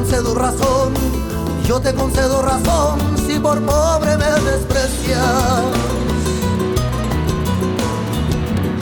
Concedo 0.09 0.35
razón, 0.35 0.95
yo 1.67 1.79
te 1.81 1.95
concedo 1.95 2.41
razón 2.41 2.99
si 3.27 3.39
por 3.39 3.61
pobre 3.61 4.17
me 4.17 4.25
desprecias. 4.25 5.65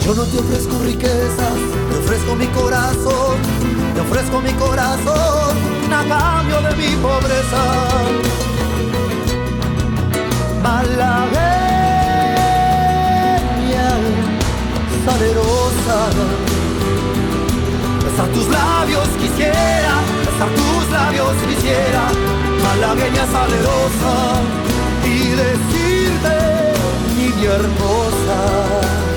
Yo 0.05 0.15
no 0.15 0.23
te 0.23 0.39
ofrezco 0.39 0.79
riquezas, 0.85 1.57
te 1.91 1.97
ofrezco 1.97 2.33
mi 2.33 2.47
corazón, 2.47 3.35
te 3.93 3.99
ofrezco 3.99 4.39
mi 4.39 4.53
corazón 4.53 5.57
a 5.91 6.05
cambio 6.07 6.61
de 6.61 6.75
mi 6.77 6.95
pobreza. 6.95 7.63
Malagueña, 10.63 11.27
salerosa, 15.05 15.97
besar 18.05 18.27
tus 18.29 18.47
labios 18.47 19.07
quisiera, 19.19 20.16
besar 20.37 20.49
tus 20.49 20.91
labios 20.91 21.33
quisiera, 21.47 22.09
malagueña 22.63 23.25
salerosa, 23.25 24.41
y 25.03 25.29
decirte, 25.29 26.37
niña 27.15 27.53
hermosa. 27.53 29.16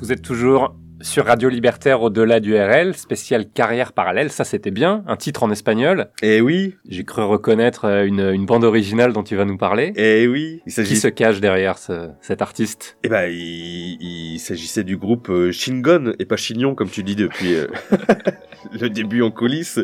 Vous 0.00 0.12
êtes 0.12 0.22
toujours 0.22 0.74
sur 1.02 1.24
Radio 1.26 1.48
Libertaire 1.48 2.02
au-delà 2.02 2.40
du 2.40 2.54
RL, 2.54 2.94
spécial 2.94 3.46
carrière 3.48 3.92
parallèle, 3.94 4.30
ça 4.30 4.44
c'était 4.44 4.70
bien, 4.70 5.02
un 5.06 5.16
titre 5.16 5.42
en 5.42 5.50
espagnol. 5.50 6.08
Et 6.22 6.40
oui. 6.42 6.74
J'ai 6.88 7.04
cru 7.04 7.22
reconnaître 7.22 7.86
euh, 7.86 8.04
une, 8.04 8.20
une 8.20 8.44
bande 8.44 8.64
originale 8.64 9.14
dont 9.14 9.22
tu 9.22 9.34
vas 9.34 9.46
nous 9.46 9.56
parler. 9.56 9.92
Et 9.96 10.26
oui. 10.28 10.60
Il 10.66 10.72
Qui 10.84 10.96
se 10.96 11.08
cache 11.08 11.40
derrière 11.40 11.78
ce- 11.78 12.10
cet 12.20 12.42
artiste? 12.42 12.98
Eh 13.02 13.08
ben, 13.08 13.30
il, 13.30 13.96
il 14.34 14.38
s'agissait 14.40 14.84
du 14.84 14.98
groupe 14.98 15.30
euh, 15.30 15.52
Shingon 15.52 16.12
et 16.18 16.26
pas 16.26 16.36
Chignon 16.36 16.74
comme 16.74 16.90
tu 16.90 17.02
dis 17.02 17.16
depuis 17.16 17.54
euh, 17.54 17.66
le 18.78 18.90
début 18.90 19.22
en 19.22 19.30
coulisses. 19.30 19.80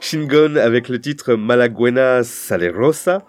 Shingon 0.00 0.56
avec 0.56 0.88
le 0.88 0.98
titre 1.00 1.34
Malaguena 1.34 2.22
Salerosa, 2.22 3.22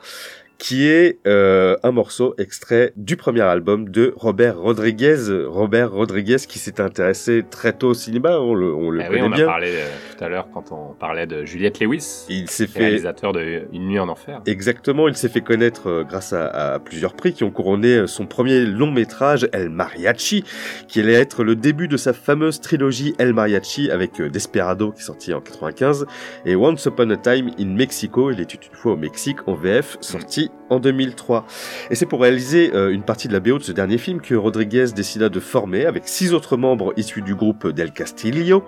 qui 0.60 0.88
est 0.89 1.20
euh, 1.26 1.78
un 1.84 1.91
morceau 1.91 2.36
extrait 2.38 2.91
du 2.97 3.16
premier 3.16 3.41
album 3.41 3.88
de 3.89 4.14
Robert 4.18 4.60
Rodriguez. 4.60 5.16
Robert 5.47 5.91
Rodriguez 5.91 6.36
qui 6.47 6.60
s'est 6.60 6.82
intéressé 6.82 7.45
très 7.49 7.72
tôt 7.72 7.88
au 7.89 7.93
cinéma, 7.93 8.39
on 8.39 8.53
le, 8.53 8.74
on 8.74 8.89
le 8.89 8.99
Eh 8.99 9.03
oui, 9.03 9.10
connaît 9.10 9.22
on 9.24 9.32
a 9.32 9.36
bien. 9.38 9.45
parlé 9.45 9.72
euh, 9.72 9.88
tout 10.18 10.24
à 10.24 10.28
l'heure 10.28 10.47
quand 10.53 10.74
on 10.74 10.93
parlait 10.93 11.26
de 11.28 11.45
Juliette 11.45 11.80
Lewis, 11.80 12.26
Il 12.28 12.49
s'est 12.49 12.68
fait 12.68 12.80
réalisateur 12.80 13.32
de 13.32 13.64
Une 13.72 13.88
nuit 13.88 13.99
en 13.99 14.10
enfer. 14.10 14.41
Exactement, 14.45 15.07
il 15.07 15.16
s'est 15.16 15.30
fait 15.30 15.39
connaître 15.41 15.88
euh, 15.89 16.03
grâce 16.03 16.34
à, 16.34 16.47
à 16.74 16.80
plusieurs 16.80 17.14
prix 17.14 17.32
qui 17.34 17.45
ont 17.45 17.51
couronné 17.51 17.95
euh, 17.95 18.07
son 18.07 18.26
premier 18.26 18.66
long 18.66 18.91
métrage 18.91 19.47
El 19.53 19.70
Mariachi, 19.70 20.43
qui 20.89 20.99
allait 20.99 21.14
être 21.14 21.45
le 21.45 21.55
début 21.55 21.88
de 21.88 21.95
sa 21.95 22.12
fameuse 22.12 22.60
trilogie 22.60 23.16
El 23.18 23.34
Mariachi 23.34 23.89
avec 23.91 24.22
Desperado 24.22 24.91
qui 24.91 24.99
est 24.99 25.05
sorti 25.05 25.34
en 25.34 25.39
95 25.39 26.05
et 26.45 26.57
Once 26.57 26.86
Upon 26.86 27.10
a 27.12 27.18
Time 27.18 27.49
in 27.57 27.66
Mexico, 27.68 28.30
il 28.30 28.41
était 28.41 28.57
une 28.57 28.76
fois 28.76 28.91
au 28.91 28.97
Mexique 28.97 29.38
en 29.47 29.53
VF, 29.55 29.97
sorti 30.01 30.49
en 30.70 30.80
2003. 30.80 31.45
Et 31.89 31.95
c'est 31.95 32.06
pour 32.06 32.22
réaliser 32.22 32.72
euh, 32.74 32.91
une 32.91 33.04
partie 33.04 33.28
de 33.28 33.34
la 33.34 33.39
BO 33.39 33.58
de 33.58 33.64
ce 33.64 33.72
dernier 33.72 33.97
film 33.97 34.22
que 34.22 34.36
Rodriguez 34.36 34.86
décida 34.95 35.30
de 35.30 35.39
former 35.39 35.86
avec 35.86 36.08
six 36.08 36.34
autres 36.34 36.58
membres 36.58 36.93
issus 36.97 37.22
du 37.22 37.36
groupe 37.36 37.68
Del 37.68 37.91
Castillo, 37.91 38.64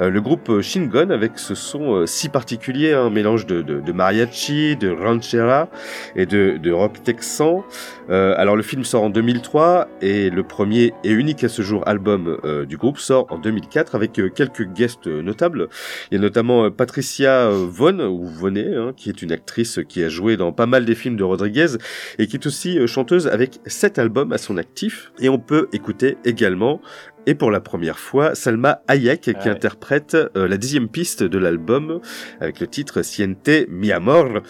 euh, 0.00 0.10
le 0.10 0.20
groupe 0.20 0.60
Shingon 0.60 1.10
avec 1.10 1.38
ce 1.38 1.54
son 1.54 1.94
euh, 1.94 2.06
si 2.06 2.28
particulier, 2.28 2.92
un 2.92 3.10
mélange 3.10 3.46
de, 3.46 3.92
mariachi, 3.92 4.76
de 4.76 4.90
ranchera 4.90 5.68
et 6.14 6.26
de, 6.26 6.72
rock 6.72 7.02
texan. 7.02 7.64
Alors 8.08 8.56
le 8.56 8.62
film 8.62 8.84
sort 8.84 9.04
en 9.04 9.10
2003 9.10 9.88
et 10.02 10.30
le 10.30 10.42
premier 10.42 10.92
et 11.04 11.10
unique 11.10 11.42
à 11.44 11.48
ce 11.48 11.62
jour 11.62 11.82
album 11.86 12.38
du 12.68 12.76
groupe 12.76 12.98
sort 12.98 13.26
en 13.30 13.38
2004 13.38 13.94
avec 13.94 14.12
quelques 14.12 14.64
guests 14.64 15.06
notables. 15.06 15.68
Il 16.10 16.16
y 16.16 16.18
a 16.18 16.20
notamment 16.20 16.70
Patricia 16.70 17.48
Vaughn 17.48 18.00
ou 18.02 18.26
Vonnet, 18.26 18.74
hein, 18.74 18.92
qui 18.96 19.08
est 19.08 19.22
une 19.22 19.32
actrice 19.32 19.80
qui 19.88 20.02
a 20.02 20.08
joué 20.08 20.36
dans 20.36 20.52
pas 20.52 20.66
mal 20.66 20.84
des 20.84 20.94
films 20.94 21.16
de 21.16 21.24
Rodriguez 21.26 21.76
et 22.18 22.26
qui 22.26 22.36
est 22.36 22.46
aussi 22.46 22.78
euh, 22.78 22.86
chanteuse 22.86 23.26
avec 23.26 23.60
sept 23.66 23.98
albums 23.98 24.32
à 24.32 24.38
son 24.38 24.56
actif. 24.56 25.12
Et 25.18 25.28
on 25.28 25.38
peut 25.38 25.68
écouter 25.72 26.18
également 26.24 26.80
et 27.26 27.34
pour 27.34 27.50
la 27.50 27.60
première 27.60 27.98
fois, 27.98 28.36
Salma 28.36 28.82
Hayek 28.86 29.20
qui 29.22 29.30
ouais. 29.30 29.48
interprète 29.48 30.14
euh, 30.14 30.46
la 30.46 30.56
dixième 30.56 30.88
piste 30.88 31.24
de 31.24 31.38
l'album 31.38 32.00
avec 32.40 32.60
le 32.60 32.68
titre 32.68 33.02
Siente 33.02 33.66
mi 33.68 33.90
amor. 33.90 34.42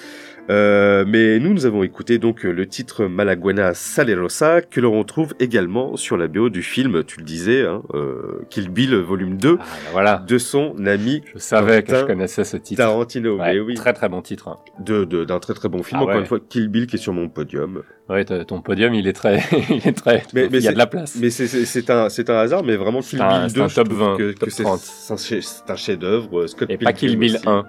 Euh, 0.49 1.05
mais 1.09 1.40
nous, 1.40 1.53
nous 1.53 1.66
avons 1.66 1.82
écouté 1.82 2.18
donc 2.18 2.44
euh, 2.47 2.53
le 2.53 2.66
titre 2.68 3.07
Malaguena 3.07 3.74
Salerosa 3.74 4.61
que 4.62 4.80
l'on 4.80 4.97
retrouve 4.99 5.34
également 5.40 5.97
sur 5.97 6.16
la 6.16 6.28
BO 6.28 6.51
du 6.51 6.62
film, 6.62 7.03
tu 7.05 7.18
le 7.18 7.24
disais, 7.24 7.62
hein, 7.66 7.82
euh, 7.94 8.42
Kill 8.49 8.68
Bill 8.68 8.94
volume 8.97 9.38
2 9.38 9.59
Ah, 9.61 9.64
voilà, 9.92 10.22
de 10.26 10.38
son 10.38 10.74
ami 10.86 11.22
je 11.34 11.38
savais 11.38 11.82
que 11.82 11.88
je 11.90 11.94
Quentin 11.97 12.07
connaissais 12.07 12.44
ce 12.44 12.57
titre. 12.57 12.78
Tarantino. 12.82 13.38
Ouais, 13.38 13.55
mais 13.55 13.61
oui, 13.61 13.74
Très 13.74 13.92
très 13.92 14.09
bon 14.09 14.22
titre. 14.22 14.49
hein. 14.49 14.57
de 14.78 15.05
de- 15.05 15.24
d'un 15.24 15.40
très 15.40 15.55
très 15.55 15.68
bon 15.68 15.82
film. 15.82 15.99
Ah 16.01 16.05
Encore 16.05 16.14
ouais. 16.14 16.20
une 16.20 16.26
fois, 16.26 16.38
Kill 16.49 16.68
Bill 16.68 16.86
qui 16.86 16.94
est 16.97 17.01
sur 17.01 17.12
mon 17.12 17.28
podium. 17.28 17.82
Ouais, 18.09 18.24
ton 18.24 18.61
podium, 18.61 18.94
il 18.94 19.09
est 19.09 19.12
très, 19.14 19.40
il 19.70 19.86
est 19.88 19.97
très, 19.97 20.22
Mais- 20.32 20.49
mais 20.51 20.59
il 20.59 20.64
y 20.64 20.68
a 20.68 20.72
de 20.72 20.78
la 20.78 20.86
place. 20.86 21.16
Mais 21.20 21.30
c'est- 21.30 21.90
un 21.90 22.09
c'est 22.09 22.30
un 22.30 22.36
hasard, 22.36 22.62
mais 22.62 22.76
vraiment 22.76 23.01
Kill 23.01 23.20
un- 23.20 23.40
Bill 23.40 23.51
c'est 23.51 23.57
2, 23.57 23.62
un 23.62 23.68
top 23.68 23.88
trouve 23.88 23.99
20, 23.99 24.16
que, 24.16 24.34
c'est 24.49 24.62
30. 24.62 24.80
c'est 24.80 25.70
un 25.72 25.76
chef-d'œuvre. 25.76 26.47
Scott 26.47 26.70
Et 26.70 26.78
pas 26.78 26.92
Kill 26.92 27.11
Pilgrim 27.18 27.20
Bill 27.20 27.34
aussi. 27.36 27.49
1. 27.49 27.64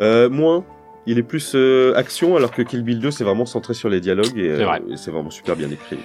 Euh, 0.00 0.30
moins. 0.30 0.64
Il 1.10 1.18
est 1.18 1.22
plus 1.22 1.52
euh, 1.54 1.94
action, 1.96 2.36
alors 2.36 2.50
que 2.52 2.60
Kill 2.62 2.82
Bill 2.82 3.00
2, 3.00 3.10
c'est 3.10 3.24
vraiment 3.24 3.46
centré 3.46 3.72
sur 3.74 3.88
les 3.88 4.00
dialogues 4.00 4.36
et 4.38 4.54
C'est 4.56 4.62
euh, 4.62 4.66
vrai. 4.66 4.82
et 4.90 4.96
c'est 4.96 5.10
vraiment 5.10 5.30
super 5.30 5.56
bien 5.56 5.70
écrit. 5.70 5.96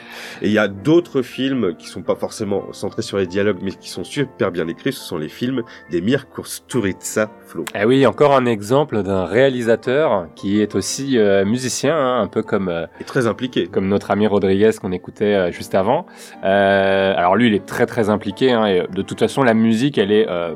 Et 0.42 0.48
il 0.48 0.52
y 0.54 0.58
a 0.58 0.68
d'autres 0.70 1.22
films 1.22 1.76
qui 1.78 1.88
sont 1.88 2.02
pas 2.02 2.16
forcément 2.16 2.72
centrés 2.72 3.02
sur 3.02 3.18
les 3.18 3.28
dialogues, 3.28 3.58
mais 3.62 3.72
qui 3.72 3.90
sont 3.90 4.04
super 4.06 4.50
bien 4.52 4.68
écrits. 4.70 4.94
Ce 4.94 5.02
sont 5.04 5.18
les 5.18 5.28
films 5.28 5.64
d'Emir 5.92 6.30
Kusturica, 6.30 7.30
Flo. 7.46 7.66
Eh 7.80 7.84
oui, 7.86 8.06
encore 8.08 8.34
un 8.34 8.46
exemple 8.46 9.04
d'un 9.04 9.26
réalisateur 9.26 10.28
qui 10.36 10.62
est 10.62 10.74
aussi 10.76 11.18
euh, 11.18 11.44
musicien, 11.46 11.96
hein, 11.96 12.22
un 12.22 12.28
peu 12.28 12.42
comme 12.42 12.70
euh, 12.70 12.86
Et 13.02 13.04
très 13.04 13.28
impliqué. 13.28 13.68
comme 13.68 13.88
notre 13.90 14.10
ami 14.12 14.26
Rodriguez 14.26 14.72
qu'on 14.82 14.92
écoutait 14.94 15.36
euh, 15.36 15.52
juste 15.52 15.76
avant. 15.76 16.06
Euh, 16.44 17.14
alors 17.16 17.36
lui, 17.36 17.48
il 17.48 17.54
est 17.54 17.66
très 17.66 17.86
très 17.86 18.10
impliqué. 18.10 18.52
Hein, 18.52 18.66
et 18.68 18.88
de 18.90 19.02
toute 19.02 19.20
façon, 19.20 19.44
la 19.44 19.54
musique, 19.54 19.98
elle 19.98 20.12
est 20.12 20.28
euh, 20.30 20.54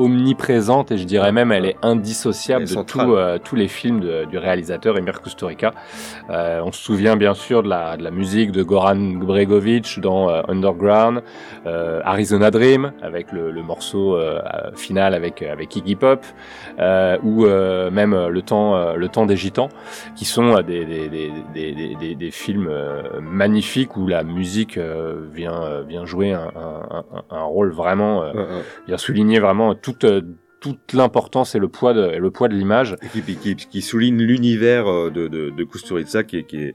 omniprésente 0.00 0.90
et 0.92 0.98
je 0.98 1.04
dirais 1.04 1.30
même 1.32 1.52
elle 1.52 1.66
est 1.66 1.76
indissociable 1.82 2.64
Elle 2.66 2.72
est 2.72 2.76
de 2.76 2.82
tout, 2.82 3.12
euh, 3.14 3.38
tous 3.42 3.54
les 3.56 3.68
films 3.68 4.00
de- 4.00 4.24
du 4.24 4.38
réalisateur 4.38 4.96
Emir 4.96 5.20
Kusturica. 5.20 5.72
Euh, 6.30 6.62
on 6.64 6.72
se 6.72 6.82
souvient 6.82 7.16
bien 7.16 7.34
sûr 7.34 7.62
de 7.62 7.68
la, 7.68 7.96
de 7.96 8.02
la 8.02 8.10
musique 8.10 8.50
de 8.52 8.62
Goran 8.62 8.96
Bregovic 8.96 10.00
dans 10.00 10.30
euh, 10.30 10.42
Underground, 10.48 11.22
euh, 11.66 12.00
Arizona 12.04 12.50
Dream 12.50 12.92
avec 13.02 13.30
le, 13.32 13.50
le 13.50 13.62
morceau 13.62 14.18
final 14.74 15.14
avec 15.14 15.42
avec 15.42 15.76
Iggy 15.76 15.96
Pop, 15.96 16.24
ou 17.22 17.44
même 17.46 18.14
le 18.28 18.42
temps 18.42 18.94
le 18.94 19.08
temps 19.08 19.26
des 19.26 19.36
gitans, 19.36 19.68
qui 20.16 20.24
sont 20.24 20.60
des 20.62 20.84
des, 20.84 21.08
des, 21.08 21.30
des, 22.00 22.14
des, 22.14 22.30
films 22.30 22.70
magnifiques 23.20 23.96
où 23.96 24.06
la 24.06 24.22
musique 24.22 24.78
vient 25.32 25.82
vient 25.86 26.06
jouer 26.06 26.32
un, 26.32 26.50
un, 26.56 27.04
un, 27.16 27.22
un 27.36 27.42
rôle 27.42 27.70
vraiment 27.72 28.24
vient 28.86 28.96
souligner 28.98 29.38
vraiment 29.40 29.74
toute 29.92 30.04
euh, 30.04 30.22
toute 30.60 30.92
l'importance 30.92 31.54
et 31.54 31.58
le 31.58 31.68
poids 31.68 31.94
de, 31.94 32.10
et 32.10 32.18
le 32.18 32.30
poids 32.30 32.48
de 32.48 32.54
l'image. 32.54 32.96
Qui, 33.12 33.22
qui, 33.22 33.56
qui 33.56 33.82
souligne 33.82 34.22
l'univers 34.22 34.86
euh, 34.86 35.10
de, 35.10 35.26
de, 35.26 35.50
de 35.50 35.64
Kusturica 35.64 36.22
qui, 36.22 36.44
qui 36.44 36.56
est 36.56 36.74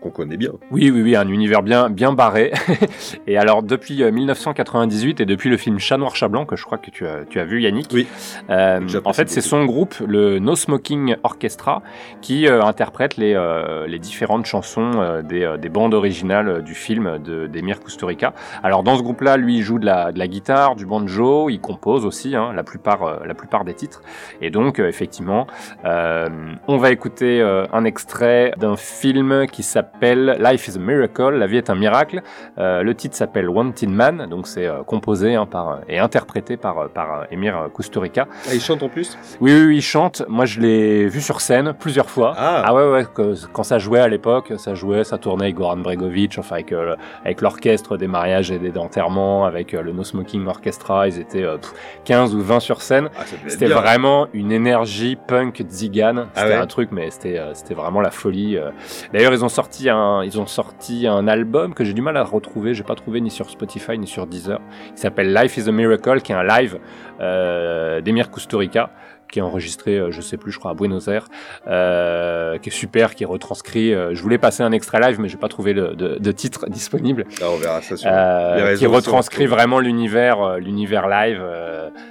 qu'on 0.00 0.10
connaît 0.10 0.36
bien. 0.36 0.50
Oui, 0.70 0.90
oui, 0.90 1.02
oui, 1.02 1.16
un 1.16 1.28
univers 1.28 1.62
bien, 1.62 1.90
bien 1.90 2.12
barré. 2.12 2.52
et 3.26 3.36
alors, 3.36 3.62
depuis 3.62 4.02
euh, 4.02 4.10
1998 4.12 5.20
et 5.20 5.26
depuis 5.26 5.50
le 5.50 5.56
film 5.56 5.78
Chat 5.78 5.96
Noir 5.96 6.14
Chat 6.14 6.28
Blanc, 6.28 6.46
que 6.46 6.56
je 6.56 6.64
crois 6.64 6.78
que 6.78 6.90
tu 6.90 7.06
as, 7.06 7.24
tu 7.28 7.40
as 7.40 7.44
vu, 7.44 7.62
Yannick, 7.62 7.88
oui. 7.92 8.06
en 8.48 9.12
fait, 9.12 9.28
c'est 9.28 9.40
son 9.40 9.64
groupe, 9.64 9.94
le 10.06 10.38
No 10.38 10.54
Smoking 10.56 11.16
Orchestra, 11.22 11.82
qui 12.20 12.46
euh, 12.46 12.62
interprète 12.62 13.16
les, 13.16 13.34
euh, 13.34 13.86
les 13.86 13.98
différentes 13.98 14.46
chansons 14.46 14.92
euh, 14.96 15.22
des, 15.22 15.42
euh, 15.42 15.56
des 15.56 15.68
bandes 15.68 15.94
originales 15.94 16.48
euh, 16.48 16.60
du 16.60 16.74
film 16.74 17.18
de- 17.18 17.46
d'Emir 17.46 17.80
Kusturica. 17.80 18.34
Alors, 18.62 18.82
dans 18.82 18.96
ce 18.96 19.02
groupe-là, 19.02 19.36
lui, 19.36 19.56
il 19.58 19.62
joue 19.62 19.78
de 19.78 19.86
la, 19.86 20.12
de 20.12 20.18
la 20.18 20.28
guitare, 20.28 20.76
du 20.76 20.86
banjo, 20.86 21.50
il 21.50 21.60
compose 21.60 22.04
aussi 22.06 22.36
hein, 22.36 22.52
la, 22.54 22.62
plupart, 22.62 23.02
euh, 23.02 23.16
la 23.24 23.34
plupart 23.34 23.64
des 23.64 23.74
titres. 23.74 24.02
Et 24.40 24.50
donc, 24.50 24.78
euh, 24.78 24.88
effectivement, 24.88 25.46
euh, 25.84 26.28
on 26.68 26.76
va 26.76 26.90
écouter 26.90 27.40
euh, 27.40 27.66
un 27.72 27.84
extrait 27.84 28.52
d'un 28.58 28.76
film 28.76 29.46
qui 29.46 29.55
s'appelle 29.62 30.36
Life 30.40 30.68
is 30.68 30.76
a 30.76 30.78
Miracle, 30.80 31.34
La 31.36 31.46
vie 31.46 31.56
est 31.56 31.70
un 31.70 31.74
miracle. 31.74 32.22
Euh, 32.58 32.82
le 32.82 32.94
titre 32.94 33.16
s'appelle 33.16 33.48
Wanted 33.48 33.88
Man, 33.90 34.26
donc 34.30 34.46
c'est 34.46 34.66
euh, 34.66 34.82
composé 34.84 35.34
hein, 35.34 35.46
par, 35.46 35.80
et 35.88 35.98
interprété 35.98 36.56
par, 36.56 36.78
euh, 36.78 36.88
par 36.88 37.20
euh, 37.20 37.24
Emir 37.30 37.68
Kusturica. 37.74 38.26
Ah, 38.48 38.54
il 38.54 38.60
chante 38.60 38.82
en 38.82 38.88
plus? 38.88 39.16
Oui, 39.40 39.52
oui, 39.52 39.66
oui, 39.66 39.76
il 39.76 39.82
chante. 39.82 40.22
Moi, 40.28 40.44
je 40.44 40.60
l'ai 40.60 41.06
vu 41.06 41.20
sur 41.20 41.40
scène 41.40 41.72
plusieurs 41.78 42.10
fois. 42.10 42.34
Ah, 42.36 42.74
ouais, 42.74 42.90
ouais, 42.90 43.06
que- 43.14 43.34
quand 43.52 43.62
ça 43.62 43.78
jouait 43.78 44.00
à 44.00 44.08
l'époque, 44.08 44.52
ça 44.58 44.74
jouait, 44.74 45.04
ça 45.04 45.18
tournait 45.18 45.44
avec 45.44 45.56
Goran 45.56 45.76
Bregovic, 45.78 46.36
enfin 46.38 46.56
avec, 46.56 46.72
euh, 46.72 46.94
avec 47.24 47.40
l'orchestre 47.40 47.96
des 47.96 48.06
mariages 48.06 48.50
et 48.50 48.58
des 48.58 48.76
enterrements, 48.78 49.44
avec 49.44 49.74
euh, 49.74 49.82
le 49.82 49.92
No 49.92 50.04
Smoking 50.04 50.46
Orchestra, 50.46 51.08
ils 51.08 51.18
étaient 51.20 51.42
euh, 51.44 51.56
pff, 51.58 51.72
15 52.04 52.34
ou 52.34 52.40
20 52.42 52.60
sur 52.60 52.82
scène. 52.82 53.08
Ah, 53.18 53.22
c'était 53.46 53.66
vraiment 53.66 54.26
une 54.32 54.52
énergie 54.52 55.16
punk 55.16 55.62
zigane. 55.68 56.26
Ah 56.34 56.40
C'était 56.42 56.48
ouais 56.54 56.60
un 56.60 56.66
truc, 56.66 56.90
mais 56.92 57.10
c'était 57.10 57.38
euh, 57.38 57.54
c'était 57.54 57.74
vraiment 57.74 58.00
la 58.00 58.10
folie. 58.10 58.56
euh. 58.56 58.70
D'ailleurs, 59.12 59.32
ils 59.32 59.44
ont 59.44 59.45
sorti 59.48 59.88
un 59.88 60.22
ils 60.22 60.40
ont 60.40 60.46
sorti 60.46 61.06
un 61.06 61.28
album 61.28 61.74
que 61.74 61.84
j'ai 61.84 61.92
du 61.92 62.02
mal 62.02 62.16
à 62.16 62.24
retrouver. 62.24 62.74
J'ai 62.74 62.82
pas 62.82 62.94
trouvé 62.94 63.20
ni 63.20 63.30
sur 63.30 63.50
Spotify 63.50 63.98
ni 63.98 64.06
sur 64.06 64.26
Deezer. 64.26 64.60
Il 64.92 64.98
s'appelle 64.98 65.32
Life 65.34 65.56
is 65.56 65.68
a 65.68 65.72
Miracle, 65.72 66.20
qui 66.20 66.32
est 66.32 66.34
un 66.34 66.44
live 66.44 66.78
euh, 67.20 68.00
d'Emir 68.00 68.30
Kusturica 68.30 68.90
qui 69.30 69.38
est 69.38 69.42
enregistré, 69.42 69.96
euh, 69.98 70.10
je 70.10 70.20
sais 70.20 70.36
plus, 70.36 70.52
je 70.52 70.58
crois 70.58 70.70
à 70.70 70.74
Buenos 70.74 71.08
Aires, 71.08 71.26
euh, 71.66 72.58
qui 72.58 72.68
est 72.68 72.72
super, 72.72 73.14
qui 73.14 73.24
est 73.24 73.26
retranscrit. 73.26 73.92
euh, 73.94 74.14
je 74.14 74.22
voulais 74.22 74.38
passer 74.38 74.62
un 74.62 74.72
extrait 74.72 75.00
live, 75.00 75.20
mais 75.20 75.28
j'ai 75.28 75.36
pas 75.36 75.48
trouvé 75.48 75.74
de, 75.74 75.88
de, 75.94 76.16
de 76.18 76.32
titre 76.32 76.66
disponible. 76.70 77.24
Ah, 77.40 77.46
on 77.52 77.56
verra 77.56 77.80
ça 77.82 77.96
sur 77.96 78.08
Euh, 78.10 78.76
qui 78.76 78.86
retranscrit 78.86 79.46
vraiment 79.46 79.80
l'univers, 79.80 80.40
euh, 80.42 80.58
l'univers 80.58 81.08
live. 81.08 81.42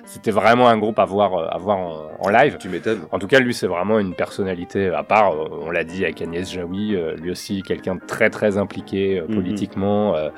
C'était 0.06 0.32
vraiment 0.32 0.68
un 0.68 0.78
groupe 0.78 1.00
à 1.00 1.06
voir, 1.06 1.54
à 1.54 1.58
voir 1.58 1.78
en, 1.78 2.10
en 2.20 2.30
live. 2.30 2.58
Tu 2.60 2.70
m'étonnes. 2.70 3.02
En 3.12 3.20
tout 3.20 3.28
cas, 3.28 3.40
lui, 3.40 3.54
c'est 3.54 3.68
vraiment 3.68 4.00
une 4.00 4.14
personnalité 4.14 4.90
à 4.90 5.04
part. 5.04 5.34
On 5.62 5.72
l'a 5.72 5.84
dit 5.84 6.04
avec 6.04 6.22
Agnès 6.22 6.52
Jaoui, 6.52 6.96
lui 7.22 7.32
aussi 7.32 7.62
quelqu'un 7.64 7.96
de 7.96 8.02
très 8.06 8.30
très 8.30 8.58
impliqué 8.58 9.22
Mhm. 9.28 9.36
politiquement. 9.36 10.16
euh, 10.16 10.30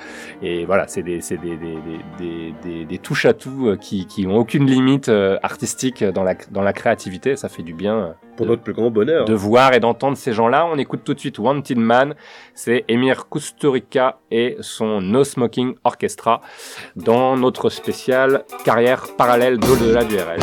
et 0.41 0.65
voilà, 0.65 0.87
c'est 0.87 1.03
des, 1.03 1.21
c'est 1.21 1.37
des, 1.37 1.55
des, 1.57 1.75
des, 1.75 1.99
des, 2.19 2.53
des- 2.63 2.85
des 2.85 2.97
touches 2.97 3.25
à 3.25 3.33
tout 3.33 3.75
qui, 3.79 4.05
qui 4.05 4.25
ont 4.27 4.35
aucune 4.37 4.65
limite 4.65 5.09
artistique 5.43 6.03
dans 6.03 6.23
la, 6.23 6.35
dans 6.51 6.61
la 6.67 6.73
créativité. 6.73 7.35
Ça 7.35 7.49
fait 7.49 7.63
du 7.63 7.73
bien. 7.73 7.95
euh, 7.97 8.11
Pour 8.35 8.45
de- 8.45 8.51
notre 8.51 8.61
plus 8.63 8.73
grand 8.73 8.91
bonheur. 8.91 9.25
de 9.25 9.33
voir 9.33 9.73
et 9.73 9.79
d'entendre 9.79 10.15
ces 10.17 10.31
gens-là. 10.33 10.67
On 10.71 10.77
écoute 10.77 11.01
tout 11.03 11.13
de 11.15 11.19
suite 11.19 11.39
Wanted 11.39 11.77
Man, 11.79 12.13
c'est 12.53 12.85
Emir 12.87 13.27
Kusturica 13.29 14.19
et 14.29 14.57
son 14.61 15.01
No 15.01 15.23
Smoking 15.23 15.75
Orchestra 15.83 16.41
dans 16.95 17.35
notre 17.37 17.69
spécial 17.69 18.43
carrière 18.63 19.07
parallèle 19.17 19.57
d'au-delà 19.57 20.03
du 20.03 20.15
RL. 20.17 20.39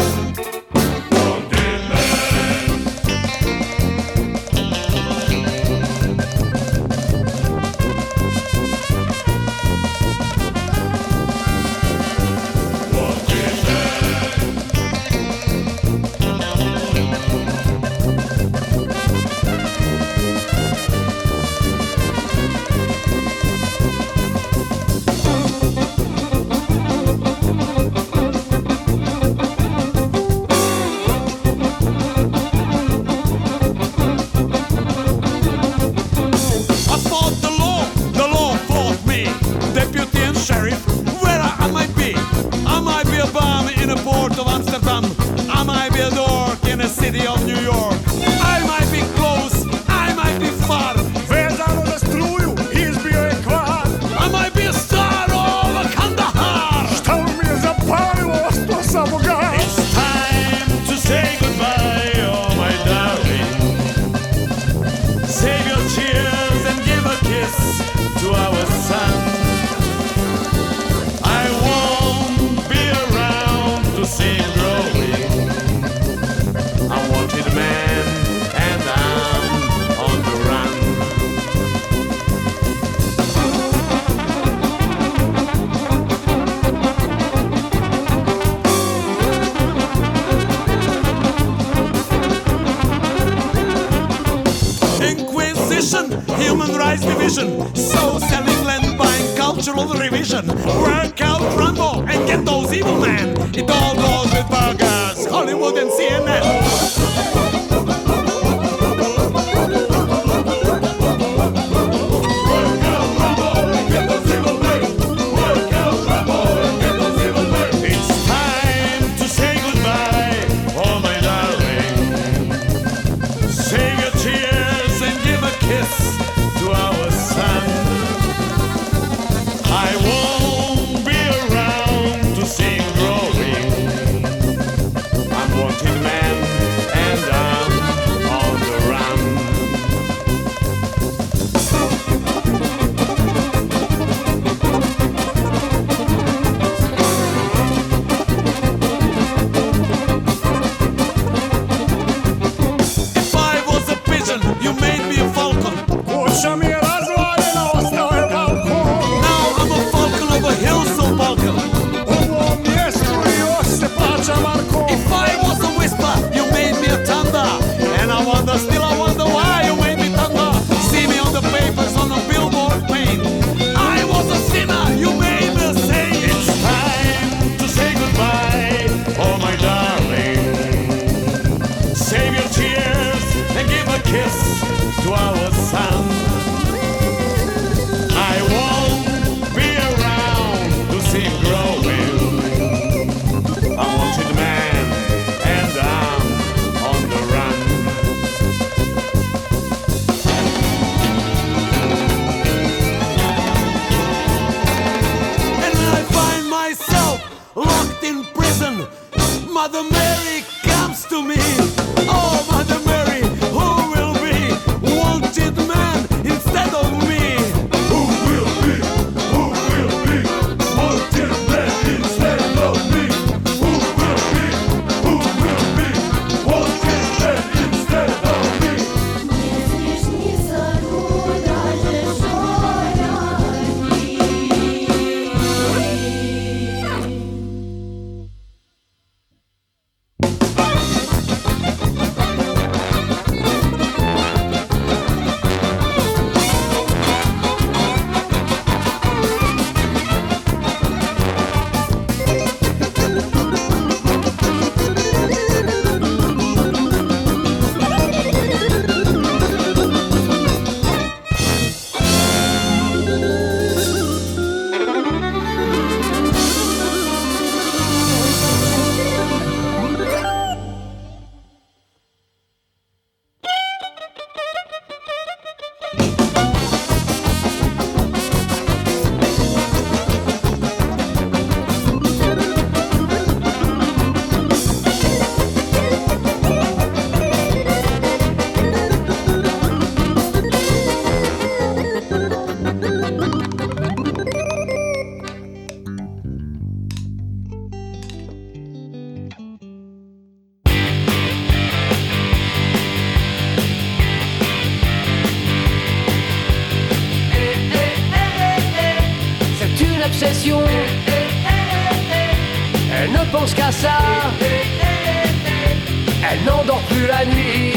Elle 316.31 316.45
n'endort 316.45 316.83
plus 316.89 317.07
la 317.07 317.25
nuit. 317.27 317.73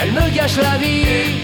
Elle 0.00 0.12
me 0.12 0.30
gâche 0.30 0.56
la 0.56 0.78
vie. 0.78 1.37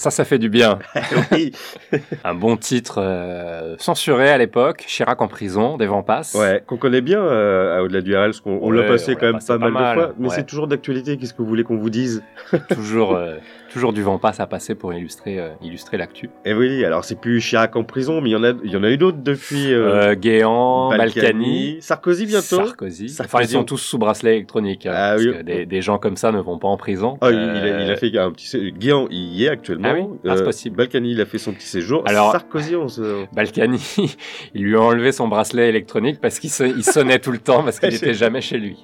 Ça, 0.00 0.10
ça 0.10 0.24
fait 0.24 0.38
du 0.38 0.48
bien. 0.48 0.78
Un 2.24 2.34
bon 2.34 2.56
titre 2.56 3.02
euh, 3.02 3.76
censuré 3.78 4.30
à 4.30 4.38
l'époque, 4.38 4.84
Chirac 4.86 5.20
en 5.20 5.28
prison, 5.28 5.76
des 5.76 5.86
vents 5.86 6.02
passent. 6.02 6.34
Ouais, 6.34 6.62
qu'on 6.66 6.78
connaît 6.78 7.02
bien 7.02 7.20
euh, 7.20 7.80
Au-delà 7.80 8.00
du 8.00 8.16
RL, 8.16 8.30
parce 8.30 8.40
qu'on 8.40 8.58
on 8.62 8.70
l'a 8.70 8.84
passé 8.84 9.12
on 9.12 9.14
quand 9.16 9.26
même 9.26 9.34
passé 9.34 9.48
pas, 9.48 9.58
pas 9.58 9.70
mal, 9.70 9.72
mal, 9.72 9.96
de 9.96 10.02
fois. 10.02 10.14
Mais 10.18 10.28
ouais. 10.28 10.34
c'est 10.34 10.46
toujours 10.46 10.68
d'actualité, 10.68 11.18
qu'est-ce 11.18 11.34
que 11.34 11.42
vous 11.42 11.48
voulez 11.48 11.64
qu'on 11.64 11.76
vous 11.76 11.90
dise? 11.90 12.22
Toujours, 12.70 13.14
euh, 13.14 13.36
toujours 13.70 13.92
du 13.92 14.02
vent 14.02 14.18
passe 14.18 14.40
à 14.40 14.46
passer 14.46 14.74
pour 14.74 14.92
illustrer, 14.92 15.38
euh, 15.38 15.48
illustrer 15.62 15.96
l'actu. 15.96 16.28
Et 16.44 16.52
oui, 16.52 16.84
alors 16.84 17.04
c'est 17.04 17.18
plus 17.18 17.40
Chirac 17.40 17.74
en 17.76 17.84
prison, 17.84 18.20
mais 18.20 18.30
il 18.30 18.32
y 18.32 18.36
en 18.36 18.44
a, 18.44 18.52
il 18.64 18.70
y 18.70 18.76
en 18.76 18.82
a 18.84 18.90
eu 18.90 18.98
d'autres 18.98 19.18
depuis. 19.22 19.72
Euh, 19.72 20.14
Guéant, 20.14 20.90
Balkany, 20.90 21.78
Sarkozy 21.80 22.26
bientôt. 22.26 22.56
Sarkozy. 22.64 23.08
Sarkozy, 23.08 23.20
Enfin, 23.20 23.42
ils 23.44 23.48
sont 23.48 23.58
on- 23.60 23.64
tous 23.64 23.78
sous 23.78 23.98
bracelet 23.98 24.32
électronique. 24.36 24.86
hein, 24.86 24.92
Ah 24.94 25.10
parce 25.12 25.22
oui. 25.24 25.32
que 25.32 25.42
des, 25.42 25.66
des 25.66 25.82
gens 25.82 25.98
comme 25.98 26.16
ça 26.16 26.32
ne 26.32 26.40
vont 26.40 26.58
pas 26.58 26.68
en 26.68 26.76
prison. 26.76 27.16
Ah, 27.20 27.30
il, 27.30 27.36
Euh, 27.38 27.54
il 27.56 27.72
a, 27.72 27.82
il 27.84 27.90
a 27.90 27.96
fait 27.96 28.18
un 28.18 28.30
petit. 28.32 28.72
Guéant, 28.72 29.06
il, 29.10 29.34
y 29.34 29.44
est 29.44 29.48
actuellement. 29.48 29.88
Ah 29.90 29.94
oui 29.94 30.04
Ah, 30.26 30.32
c'est 30.36 30.42
Euh, 30.42 30.44
possible. 30.44 30.76
Balkany, 30.76 31.12
il 31.12 31.20
a 31.20 31.26
fait 31.26 31.38
son 31.38 31.52
petit 31.52 31.66
séjour. 31.66 32.02
Alors- 32.06 32.32
Sarkozy, 32.32 32.76
on 32.76 32.88
se... 32.88 33.24
Balkany, 33.32 33.80
il 34.54 34.62
lui 34.64 34.76
a 34.76 34.80
enlevé 34.80 35.12
son 35.12 35.28
bracelet 35.28 35.68
électronique 35.68 36.20
parce 36.20 36.38
qu'il 36.38 36.50
sonnait 36.50 37.18
tout 37.18 37.32
le 37.32 37.38
temps 37.38 37.62
parce 37.62 37.78
qu'il 37.78 37.88
n'était 37.92 38.14
jamais 38.14 38.40
chez 38.40 38.58
lui. 38.58 38.76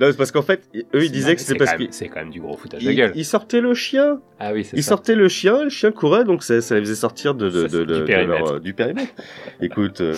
Non, 0.00 0.06
c'est 0.10 0.16
parce 0.16 0.30
qu'en 0.30 0.42
fait, 0.42 0.62
eux, 0.94 1.04
ils 1.04 1.10
disaient 1.10 1.34
que 1.34 1.40
c'était 1.40 1.58
parce 1.58 1.74
qu'ils 1.74 1.88
C'est 1.92 2.08
quand 2.08 2.20
même 2.20 2.30
du 2.30 2.40
gros 2.40 2.56
foutage 2.56 2.84
de 2.84 2.92
gueule. 2.92 3.12
il 3.14 3.24
sortait 3.24 3.60
le 3.60 3.74
chien. 3.74 4.20
Ah 4.38 4.52
oui, 4.52 4.64
c'est 4.64 4.76
ça. 4.80 4.88
sortait 4.90 5.14
le 5.16 5.28
chien, 5.28 5.64
le 5.64 5.70
chien 5.70 5.90
courait, 5.90 6.24
donc 6.24 6.42
ça, 6.42 6.60
ça 6.60 6.74
les 6.76 6.80
faisait 6.82 6.94
sortir 6.94 7.34
de, 7.34 7.48
de, 7.50 7.62
Ça, 7.62 7.68
c'est 7.68 7.84
de- 7.86 7.98
du 7.98 8.04
périmètre. 8.04 8.52
euh, 8.54 8.58
du 8.60 8.74
périmètre. 8.74 9.12
Écoute, 9.60 10.00
euh, 10.00 10.14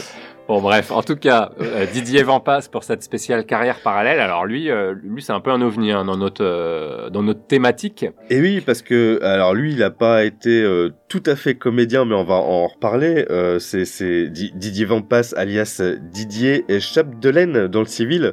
Bon 0.49 0.61
bref, 0.61 0.91
en 0.91 1.03
tout 1.03 1.15
cas, 1.15 1.53
euh, 1.61 1.87
Didier 1.93 2.25
Vampas 2.25 2.69
pour 2.73 2.83
cette 2.83 3.05
spéciale 3.05 3.47
carrière 3.47 3.79
parallèle. 3.85 4.19
Alors 4.19 4.47
lui, 4.47 4.69
euh, 4.69 4.95
lui 5.05 5.23
c'est 5.23 5.33
un 5.33 5.39
peu 5.39 5.51
un 5.53 5.63
ovni 5.63 5.93
hein, 5.93 6.05
dans 6.05 6.17
notre 6.17 6.45
euh, 6.45 7.09
dans 7.09 7.23
notre 7.23 7.47
thématique. 7.47 8.05
Et 8.31 8.41
oui, 8.41 8.61
parce 8.61 8.83
que 8.83 9.23
alors 9.23 9.55
lui, 9.55 9.73
il 9.75 9.79
n'a 9.79 9.91
pas 9.91 10.25
été 10.25 10.65
tout 11.11 11.23
à 11.27 11.35
fait 11.35 11.57
comédien, 11.57 12.05
mais 12.05 12.15
on 12.15 12.23
va 12.23 12.37
en 12.37 12.69
reparler. 12.69 13.27
Euh, 13.31 13.59
c'est 13.59 13.85
c'est 13.85 14.29
Di- 14.29 14.53
Didier 14.55 14.85
Vampas, 14.85 15.35
alias 15.37 15.83
Didier 16.01 16.65
Chapdelaine 16.79 17.67
dans 17.67 17.81
le 17.81 17.87
civil. 17.87 18.33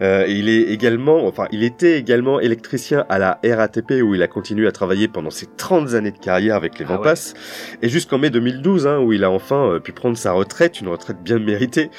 Euh, 0.00 0.24
il 0.28 0.48
est 0.48 0.62
également, 0.72 1.26
enfin, 1.26 1.48
il 1.50 1.64
était 1.64 1.98
également 1.98 2.38
électricien 2.38 3.04
à 3.08 3.18
la 3.18 3.40
RATP 3.44 4.02
où 4.04 4.14
il 4.14 4.22
a 4.22 4.28
continué 4.28 4.68
à 4.68 4.72
travailler 4.72 5.08
pendant 5.08 5.30
ses 5.30 5.46
30 5.56 5.94
années 5.94 6.12
de 6.12 6.18
carrière 6.18 6.54
avec 6.54 6.78
les 6.78 6.84
Ah 6.88 6.94
Vampas, 6.96 7.34
et 7.82 7.88
jusqu'en 7.88 8.18
mai 8.18 8.30
2012, 8.30 8.86
hein, 8.86 9.00
où 9.00 9.12
il 9.12 9.24
a 9.24 9.30
enfin 9.30 9.66
euh, 9.72 9.80
pu 9.80 9.90
prendre 9.90 10.16
sa 10.16 10.30
retraite, 10.30 10.80
une 10.80 10.88
retraite 10.88 11.16
bien 11.24 11.40
méritée. 11.40 11.90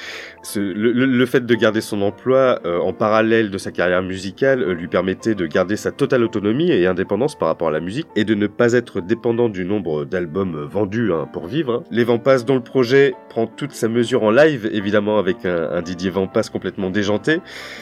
Ce- 0.45 0.59
le, 0.59 1.25
fait 1.25 1.45
de 1.45 1.55
garder 1.55 1.79
son 1.79 2.01
emploi 2.01 2.59
euh, 2.65 2.77
en 2.79 2.91
parallèle 2.91 3.49
de 3.49 3.57
sa 3.57 3.71
carrière 3.71 4.01
musicale 4.03 4.61
euh, 4.61 4.73
lui 4.73 4.87
permettait 4.89 5.35
de 5.35 5.45
garder 5.45 5.77
sa 5.77 5.91
totale 5.91 6.21
autonomie 6.23 6.69
et 6.69 6.85
indépendance 6.85 7.35
par 7.37 7.47
rapport 7.47 7.69
à 7.69 7.71
la 7.71 7.79
musique 7.79 8.07
et 8.17 8.25
de 8.25 8.35
ne 8.35 8.47
pas 8.47 8.73
être 8.73 8.99
dépendant 8.99 9.47
du 9.47 9.63
nombre 9.63 10.03
d'albums 10.03 10.67
vendus 10.69 11.13
hein, 11.13 11.29
pour 11.31 11.47
vivre. 11.47 11.73
hein. 11.75 11.83
Les 11.91 12.03
Vampas 12.03 12.39
dont 12.39 12.55
le 12.55 12.61
projet 12.61 13.13
prend 13.29 13.47
toute 13.47 13.71
sa 13.71 13.87
mesure 13.87 14.23
en 14.23 14.31
live, 14.31 14.69
évidemment 14.73 15.17
avec 15.17 15.45
un, 15.45 15.69
un 15.71 15.81
Didier 15.81 16.09
Vampas 16.09 16.49
complètement 16.51 16.89
déjanté. 16.89 17.39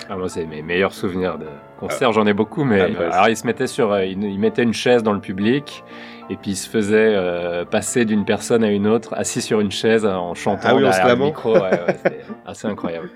Ah, 0.07 0.15
moi, 0.15 0.29
c'est 0.29 0.45
mes 0.45 0.61
meilleurs 0.61 0.93
souvenirs 0.93 1.39
de 1.39 1.45
concert. 1.79 2.11
J'en 2.13 2.27
ai 2.27 2.33
beaucoup, 2.33 2.63
mais 2.63 2.81
Ah, 2.81 2.87
bah, 2.89 3.09
alors 3.11 3.29
il 3.29 3.35
se 3.37 3.47
mettait 3.47 3.65
sur, 3.67 3.91
euh, 3.91 4.05
il, 4.05 4.21
il 4.23 4.39
mettait 4.39 4.61
une 4.63 4.73
chaise 4.73 5.01
dans 5.01 5.13
le 5.13 5.19
public 5.19 5.83
et 6.31 6.37
puis 6.37 6.51
il 6.51 6.55
se 6.55 6.69
faisait 6.69 7.13
euh, 7.13 7.65
passer 7.65 8.05
d'une 8.05 8.23
personne 8.23 8.63
à 8.63 8.69
une 8.71 8.87
autre, 8.87 9.13
assis 9.15 9.41
sur 9.41 9.59
une 9.59 9.71
chaise 9.71 10.05
en 10.05 10.33
chantant 10.33 10.69
Ah 10.69 10.75
oui, 10.75 10.85
en 10.85 11.07
le 11.07 11.15
micro. 11.17 11.53
Ouais, 11.53 11.61
ouais, 11.61 11.97
c'était 12.03 12.21
assez 12.45 12.67
incroyable. 12.67 13.09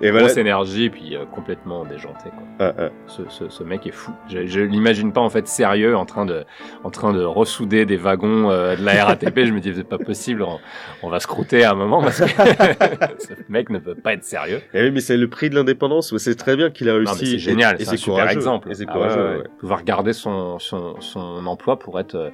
Et 0.00 0.10
voilà. 0.10 0.26
Grosse 0.26 0.36
énergie, 0.36 0.90
puis 0.90 1.16
euh, 1.16 1.24
complètement 1.26 1.84
déjanté. 1.84 2.30
Quoi. 2.30 2.46
Ah, 2.60 2.72
ah. 2.78 2.88
Ce, 3.08 3.22
ce- 3.28 3.48
ce 3.48 3.64
mec 3.64 3.86
est 3.86 3.90
fou. 3.92 4.12
Je, 4.28 4.46
je 4.46 4.60
l'imagine 4.60 5.12
pas 5.12 5.20
en 5.20 5.28
fait 5.30 5.48
sérieux, 5.48 5.96
en 5.96 6.04
train 6.06 6.24
de, 6.24 6.44
en 6.84 6.90
train 6.90 7.12
de 7.12 7.24
ressouder 7.24 7.84
des 7.84 7.96
wagons 7.96 8.50
euh, 8.50 8.76
de 8.76 8.84
la 8.84 9.04
RATP. 9.04 9.40
je 9.44 9.52
me 9.52 9.58
dis 9.60 9.72
c'est 9.74 9.82
pas 9.82 9.98
possible, 9.98 10.42
on, 10.42 10.58
on 11.02 11.08
va 11.10 11.18
se 11.18 11.26
croûter 11.26 11.64
à 11.64 11.72
un 11.72 11.74
moment 11.74 12.00
parce 12.00 12.20
que 12.20 12.26
ce 13.18 13.32
mec 13.48 13.70
ne 13.70 13.78
peut 13.78 13.96
pas 13.96 14.12
être 14.12 14.22
sérieux. 14.24 14.60
Et 14.72 14.82
oui, 14.82 14.90
mais 14.92 15.00
c'est 15.00 15.16
le 15.16 15.28
prix 15.28 15.50
de 15.50 15.56
l'indépendance. 15.56 16.16
C'est 16.16 16.36
très 16.36 16.56
bien 16.56 16.70
qu'il 16.70 16.88
a 16.88 16.94
réussi. 16.94 17.26
C'est 17.26 17.38
génial, 17.38 17.76
c'est 17.80 17.88
un 17.88 17.96
super 17.96 18.14
courageux. 18.14 18.36
exemple. 18.36 18.70
Et 18.70 18.74
c'est 18.74 18.84
Ah 18.88 18.92
courageux. 18.92 19.16
ouais, 19.20 19.30
ouais. 19.30 19.36
ouais. 19.38 19.44
Pouvoir 19.58 19.82
garder 19.82 20.12
son, 20.12 20.58
son, 20.60 21.00
son 21.00 21.44
emploi 21.46 21.78
pour 21.78 21.98
être 21.98 22.30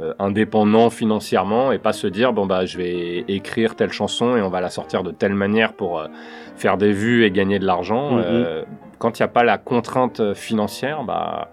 euh, 0.00 0.14
indépendant 0.18 0.88
financièrement 0.88 1.72
et 1.72 1.78
pas 1.78 1.92
se 1.92 2.06
dire 2.06 2.32
bon 2.32 2.46
bah 2.46 2.64
je 2.64 2.78
vais 2.78 3.24
écrire 3.28 3.76
telle 3.76 3.92
chanson 3.92 4.36
et 4.36 4.40
on 4.42 4.48
va 4.48 4.60
la 4.62 4.70
sortir 4.70 5.02
de 5.02 5.10
telle 5.10 5.34
manière 5.34 5.74
pour 5.74 6.02
faire 6.56 6.76
des 6.78 6.92
vues 6.92 7.01
et 7.24 7.30
gagner 7.30 7.58
de 7.58 7.66
l'argent. 7.66 8.12
Mhm. 8.12 8.24
Euh, 8.26 8.62
quand 8.98 9.18
il 9.18 9.22
n'y 9.22 9.24
a 9.24 9.28
pas 9.28 9.42
la 9.44 9.58
contrainte 9.58 10.34
financière, 10.34 11.02
bah 11.04 11.48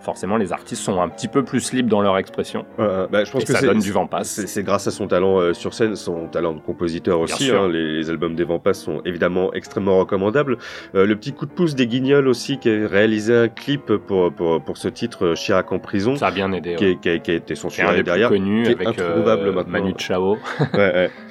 forcément 0.00 0.36
les 0.36 0.52
artistes 0.52 0.82
sont 0.82 1.00
un 1.02 1.08
petit 1.08 1.28
peu 1.28 1.44
plus 1.44 1.72
libres 1.72 1.88
dans 1.90 2.00
leur 2.00 2.16
expression. 2.18 2.64
Euh, 2.78 3.06
bah, 3.10 3.24
je 3.24 3.30
pense 3.32 3.42
Et 3.42 3.46
que 3.46 3.52
ça 3.52 3.60
donne 3.60 3.80
du 3.80 3.92
vent 3.92 4.06
passe. 4.06 4.46
C'est 4.46 4.62
grâce 4.62 4.86
à 4.86 4.90
son 4.90 5.06
talent 5.08 5.38
euh, 5.38 5.52
sur 5.52 5.74
scène, 5.74 5.96
son 5.96 6.28
talent 6.28 6.54
de 6.54 6.60
compositeur 6.60 7.20
aussi. 7.20 7.50
hein. 7.50 7.68
les, 7.68 7.96
les 7.98 8.08
albums 8.10 8.34
des 8.34 8.44
Vampas 8.44 8.74
sont 8.74 9.02
évidemment 9.04 9.52
extrêmement 9.52 9.98
recommandables. 9.98 10.56
Euh, 10.94 11.04
le 11.04 11.16
petit 11.16 11.32
coup 11.32 11.46
de 11.46 11.50
pouce 11.50 11.74
des 11.74 11.86
Guignols 11.86 12.28
aussi, 12.28 12.58
qui 12.58 12.70
a 12.70 12.88
réalisé 12.88 13.36
un 13.36 13.48
clip 13.48 13.96
pour, 13.96 14.32
pour, 14.32 14.62
pour 14.62 14.76
ce 14.76 14.88
titre, 14.88 15.26
euh, 15.26 15.34
Chirac 15.34 15.70
en 15.72 15.78
prison. 15.78 16.14
Ça 16.16 16.28
a 16.28 16.30
bien 16.30 16.52
aidé. 16.52 16.76
Qui, 16.76 16.84
ouais. 16.86 16.98
qui 17.02 17.10
a, 17.10 17.18
qui 17.18 17.30
a 17.32 17.34
été 17.34 17.54
des 17.54 18.02
derrière. 18.04 18.28
plus 18.28 18.38
connus 18.38 18.62
qui 18.62 18.70
est 18.70 18.74
avec 18.76 18.88
introuvable 18.88 19.48
euh, 19.48 19.52
maintenant. 19.52 19.72
Manu 19.72 19.94
Chao. 19.98 20.36
Ouais, 20.60 20.68
ouais. 20.74 21.10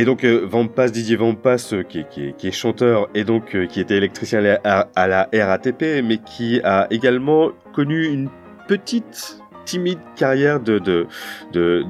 Et 0.00 0.04
donc 0.04 0.22
euh, 0.24 0.42
Vampas, 0.48 0.90
Didier 0.90 1.16
Vampas, 1.16 1.70
euh, 1.72 1.82
qui, 1.82 1.98
est- 1.98 2.50
chanteur 2.52 3.08
et 3.16 3.24
donc 3.24 3.56
euh, 3.56 3.66
qui 3.66 3.80
était 3.80 3.96
électricien 3.96 4.38
à 4.38 4.42
la, 4.42 4.88
à- 4.94 5.08
la 5.08 5.28
RATP, 5.32 6.02
mais 6.04 6.18
qui 6.18 6.60
a 6.62 6.86
également 6.90 7.50
connu 7.74 8.06
une 8.06 8.28
petite 8.68 9.42
timide 9.64 9.98
carrière 10.14 10.60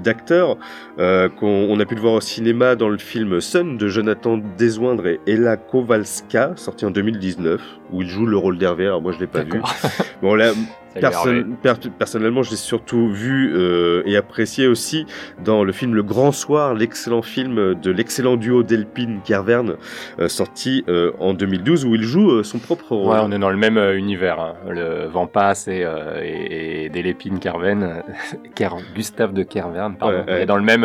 d'acteur 0.03 0.57
euh, 0.99 1.29
qu'on 1.29 1.47
on 1.71 1.79
a 1.81 1.85
pu 1.85 1.95
le 1.95 2.01
voir 2.01 2.15
au 2.15 2.21
cinéma 2.21 2.75
dans 2.77 2.89
le 2.89 2.99
film 2.99 3.41
Sun 3.41 3.77
de 3.79 3.89
Jonathan 3.89 4.39
Deswindre 4.59 5.07
et 5.07 5.21
Ella 5.27 5.57
Kowalska 5.57 6.53
sorti 6.57 6.85
en 6.85 6.91
2019 6.91 7.61
où 7.93 8.03
il 8.03 8.09
joue 8.09 8.27
le 8.27 8.37
rôle 8.37 8.59
d'Hervé 8.59 8.87
alors 8.87 9.01
moi 9.03 9.13
je 9.13 9.19
l'ai 9.21 9.27
pas 9.27 9.43
vu 9.43 9.61
bon 10.23 10.35
là 10.35 10.51
per- 11.63 11.91
personnellement 11.99 12.43
je 12.43 12.51
l'ai 12.51 12.57
surtout 12.57 13.09
vu 13.11 13.53
euh, 13.55 14.03
et 14.07 14.17
apprécié 14.17 14.67
aussi 14.67 15.07
dans 15.45 15.63
le 15.63 15.71
film 15.73 15.95
Le 15.95 16.03
Grand 16.03 16.33
Soir 16.33 16.75
l'excellent 16.75 17.23
film 17.23 17.75
de 17.75 17.91
l'excellent 17.91 18.37
duo 18.37 18.63
Delpine 18.63 19.21
Kerverne 19.25 19.77
euh, 20.19 20.29
sorti 20.29 20.85
en 21.21 21.35
2012 21.35 21.85
où 21.85 21.95
il 21.95 22.03
joue 22.03 22.43
son 22.43 22.59
propre 22.59 22.95
rôle 22.97 23.13
Ouais, 23.15 23.21
on 23.23 23.31
est 23.33 23.39
dans 23.39 23.51
le 23.51 23.57
même 23.57 23.79
univers. 23.97 24.41
hein. 24.41 24.55
Le 24.69 25.07
Vampas 25.07 25.65
et, 25.69 25.85
et, 26.23 26.85
et 26.85 26.89
Delépine 26.89 27.39
Gustave 28.95 29.33
de 29.33 29.43
Kerverne, 29.45 29.97
pardon. 29.99 30.25
Ouais, 30.27 30.47
dans 30.47 30.57
le 30.57 30.63
même, 30.63 30.85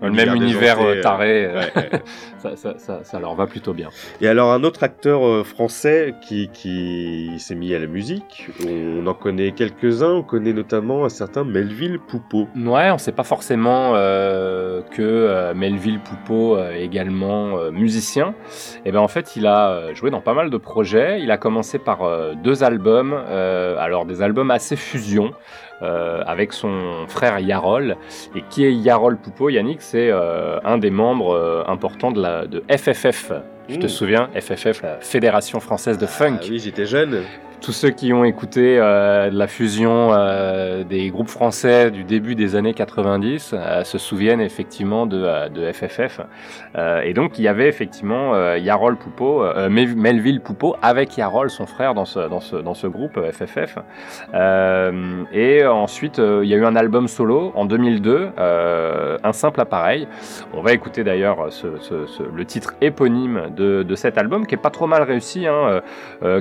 dans 0.00 0.08
le 0.08 0.12
même 0.14 0.34
Univers 0.34 0.80
euh, 0.80 0.96
euh, 0.96 1.02
taré. 1.02 1.44
euh, 1.46 1.54
ouais, 1.54 1.72
ouais. 1.76 1.90
ça, 2.38 2.56
ça, 2.56 2.74
ça, 2.78 3.04
ça 3.04 3.20
leur 3.20 3.34
va 3.34 3.46
plutôt 3.46 3.72
bien. 3.72 3.88
Et 4.20 4.26
alors 4.26 4.50
un 4.52 4.64
autre 4.64 4.82
acteur 4.82 5.24
euh, 5.26 5.44
français 5.44 6.14
qui, 6.22 6.48
qui 6.52 7.30
s'est 7.38 7.54
mis 7.54 7.72
à 7.74 7.78
la 7.78 7.86
musique, 7.86 8.48
on 8.66 9.06
en 9.06 9.14
connaît 9.14 9.52
quelques-uns, 9.52 10.10
on 10.12 10.22
connaît 10.22 10.52
notamment 10.52 11.04
un 11.04 11.08
certain 11.08 11.44
Melville 11.44 11.98
Poupeau. 12.00 12.48
Ouais, 12.56 12.90
on 12.90 12.98
sait 12.98 13.12
pas 13.12 13.22
forcément 13.22 13.92
euh, 13.94 14.82
que 14.90 15.02
euh, 15.02 15.54
Melville 15.54 16.00
Poupeau 16.00 16.56
euh, 16.56 16.72
est 16.72 16.82
également 16.84 17.58
euh, 17.58 17.70
musicien. 17.70 18.34
Et 18.84 18.90
ben 18.92 19.00
en 19.00 19.08
fait, 19.08 19.36
il 19.36 19.46
a 19.46 19.70
euh, 19.70 19.94
joué 19.94 20.10
dans 20.10 20.20
pas 20.20 20.34
mal 20.34 20.50
de 20.50 20.56
projets. 20.56 21.20
Il 21.20 21.30
a 21.30 21.36
commencé 21.38 21.78
par 21.78 22.02
euh, 22.02 22.34
deux 22.42 22.64
albums, 22.64 23.14
euh, 23.14 23.76
alors 23.78 24.04
des 24.04 24.20
albums 24.22 24.50
assez 24.50 24.76
fusion. 24.76 25.32
Euh, 25.82 26.22
avec 26.26 26.52
son 26.52 27.06
frère 27.08 27.38
Yarol. 27.38 27.96
Et 28.34 28.42
qui 28.50 28.64
est 28.64 28.72
Yarol 28.72 29.16
Poupeau 29.16 29.48
Yannick, 29.48 29.82
c'est 29.82 30.10
euh, 30.10 30.58
un 30.64 30.78
des 30.78 30.90
membres 30.90 31.34
euh, 31.34 31.64
importants 31.66 32.12
de, 32.12 32.22
la, 32.22 32.46
de 32.46 32.62
FFF. 32.70 33.32
Tu 33.68 33.78
te 33.78 33.86
Mmh. 33.86 33.88
souviens 33.88 34.28
FFF, 34.38 34.82
la 34.82 34.96
Fédération 35.00 35.60
Française 35.60 35.98
de 35.98 36.06
Funk. 36.06 36.38
Ah 36.40 36.46
oui, 36.48 36.58
j'étais 36.58 36.86
jeune. 36.86 37.22
Tous 37.62 37.70
ceux 37.70 37.90
qui 37.90 38.12
ont 38.12 38.24
écouté 38.24 38.76
euh, 38.80 39.30
la 39.32 39.46
fusion 39.46 40.08
euh, 40.10 40.82
des 40.82 41.10
groupes 41.10 41.28
français 41.28 41.92
du 41.92 42.02
début 42.02 42.34
des 42.34 42.56
années 42.56 42.74
90 42.74 43.54
euh, 43.54 43.84
se 43.84 43.98
souviennent 43.98 44.40
effectivement 44.40 45.06
de, 45.06 45.22
FFF. 45.72 46.22
Et 47.04 47.14
donc 47.14 47.38
il 47.38 47.42
y 47.42 47.48
avait 47.48 47.68
effectivement 47.68 48.54
Yarol 48.56 48.96
Poupeau, 48.96 49.44
Mel- 49.70 49.94
Melville 49.94 50.40
Poupeau 50.40 50.74
avec 50.82 51.16
Yarol, 51.16 51.50
son 51.50 51.66
frère, 51.66 51.94
dans 51.94 52.04
ce, 52.04 52.28
dans 52.28 52.40
ce, 52.40 52.56
dans 52.56 52.74
ce 52.74 52.88
groupe 52.88 53.20
FFF. 53.30 53.78
Et 55.32 55.64
ensuite 55.64 56.18
il 56.18 56.48
y 56.48 56.54
a 56.54 56.56
eu 56.56 56.64
un 56.64 56.74
album 56.74 57.06
solo 57.06 57.52
en 57.54 57.64
2002, 57.64 58.30
euh, 58.38 59.18
un 59.22 59.32
simple 59.32 59.60
appareil. 59.60 60.08
On 60.52 60.62
va 60.62 60.72
écouter 60.72 61.04
d'ailleurs 61.04 61.46
le 61.46 62.44
titre 62.44 62.74
éponyme 62.80 63.52
de, 63.54 63.82
de 63.82 63.94
cet 63.94 64.18
album 64.18 64.46
qui 64.46 64.54
est 64.54 64.62
pas 64.62 64.70
trop 64.70 64.86
mal 64.86 65.02
réussi, 65.02 65.46
hein, 65.46 65.80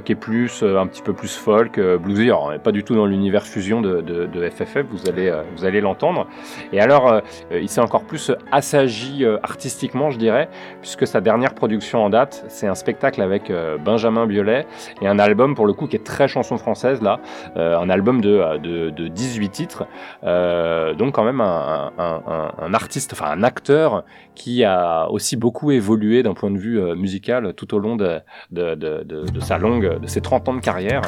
qui 0.03 0.11
est 0.13 0.15
plus 0.15 0.63
un 0.63 0.87
petit 0.87 1.01
peu 1.01 1.10
plus 1.13 1.35
folk, 1.35 1.77
euh, 1.77 1.97
bluesy. 1.97 2.23
Alors, 2.23 2.53
pas 2.63 2.71
du 2.71 2.83
tout 2.83 2.95
dans 2.95 3.05
l'univers 3.05 3.45
fusion 3.45 3.81
de, 3.81 4.49
FFF, 4.49 4.85
vous 4.89 5.09
allez, 5.09 5.27
euh, 5.27 5.43
vous 5.55 5.65
allez 5.65 5.81
l'entendre. 5.81 6.27
Et 6.73 6.79
alors, 6.79 7.11
euh, 7.11 7.21
il 7.51 7.69
s'est 7.69 7.81
encore 7.81 8.03
plus 8.03 8.31
assagi 8.51 9.25
artistiquement, 9.43 10.09
je 10.11 10.17
dirais, 10.17 10.49
puisque 10.81 11.05
sa 11.07 11.21
dernière 11.21 11.53
production 11.53 12.03
en 12.03 12.09
date, 12.09 12.45
c'est 12.47 12.67
un 12.67 12.75
spectacle 12.75 13.21
avec 13.21 13.51
Benjamin 13.83 14.25
Biolay 14.25 14.65
et 15.01 15.07
un 15.07 15.19
album 15.19 15.55
pour 15.55 15.65
le 15.65 15.73
coup 15.73 15.87
qui 15.87 15.95
est 15.95 16.03
très 16.03 16.27
chanson 16.27 16.57
française 16.57 17.01
là, 17.01 17.19
un 17.55 17.89
album 17.89 18.21
de, 18.21 18.57
de, 18.57 18.89
de 18.89 19.07
18 19.07 19.49
titres. 19.49 19.85
Donc 20.23 21.15
quand 21.15 21.23
même 21.23 21.41
un, 21.41 21.91
un, 21.97 22.73
artiste, 22.73 23.13
enfin 23.13 23.31
un 23.31 23.43
acteur 23.43 24.03
qui 24.35 24.63
a 24.63 25.09
aussi 25.09 25.35
beaucoup 25.35 25.71
évolué 25.71 26.23
d'un 26.23 26.33
point 26.33 26.51
de 26.51 26.57
vue 26.57 26.79
musical 26.95 27.53
tout 27.53 27.73
au 27.73 27.79
long 27.79 27.95
de, 27.95 28.19
de, 28.51 28.75
de 28.75 29.39
sa 29.39 29.57
longue, 29.57 29.99
de 29.99 30.07
ses 30.07 30.21
30 30.21 30.49
ans 30.49 30.53
de 30.55 30.61
carrière. 30.61 31.00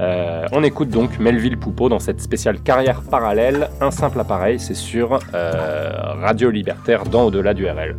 Euh, 0.00 0.46
on 0.52 0.62
écoute 0.62 0.88
donc 0.88 1.18
Melville 1.18 1.56
Poupeau 1.56 1.88
dans 1.88 1.98
cette 1.98 2.20
spéciale 2.20 2.60
carrière 2.60 3.02
parallèle, 3.02 3.70
un 3.80 3.90
simple 3.90 4.20
appareil, 4.20 4.58
c'est 4.58 4.74
sur 4.74 5.18
euh, 5.34 5.92
Radio 6.20 6.50
Libertaire 6.50 7.04
dans 7.04 7.24
Au-delà 7.24 7.54
du 7.54 7.66
RL. 7.66 7.96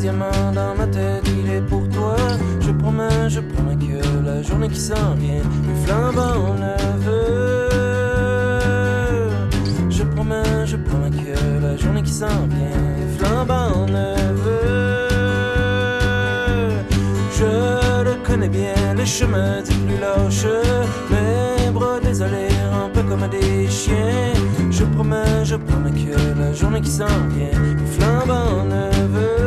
Diamant 0.00 0.52
dans 0.54 0.74
ma 0.74 0.86
tête, 0.86 1.28
il 1.28 1.50
est 1.52 1.60
pour 1.60 1.86
toi. 1.90 2.16
Je 2.60 2.72
promets, 2.72 3.28
je 3.28 3.40
promets 3.40 3.76
que 3.76 4.00
la 4.24 4.42
journée 4.42 4.68
qui 4.68 4.80
s'en 4.80 5.14
vient, 5.18 5.44
le 5.68 5.74
flambant 5.84 6.54
neveu. 6.54 7.68
Je 9.90 10.02
promets, 10.02 10.66
je 10.66 10.76
promets 10.76 11.10
que 11.10 11.62
la 11.62 11.76
journée 11.76 12.02
qui 12.02 12.12
s'en 12.12 12.46
vient, 12.54 12.80
le 12.98 13.06
flambant 13.18 13.86
neveu. 13.86 15.08
Je 17.38 18.04
le 18.08 18.14
connais 18.26 18.48
bien, 18.48 18.94
les 18.96 19.06
chemins 19.06 19.60
des 19.62 19.74
plus 19.84 19.98
lâches, 20.00 20.46
mes 21.10 21.70
bras 21.70 22.00
désolés, 22.00 22.54
un 22.72 22.88
peu 22.88 23.02
comme 23.02 23.28
des 23.28 23.68
chiens. 23.68 24.32
Je 24.70 24.84
promets, 24.84 25.44
je 25.44 25.56
promets 25.56 25.90
que 25.90 26.40
la 26.40 26.54
journée 26.54 26.80
qui 26.80 26.90
s'en 26.90 27.18
vient, 27.34 27.60
flambant 27.98 28.64
neveu. 28.64 29.39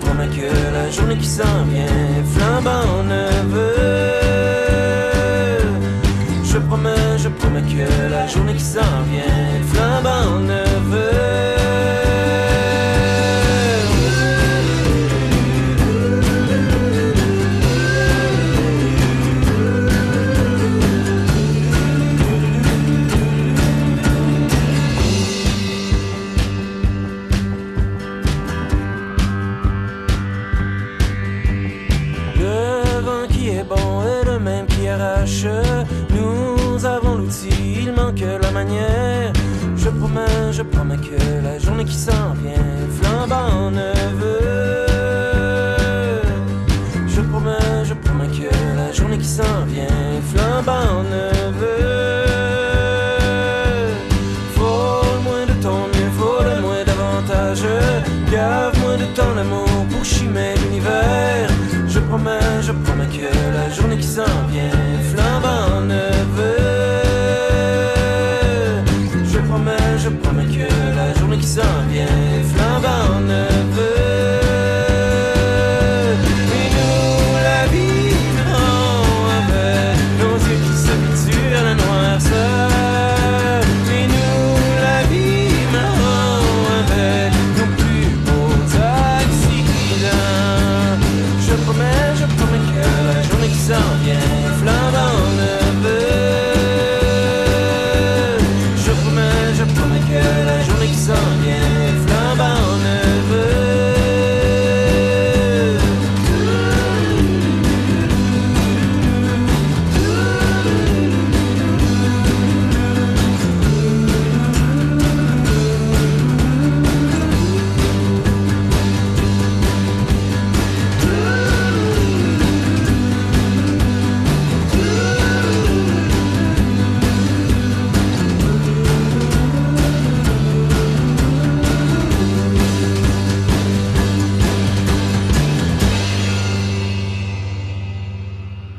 Je 0.00 0.06
promets 0.06 0.28
que 0.28 0.72
la 0.72 0.90
journée 0.90 1.16
qui 1.16 1.26
s'en 1.26 1.64
vient, 1.70 1.86
flambant 2.24 3.02
neveu. 3.04 3.74
Je 6.44 6.58
promets, 6.58 7.18
je 7.18 7.28
promets 7.28 7.62
que 7.62 8.10
la 8.10 8.26
journée 8.26 8.54
qui 8.54 8.64
s'en 8.64 9.02
vient, 9.10 9.62
flambant 9.72 10.40
neveu. 10.40 10.67
La 42.06 42.27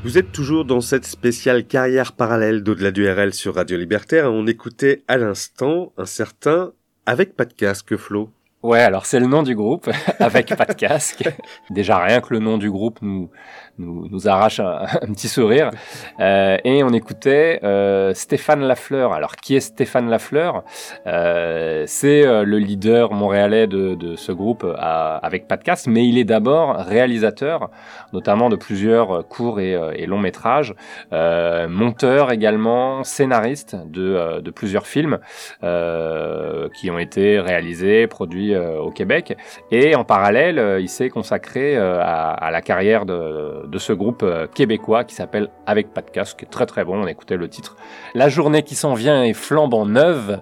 Vous 0.01 0.17
êtes 0.17 0.31
toujours 0.31 0.63
dans 0.63 0.79
cette 0.79 1.05
spéciale 1.05 1.67
carrière 1.67 2.13
parallèle 2.13 2.63
d'au-delà 2.63 2.91
du 2.91 3.05
RL 3.05 3.33
sur 3.33 3.55
Radio 3.55 3.77
Libertaire 3.77 4.31
on 4.31 4.47
écoutait 4.47 5.03
à 5.09 5.17
l'instant 5.17 5.91
un 5.97 6.05
certain 6.05 6.71
avec 7.05 7.35
pas 7.35 7.43
de 7.43 7.51
casque 7.51 7.97
Flo. 7.97 8.29
Ouais, 8.61 8.81
alors 8.81 9.05
c'est 9.05 9.21
le 9.21 9.25
nom 9.27 9.41
du 9.41 9.55
groupe, 9.55 9.89
avec 10.19 10.53
pas 10.53 10.65
de 10.65 10.73
casque. 10.73 11.23
Déjà, 11.69 11.97
rien 11.99 12.19
que 12.19 12.33
le 12.33 12.39
nom 12.41 12.57
du 12.57 12.69
groupe 12.69 12.99
nous, 13.01 13.29
nous, 13.77 14.09
nous 14.09 14.27
arrache 14.27 14.59
un, 14.59 14.85
petit 15.13 15.29
sourire. 15.29 15.71
Euh, 16.19 16.57
et 16.65 16.83
on 16.83 16.89
écoutait 16.89 17.61
euh, 17.63 18.13
Stéphane 18.13 18.59
Lafleur. 18.59 19.13
Alors, 19.13 19.37
qui 19.37 19.55
est 19.55 19.61
Stéphane 19.61 20.09
Lafleur? 20.09 20.65
Euh, 21.07 21.85
C'est 21.87 22.25
euh, 22.25 22.43
le 22.43 22.57
leader 22.57 23.13
montréalais 23.13 23.65
de, 23.65 23.95
de 23.95 24.17
ce 24.17 24.33
groupe 24.33 24.65
à- 24.77 25.15
avec 25.15 25.47
pas 25.47 25.55
de 25.55 25.63
casque, 25.63 25.87
mais 25.87 26.05
il 26.05 26.17
est 26.17 26.25
d'abord 26.25 26.75
réalisateur, 26.75 27.69
notamment 28.11 28.49
de 28.49 28.57
plusieurs 28.57 29.19
euh, 29.19 29.23
courts 29.23 29.61
et, 29.61 29.71
et 29.95 30.05
longs 30.05 30.19
métrages, 30.19 30.75
monteur 31.11 32.33
également, 32.33 33.05
scénariste 33.05 33.77
de, 33.85 34.41
de 34.41 34.51
plusieurs 34.51 34.85
films 34.85 35.19
qui 35.61 36.91
ont 36.91 36.99
été 36.99 37.39
réalisés, 37.39 38.07
produits 38.07 38.48
euh, 38.53 38.79
au 38.79 38.91
Québec. 38.91 39.37
Et 39.71 39.95
en 39.95 40.03
parallèle, 40.03 40.59
euh, 40.59 40.79
il 40.79 40.89
s'est 40.89 41.09
consacré 41.09 41.77
euh, 41.77 41.99
à, 42.01 42.49
la 42.51 42.61
carrière 42.61 43.05
de, 43.05 43.65
de 43.67 43.77
ce 43.77 43.93
groupe 43.93 44.25
québécois 44.53 45.03
qui 45.03 45.15
s'appelle 45.15 45.49
Avec 45.65 45.93
pas 45.93 46.01
de 46.01 46.09
casque. 46.09 46.45
Très 46.49 46.65
très 46.65 46.83
bon, 46.83 47.03
on 47.03 47.07
écoutait 47.07 47.37
le 47.37 47.47
titre. 47.47 47.75
La 48.15 48.29
journée 48.29 48.63
qui 48.63 48.75
s'en 48.75 48.93
vient 48.93 49.23
est 49.23 49.33
flambant 49.33 49.85
neuve 49.85 50.39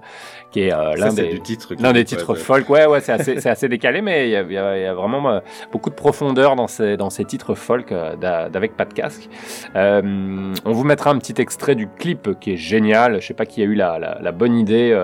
qui 0.52 0.62
est 0.62 0.74
euh, 0.74 0.94
l'un 0.96 1.14
des, 1.14 1.28
du 1.34 1.42
titre 1.42 1.74
l'un 1.80 1.92
des 1.94 2.06
titres 2.06 2.34
ouais. 2.34 2.40
folk. 2.40 2.70
Ouais, 2.70 2.86
ouais, 2.86 3.02
c'est 3.02 3.12
assez, 3.12 3.40
c'est 3.42 3.50
assez 3.50 3.68
décalé, 3.68 4.02
mais 4.02 4.28
il 4.28 4.32
y 4.32 4.36
a, 4.36 4.42
il 4.44 4.52
y 4.52 4.58
a- 4.58 4.78
y 4.80 4.86
a 4.86 4.94
vraiment 4.94 5.30
euh, 5.30 5.40
beaucoup 5.72 5.90
de 5.90 5.96
profondeur 5.96 6.56
dans 6.56 6.68
ces, 6.68 6.96
dans 6.98 7.10
ces 7.10 7.26
titres 7.26 7.54
folk 7.56 7.92
euh, 7.92 8.16
d'a- 8.16 8.50
d'avec 8.50 8.76
pas 8.78 8.86
de 8.86 8.94
casque. 8.94 9.30
Euh, 9.76 10.54
on 10.66 10.72
vous 10.72 10.84
mettra 10.84 11.10
un 11.12 11.18
petit 11.18 11.40
extrait 11.42 11.76
du 11.76 11.88
clip 11.88 12.40
qui 12.40 12.54
est 12.54 12.58
génial. 12.58 13.22
Je 13.22 13.28
sais 13.28 13.34
pas 13.34 13.46
qui 13.46 13.62
a 13.62 13.66
eu 13.66 13.76
la, 13.76 14.00
la, 14.00 14.18
la 14.22 14.32
bonne 14.32 14.56
idée 14.56 14.98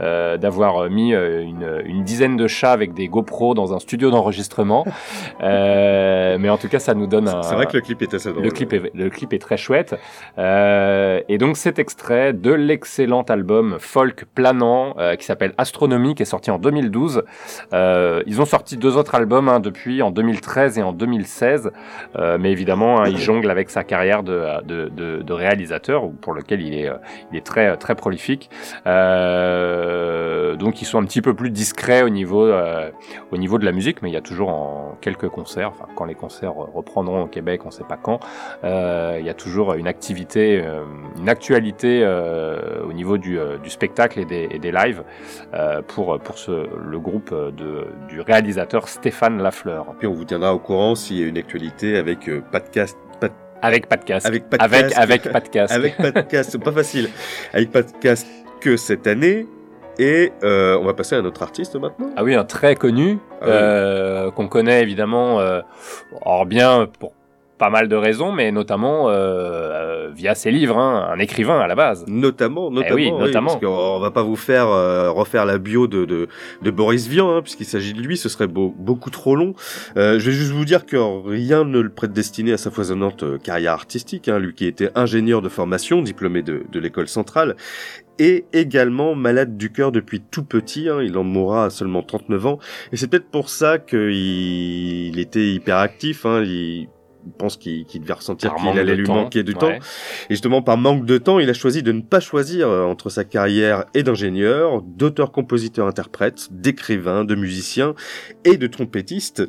euh, 0.00 0.36
d'avoir 0.36 0.88
mis 0.90 1.12
une, 1.12 1.82
une 1.84 2.04
dizaine 2.04 2.36
de 2.36 2.46
chats 2.46 2.72
avec 2.72 2.94
des 2.94 3.08
GoPro 3.08 3.54
dans 3.54 3.74
un 3.74 3.78
studio 3.78 4.10
d'enregistrement. 4.10 4.84
Euh, 5.42 6.36
mais 6.38 6.50
en 6.50 6.58
tout 6.58 6.68
cas, 6.68 6.78
ça 6.78 6.94
nous 6.94 7.06
donne 7.06 7.28
un. 7.28 7.42
C'est 7.42 7.54
vrai 7.54 7.66
que 7.66 7.74
le 7.76 7.80
clip 7.80 8.02
est 8.02 8.12
assez 8.14 8.30
drôle. 8.30 8.42
Le 8.44 8.50
clip 8.50 8.72
est, 8.72 8.90
le 8.94 9.08
clip 9.10 9.32
est 9.32 9.38
très 9.38 9.56
chouette. 9.56 9.94
Euh, 10.38 11.20
et 11.28 11.38
donc 11.38 11.56
cet 11.56 11.78
extrait 11.78 12.32
de 12.32 12.52
l'excellent 12.52 13.22
album 13.22 13.76
folk 13.78 14.24
planant 14.34 14.89
euh, 14.98 15.16
qui 15.16 15.24
s'appelle 15.24 15.54
Astronomie, 15.58 16.14
qui 16.14 16.22
est 16.22 16.26
sorti 16.26 16.50
en 16.50 16.58
2012. 16.58 17.22
Euh, 17.72 18.22
ils 18.26 18.40
ont 18.40 18.44
sorti 18.44 18.76
deux 18.76 18.96
autres 18.96 19.14
albums 19.14 19.48
hein, 19.48 19.60
depuis, 19.60 20.02
en 20.02 20.10
2013 20.10 20.78
et 20.78 20.82
en 20.82 20.92
2016. 20.92 21.70
Euh, 22.16 22.38
mais 22.38 22.52
évidemment, 22.52 23.00
hein, 23.00 23.08
il 23.08 23.18
jongle 23.18 23.50
avec 23.50 23.70
sa 23.70 23.84
carrière 23.84 24.22
de, 24.22 25.32
réalisateur, 25.32 26.04
ou 26.04 26.10
pour 26.10 26.34
lequel 26.34 26.60
il 26.60 26.74
est, 26.74 26.90
très, 27.44 27.94
prolifique. 27.94 28.50
Donc 28.84 30.82
ils 30.82 30.84
sont 30.84 30.98
un 30.98 31.04
petit 31.04 31.22
peu 31.22 31.34
plus 31.34 31.50
discrets 31.50 32.02
au 32.02 32.08
niveau, 32.08 32.50
au 33.30 33.36
niveau 33.36 33.58
de 33.58 33.64
la 33.64 33.72
musique, 33.72 34.02
mais 34.02 34.10
il 34.10 34.14
y 34.14 34.18
a 34.18 34.20
toujours 34.22 34.50
en 34.50 34.96
quelques 35.00 35.28
concerts, 35.28 35.72
quand 35.94 36.04
les 36.04 36.14
concerts 36.14 36.54
reprendront 36.54 37.22
au 37.22 37.26
Québec, 37.26 37.62
on 37.64 37.68
ne 37.68 37.72
sait 37.72 37.84
pas 37.84 37.96
quand, 37.96 38.20
il 38.64 39.24
y 39.24 39.30
a 39.30 39.34
toujours 39.34 39.74
une 39.74 39.86
activité, 39.86 40.62
une 41.18 41.28
actualité 41.28 42.06
au 42.86 42.92
niveau 42.92 43.18
du, 43.18 43.38
du 43.62 43.70
spectacle 43.70 44.20
et 44.20 44.24
des, 44.24 44.48
et 44.50 44.58
des 44.58 44.72
lives 44.72 44.79
euh, 45.54 45.82
pour, 45.86 46.18
pour 46.20 46.38
ce, 46.38 46.50
le 46.76 46.98
groupe 46.98 47.32
de, 47.32 47.86
du 48.08 48.20
réalisateur 48.20 48.88
Stéphane 48.88 49.42
Lafleur. 49.42 49.86
Puis 49.98 50.06
on 50.06 50.12
vous 50.14 50.24
tiendra 50.24 50.54
au 50.54 50.58
courant 50.58 50.94
s'il 50.94 51.18
y 51.20 51.24
a 51.24 51.26
une 51.26 51.38
actualité 51.38 51.96
avec 51.96 52.28
euh, 52.28 52.40
de- 52.40 53.28
Avec 53.62 53.88
casque. 54.04 54.26
Avec 54.26 54.48
de 54.48 54.56
Avec- 54.58 54.96
avec 54.96 55.50
casque. 55.50 55.72
avec 55.74 55.98
pas 56.64 56.72
facile. 56.72 57.08
Avec 57.52 57.70
casque 58.00 58.26
que 58.60 58.76
cette 58.76 59.06
année. 59.06 59.46
Et 59.98 60.32
euh, 60.44 60.78
on 60.80 60.84
va 60.84 60.94
passer 60.94 61.14
à 61.14 61.18
un 61.18 61.24
autre 61.26 61.42
artiste 61.42 61.76
maintenant. 61.76 62.08
Ah 62.16 62.24
oui, 62.24 62.34
un 62.34 62.44
très 62.44 62.74
connu, 62.74 63.18
Ah 63.32 63.44
oui. 63.44 63.50
euh, 63.52 64.30
qu'on 64.30 64.48
connaît 64.48 64.80
évidemment, 64.82 65.40
euh, 65.40 65.60
or 66.22 66.46
bien 66.46 66.88
pour 66.98 67.12
pas 67.60 67.70
mal 67.70 67.86
de 67.88 67.94
raisons, 67.94 68.32
mais 68.32 68.50
notamment 68.50 69.08
euh, 69.10 69.12
euh, 69.12 70.10
via 70.12 70.34
ses 70.34 70.50
livres, 70.50 70.76
hein, 70.78 71.08
un 71.12 71.18
écrivain 71.20 71.60
à 71.60 71.66
la 71.68 71.74
base. 71.76 72.04
Notamment, 72.08 72.70
notamment, 72.70 72.90
Eh 72.90 72.94
oui, 72.94 73.12
notamment. 73.12 73.48
parce 73.50 73.60
qu'on 73.60 74.00
va 74.00 74.10
pas 74.10 74.22
vous 74.24 74.34
faire 74.34 74.66
euh, 74.68 75.10
refaire 75.12 75.44
la 75.44 75.58
bio 75.58 75.86
de, 75.86 76.04
de, 76.06 76.26
de 76.62 76.70
Boris 76.70 77.06
Vian, 77.06 77.30
hein, 77.36 77.42
puisqu'il 77.42 77.66
s'agit 77.66 77.92
de 77.92 78.00
lui, 78.00 78.16
ce 78.16 78.28
serait 78.28 78.46
beau- 78.48 78.74
beaucoup 78.76 79.10
trop 79.10 79.36
long. 79.36 79.54
Euh, 79.96 80.18
je 80.18 80.26
vais 80.30 80.36
juste 80.36 80.52
vous 80.52 80.64
dire 80.64 80.86
que 80.86 80.96
rien 81.28 81.64
ne 81.64 81.78
le 81.80 81.90
prédestinait 81.90 82.52
à 82.54 82.56
sa 82.58 82.70
foisonnante 82.70 83.22
euh, 83.22 83.38
carrière 83.38 83.74
artistique, 83.74 84.28
hein, 84.28 84.38
lui 84.38 84.54
qui 84.54 84.64
était 84.66 84.90
ingénieur 84.94 85.42
de 85.42 85.48
formation, 85.50 86.00
diplômé 86.02 86.40
de, 86.42 86.62
de 86.72 86.80
l'école 86.80 87.08
centrale, 87.08 87.56
et 88.18 88.44
également 88.52 89.14
malade 89.14 89.56
du 89.58 89.70
cœur 89.70 89.92
depuis 89.92 90.20
tout 90.20 90.44
petit, 90.44 90.88
hein, 90.88 91.00
il 91.02 91.16
en 91.18 91.24
mourra 91.24 91.66
à 91.66 91.70
seulement 91.70 92.02
39 92.02 92.46
ans, 92.46 92.58
et 92.92 92.96
c'est 92.96 93.06
peut-être 93.08 93.30
pour 93.30 93.48
ça 93.50 93.78
qu'il 93.78 94.10
il 95.08 95.18
était 95.18 95.46
hyperactif, 95.52 96.24
hein, 96.26 96.42
il 96.42 96.88
pense 97.38 97.56
qu'il 97.56 97.86
devait 98.00 98.12
ressentir 98.12 98.54
qu'il 98.54 98.78
allait 98.78 98.96
lui 98.96 99.04
temps, 99.04 99.14
manquer 99.14 99.42
du 99.42 99.52
ouais. 99.52 99.58
temps. 99.58 99.72
Et 99.72 99.80
justement, 100.30 100.62
par 100.62 100.76
manque 100.76 101.04
de 101.04 101.18
temps, 101.18 101.38
il 101.38 101.48
a 101.50 101.54
choisi 101.54 101.82
de 101.82 101.92
ne 101.92 102.00
pas 102.00 102.20
choisir 102.20 102.68
euh, 102.68 102.84
entre 102.84 103.10
sa 103.10 103.24
carrière 103.24 103.84
et 103.94 104.02
d'ingénieur, 104.02 104.82
d'auteur-compositeur-interprète, 104.82 106.48
d'écrivain, 106.50 107.24
de 107.24 107.34
musicien 107.34 107.94
et 108.44 108.56
de 108.56 108.66
trompettiste. 108.66 109.42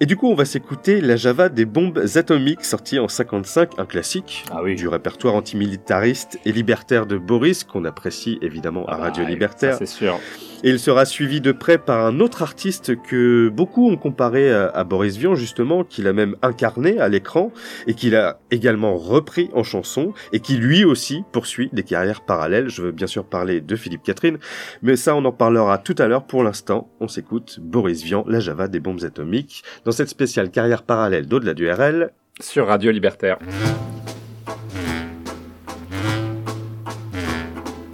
Et 0.00 0.06
du 0.06 0.16
coup, 0.16 0.28
on 0.28 0.34
va 0.34 0.44
s'écouter 0.44 1.00
la 1.00 1.16
Java 1.16 1.48
des 1.48 1.64
bombes 1.64 2.02
atomiques, 2.14 2.64
sortie 2.64 2.98
en 2.98 3.08
55, 3.08 3.78
un 3.78 3.86
classique 3.86 4.44
Ah 4.50 4.62
du 4.62 4.88
répertoire 4.88 5.34
antimilitariste 5.34 6.38
et 6.44 6.52
libertaire 6.52 7.06
de 7.06 7.18
Boris, 7.18 7.64
qu'on 7.64 7.84
apprécie 7.84 8.38
évidemment 8.42 8.86
à 8.86 8.96
Radio 8.96 9.24
Libertaire. 9.24 9.76
Ah 9.76 9.80
bah, 9.80 9.86
Ça, 9.86 9.92
c'est 9.92 9.98
sûr. 9.98 10.20
Et 10.62 10.70
il 10.70 10.78
sera 10.78 11.06
suivi 11.06 11.40
de 11.40 11.52
près 11.52 11.78
par 11.78 12.04
un 12.04 12.20
autre 12.20 12.42
artiste 12.42 13.00
que 13.02 13.48
beaucoup 13.48 13.88
ont 13.88 13.96
comparé 13.96 14.52
à, 14.52 14.84
Boris 14.84 15.16
Vian, 15.16 15.34
justement, 15.34 15.84
qu'il 15.84 16.06
a 16.06 16.12
même 16.12 16.36
incarné 16.42 17.00
à 17.00 17.08
l'écran 17.08 17.50
et 17.86 17.94
qu'il 17.94 18.14
a 18.14 18.40
également 18.50 18.96
repris 18.96 19.48
en 19.54 19.62
chanson 19.62 20.12
et 20.32 20.40
qui 20.40 20.56
lui 20.58 20.84
aussi 20.84 21.24
poursuit 21.32 21.70
des 21.72 21.82
carrières 21.82 22.20
parallèles. 22.20 22.68
Je 22.68 22.82
veux 22.82 22.92
bien 22.92 23.06
sûr 23.06 23.24
parler 23.24 23.62
de 23.62 23.76
Philippe 23.76 24.02
Catherine, 24.02 24.38
mais 24.82 24.96
ça 24.96 25.16
on 25.16 25.24
en 25.24 25.32
parlera 25.32 25.78
tout 25.78 25.94
à 25.98 26.06
l'heure. 26.06 26.26
Pour 26.26 26.44
l'instant, 26.44 26.90
on 27.00 27.08
s'écoute 27.08 27.58
Boris 27.60 28.02
Vian, 28.02 28.24
la 28.28 28.40
Java 28.40 28.68
des 28.68 28.80
bombes 28.80 29.02
atomiques, 29.02 29.64
dans 29.86 29.92
cette 29.92 30.08
spéciale 30.08 30.50
carrière 30.50 30.82
parallèle 30.82 31.26
d'au-delà 31.26 31.54
du 31.54 31.70
RL. 31.70 32.10
Sur 32.38 32.66
Radio 32.66 32.90
Libertaire. 32.90 33.38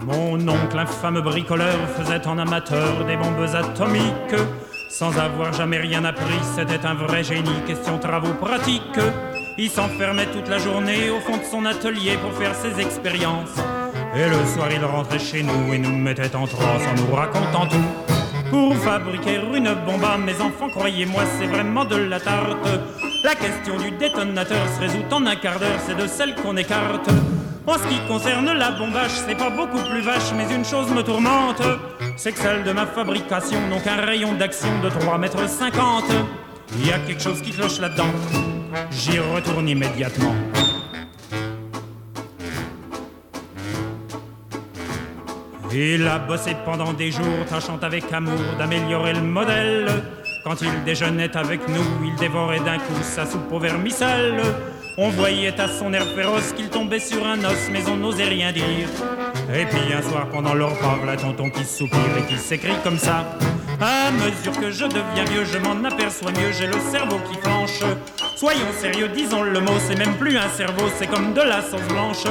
Mon 0.07 0.35
oncle, 0.49 0.79
infâme 0.79 1.21
bricoleur, 1.21 1.77
faisait 1.97 2.25
en 2.29 2.39
amateur 2.39 3.05
des 3.07 3.17
bombes 3.17 3.45
atomiques. 3.53 4.41
Sans 4.89 5.11
avoir 5.19 5.53
jamais 5.53 5.79
rien 5.79 6.05
appris, 6.05 6.39
c'était 6.55 6.87
un 6.87 6.95
vrai 6.95 7.25
génie, 7.25 7.61
question 7.67 7.99
travaux 7.99 8.35
pratiques. 8.35 9.01
Il 9.59 9.69
s'enfermait 9.69 10.27
toute 10.27 10.49
la 10.49 10.59
journée 10.59 11.11
au 11.11 11.19
fond 11.19 11.39
de 11.39 11.43
son 11.43 11.65
atelier 11.65 12.17
pour 12.23 12.33
faire 12.35 12.55
ses 12.55 12.81
expériences. 12.81 13.57
Et 14.15 14.29
le 14.29 14.47
soir, 14.55 14.69
il 14.71 14.85
rentrait 14.85 15.19
chez 15.19 15.43
nous 15.43 15.75
et 15.75 15.79
nous 15.79 15.97
mettait 15.97 16.37
en 16.37 16.47
transe 16.47 16.83
en 16.87 16.95
nous 16.95 17.13
racontant 17.13 17.67
tout. 17.67 18.49
Pour 18.49 18.77
fabriquer 18.77 19.41
une 19.57 19.75
bombe 19.85 20.05
à 20.05 20.17
mes 20.17 20.41
enfants, 20.41 20.69
croyez-moi, 20.69 21.25
c'est 21.37 21.49
vraiment 21.49 21.85
de 21.85 21.97
la 21.97 22.21
tarte. 22.21 22.69
La 23.25 23.35
question 23.35 23.77
du 23.77 23.91
détonateur 23.91 24.69
se 24.69 24.81
résout 24.83 25.05
en 25.11 25.27
un 25.27 25.35
quart 25.35 25.59
d'heure, 25.59 25.81
c'est 25.85 25.97
de 25.97 26.07
celle 26.07 26.37
qu'on 26.37 26.57
écarte. 26.57 27.11
En 27.67 27.79
ce 27.79 27.89
qui 27.89 27.99
concerne 28.07 28.53
la 28.53 28.71
bombage, 28.71 29.11
c'est 29.11 29.35
pas 29.35 29.51
beaucoup 29.51 29.83
plus 29.91 30.01
vache, 30.01 30.33
mais 30.37 30.55
une 30.55 30.65
chose 30.65 30.89
me 30.93 31.03
tourmente, 31.03 31.61
c'est 32.17 32.31
que 32.31 32.39
celle 32.39 32.63
de 32.63 32.71
ma 32.71 32.87
fabrication 32.87 33.59
n'ont 33.69 33.81
qu'un 33.81 33.97
rayon 33.97 34.35
d'action 34.35 34.69
de 34.85 34.89
3 34.89 35.19
mètres 35.19 35.49
50. 35.49 36.05
Il 36.79 36.87
y 36.87 36.93
a 36.93 36.99
quelque 37.01 37.21
chose 37.21 37.43
qui 37.43 37.51
cloche 37.51 37.81
là-dedans. 37.81 38.13
J'y 38.93 39.19
retourne 39.19 39.69
immédiatement. 39.69 40.35
Il 45.73 46.07
a 46.07 46.21
bossé 46.21 46.57
pendant 46.65 46.93
des 46.93 47.11
jours, 47.11 47.45
tâchant 47.51 47.79
avec 47.83 48.13
amour 48.13 48.39
d'améliorer 48.59 49.13
le 49.13 49.23
modèle. 49.23 49.89
Quand 50.45 50.63
il 50.63 50.85
déjeunait 50.85 51.37
avec 51.37 51.69
nous, 51.69 52.07
il 52.07 52.15
dévorait 52.15 52.61
d'un 52.61 52.79
coup 52.79 53.03
sa 53.03 53.27
soupe 53.27 53.53
au 53.53 53.59
vermicelle. 53.59 54.41
On 54.99 55.11
voyait 55.11 55.61
à 55.61 55.69
son 55.69 55.93
air 55.93 56.07
féroce 56.15 56.53
qu'il 56.53 56.71
tombait 56.71 57.01
sur 57.01 57.27
un 57.27 57.39
os, 57.45 57.69
mais 57.71 57.87
on 57.87 57.97
n'osait 57.97 58.25
rien 58.25 58.51
dire. 58.51 58.89
Et 59.55 59.67
puis 59.67 59.93
un 59.93 60.01
soir, 60.01 60.27
pendant 60.31 60.55
le 60.55 60.65
repas, 60.65 60.99
la 61.05 61.17
tonton 61.17 61.51
qui 61.51 61.65
soupire 61.65 62.17
et 62.19 62.27
qui 62.33 62.39
s'écrit 62.39 62.77
comme 62.83 62.99
ça. 62.99 63.27
À 63.79 64.11
mesure 64.11 64.59
que 64.59 64.71
je 64.71 64.87
deviens 64.87 65.25
vieux, 65.31 65.45
je 65.45 65.59
m'en 65.59 65.87
aperçois 65.87 66.31
mieux, 66.31 66.51
j'ai 66.59 66.67
le 66.67 66.81
cerveau 66.91 67.19
qui 67.31 67.39
flanche. 67.39 67.83
Soyons 68.37 68.73
sérieux, 68.81 69.09
disons 69.15 69.43
le 69.43 69.61
mot, 69.61 69.79
c'est 69.87 69.99
même 69.99 70.15
plus 70.15 70.39
un 70.39 70.49
cerveau, 70.49 70.85
c'est 70.99 71.09
comme 71.09 71.35
de 71.35 71.43
la 71.43 71.61
sauce 71.61 71.87
blanche. 71.89 72.25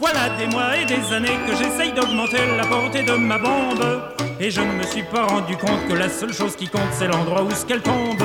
Voilà 0.00 0.30
des 0.36 0.48
mois 0.48 0.76
et 0.76 0.86
des 0.86 1.14
années 1.14 1.38
que 1.46 1.54
j'essaye 1.54 1.92
d'augmenter 1.92 2.38
la 2.56 2.66
portée 2.66 3.04
de 3.04 3.12
ma 3.12 3.38
bombe. 3.38 4.02
Et 4.40 4.50
je 4.50 4.60
ne 4.60 4.72
me 4.72 4.82
suis 4.82 5.04
pas 5.04 5.26
rendu 5.26 5.56
compte 5.56 5.86
que 5.88 5.94
la 5.94 6.08
seule 6.08 6.32
chose 6.32 6.56
qui 6.56 6.66
compte, 6.66 6.90
c'est 6.92 7.06
l'endroit 7.06 7.44
où 7.44 7.50
ce 7.52 7.64
qu'elle 7.64 7.82
tombe. 7.82 8.24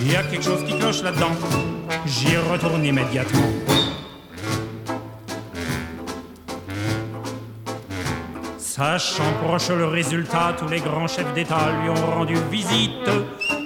Il 0.00 0.12
y 0.12 0.16
a 0.16 0.22
quelque 0.22 0.44
chose 0.44 0.64
qui 0.64 0.76
cloche 0.78 1.02
là-dedans. 1.02 1.32
J'y 2.06 2.36
retourne 2.36 2.84
immédiatement. 2.84 3.48
Sachant 8.58 9.32
proche 9.44 9.68
le 9.68 9.86
résultat, 9.86 10.54
tous 10.58 10.66
les 10.68 10.80
grands 10.80 11.06
chefs 11.06 11.32
d'État 11.32 11.70
lui 11.80 11.90
ont 11.90 12.10
rendu 12.10 12.34
visite. 12.50 13.08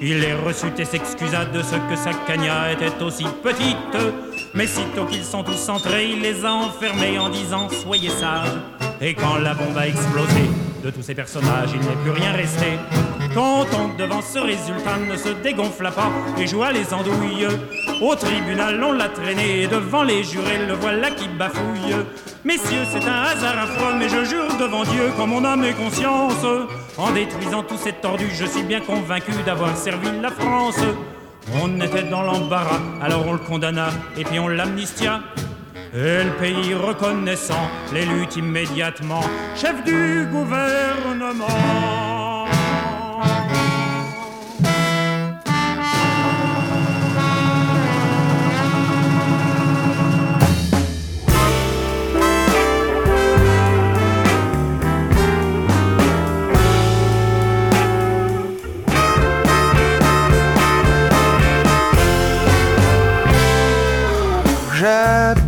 Il 0.03 0.21
les 0.21 0.35
reçut 0.35 0.73
et 0.79 0.85
s'excusa 0.85 1.47
de 1.47 1.63
ce 1.63 1.77
que 1.77 1.97
sa 1.97 2.13
cagna 2.27 2.73
était 2.73 3.03
aussi 3.03 3.25
petite. 3.43 3.97
Mais 4.55 4.67
sitôt 4.67 5.07
qu'ils 5.07 5.25
sont 5.25 5.43
tous 5.43 5.69
entrés, 5.71 6.11
il 6.11 6.21
les 6.21 6.45
a 6.45 6.53
enfermés 6.53 7.19
en 7.19 7.31
disant 7.31 7.69
Soyez 7.71 8.11
sages. 8.11 8.51
Et 9.01 9.15
quand 9.15 9.37
la 9.37 9.55
bombe 9.55 9.79
a 9.79 9.89
explosé, 9.89 10.51
de 10.85 10.91
tous 10.91 11.03
ces 11.03 11.15
personnages, 11.15 11.71
il 11.75 11.81
n'est 11.81 11.97
plus 12.03 12.11
rien 12.11 12.33
resté. 12.33 12.79
Content 13.39 13.91
que 13.91 14.03
devant 14.03 14.21
ce 14.21 14.41
résultat 14.41 14.97
ne 14.97 15.17
se 15.17 15.29
dégonfla 15.29 15.93
pas 15.93 16.11
et 16.37 16.45
joua 16.49 16.73
les 16.73 16.93
andouilles. 16.93 17.47
Au 18.03 18.17
tribunal, 18.17 18.83
on 18.83 18.91
l'a 18.91 19.09
traîné 19.11 19.63
et 19.63 19.69
devant 19.69 20.03
les 20.03 20.25
jurés, 20.25 20.67
le 20.67 20.75
voilà 20.75 21.13
qui 21.13 21.29
bafouille. 21.29 21.95
Messieurs, 22.45 22.83
c'est 22.91 23.09
un 23.09 23.23
hasard 23.23 23.57
affreux, 23.57 23.95
mais 23.97 24.09
je 24.09 24.25
jure 24.25 24.49
devant 24.59 24.83
Dieu, 24.83 25.13
qu'en 25.17 25.29
mon 25.29 25.45
âme 25.45 25.63
et 25.63 25.73
conscience, 25.73 26.45
en 26.97 27.13
détruisant 27.13 27.63
tous 27.63 27.77
ces 27.77 27.93
tordus, 27.93 28.35
je 28.35 28.45
suis 28.45 28.65
bien 28.65 28.81
convaincu 28.81 29.31
d'avoir 29.47 29.77
servi 29.77 30.09
la 30.21 30.33
France. 30.33 30.81
On 31.63 31.81
était 31.81 32.03
dans 32.03 32.23
l'embarras, 32.23 32.81
alors 33.01 33.25
on 33.25 33.35
le 33.35 33.39
condamna 33.39 33.91
et 34.17 34.25
puis 34.25 34.41
on 34.41 34.49
l'amnistia. 34.49 35.21
Et 35.95 36.25
le 36.25 36.33
pays 36.41 36.75
reconnaissant 36.75 37.71
l'élut 37.93 38.27
immédiatement 38.37 39.23
chef 39.55 39.85
du 39.85 40.27
gouvernement. 40.33 42.18
Je 43.19 43.27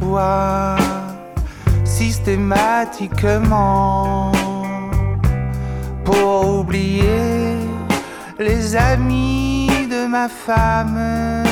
bois 0.00 0.74
systématiquement 1.84 4.32
pour 6.10 6.60
oublier 6.60 7.58
les 8.38 8.76
amis 8.76 9.68
de 9.90 10.06
ma 10.06 10.28
femme. 10.28 11.42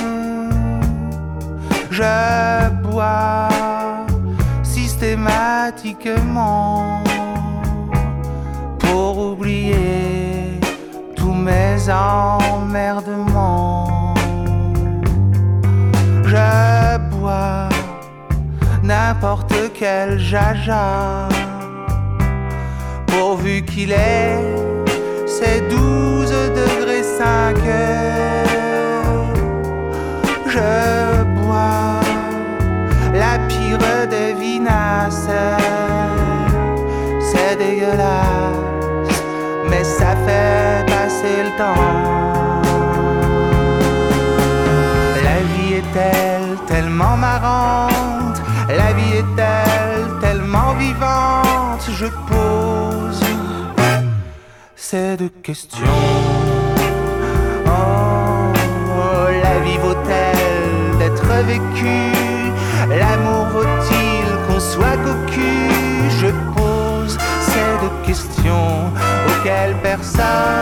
Je 1.91 2.71
bois 2.83 3.49
systématiquement 4.63 7.03
pour 8.79 9.33
oublier 9.33 10.61
tous 11.17 11.33
mes 11.33 11.91
emmerdements. 11.91 14.15
Je 16.25 16.99
bois 17.11 17.69
n'importe 18.83 19.55
quel 19.79 20.19
jaja 20.19 21.29
qu'il 23.57 23.93
ait 23.93 24.39
ses 25.27 25.61
12 25.69 26.31
degrés 26.61 27.03
5 27.03 27.57
Je 30.47 31.25
bois 31.37 32.01
la 33.15 33.39
pire 33.49 34.07
des 34.09 34.35
vinasses. 34.35 35.31
C'est 37.21 37.57
dégueulasse 37.57 38.69
mais 39.71 39.85
ça 39.85 40.17
fait 40.27 40.85
passer 40.87 41.37
le 41.47 41.53
temps. 41.61 41.85
La 45.27 45.39
vie 45.51 45.75
est-elle 45.75 46.57
tellement 46.67 47.17
marrante. 47.17 48.41
La 48.69 48.93
vie 48.93 49.19
est-elle 49.23 50.07
tellement 50.21 50.73
vivante. 50.75 51.85
Je 52.01 52.07
pose 52.31 53.21
ces 54.91 55.19
deux 55.19 55.29
questions 55.43 55.85
Oh, 57.67 59.27
la 59.45 59.59
vie 59.61 59.77
vaut-elle 59.87 60.99
d'être 60.99 61.31
vécue? 61.45 62.15
L'amour 62.99 63.45
vaut-il 63.53 64.27
qu'on 64.47 64.59
soit 64.59 64.97
cocu? 65.05 65.53
Je 66.21 66.29
pose 66.57 67.19
ces 67.49 67.71
deux 67.83 67.97
questions 68.07 68.91
auxquelles 69.29 69.77
personne 69.83 70.58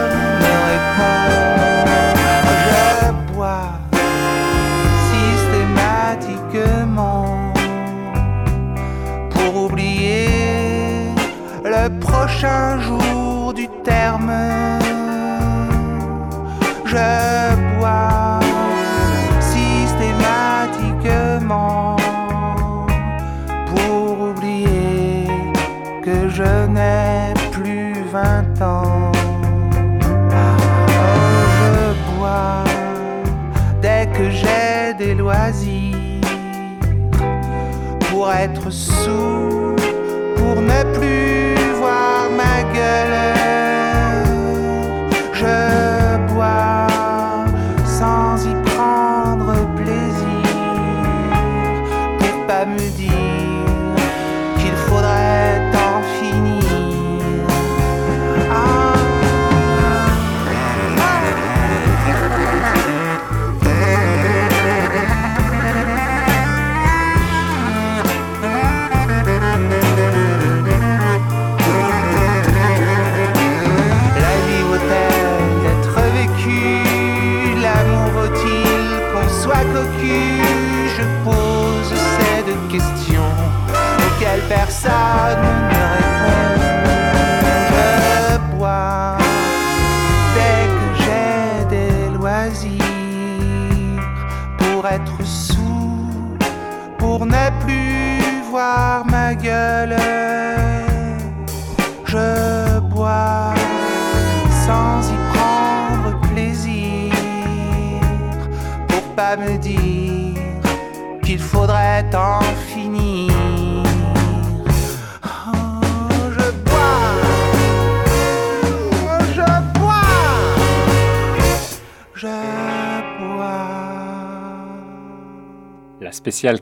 être 38.31 38.71
sous, 38.71 39.56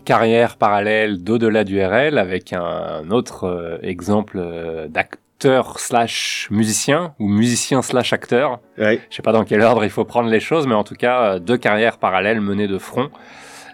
Carrière 0.05 0.57
parallèle 0.57 1.23
d'au-delà 1.23 1.65
du 1.65 1.83
RL 1.83 2.19
avec 2.19 2.53
un 2.53 3.11
autre 3.11 3.45
euh, 3.45 3.79
exemple 3.83 4.39
euh, 4.39 4.89
d'acteur 4.89 5.81
slash 5.81 6.49
musicien 6.51 7.15
ou 7.19 7.29
musicien 7.29 7.81
slash 7.81 8.13
acteur. 8.13 8.61
Ouais. 8.77 9.01
Je 9.09 9.17
sais 9.17 9.23
pas 9.23 9.33
dans 9.33 9.45
quel 9.45 9.63
ordre 9.63 9.83
il 9.85 9.91
faut 9.91 10.05
prendre 10.05 10.29
les 10.29 10.41
choses, 10.41 10.67
mais 10.67 10.75
en 10.75 10.85
tout 10.85 10.95
cas 10.95 11.35
euh, 11.35 11.39
deux 11.39 11.57
carrières 11.57 11.97
parallèles 11.97 12.43
menées 12.43 12.69
de 12.69 12.77
front 12.79 13.11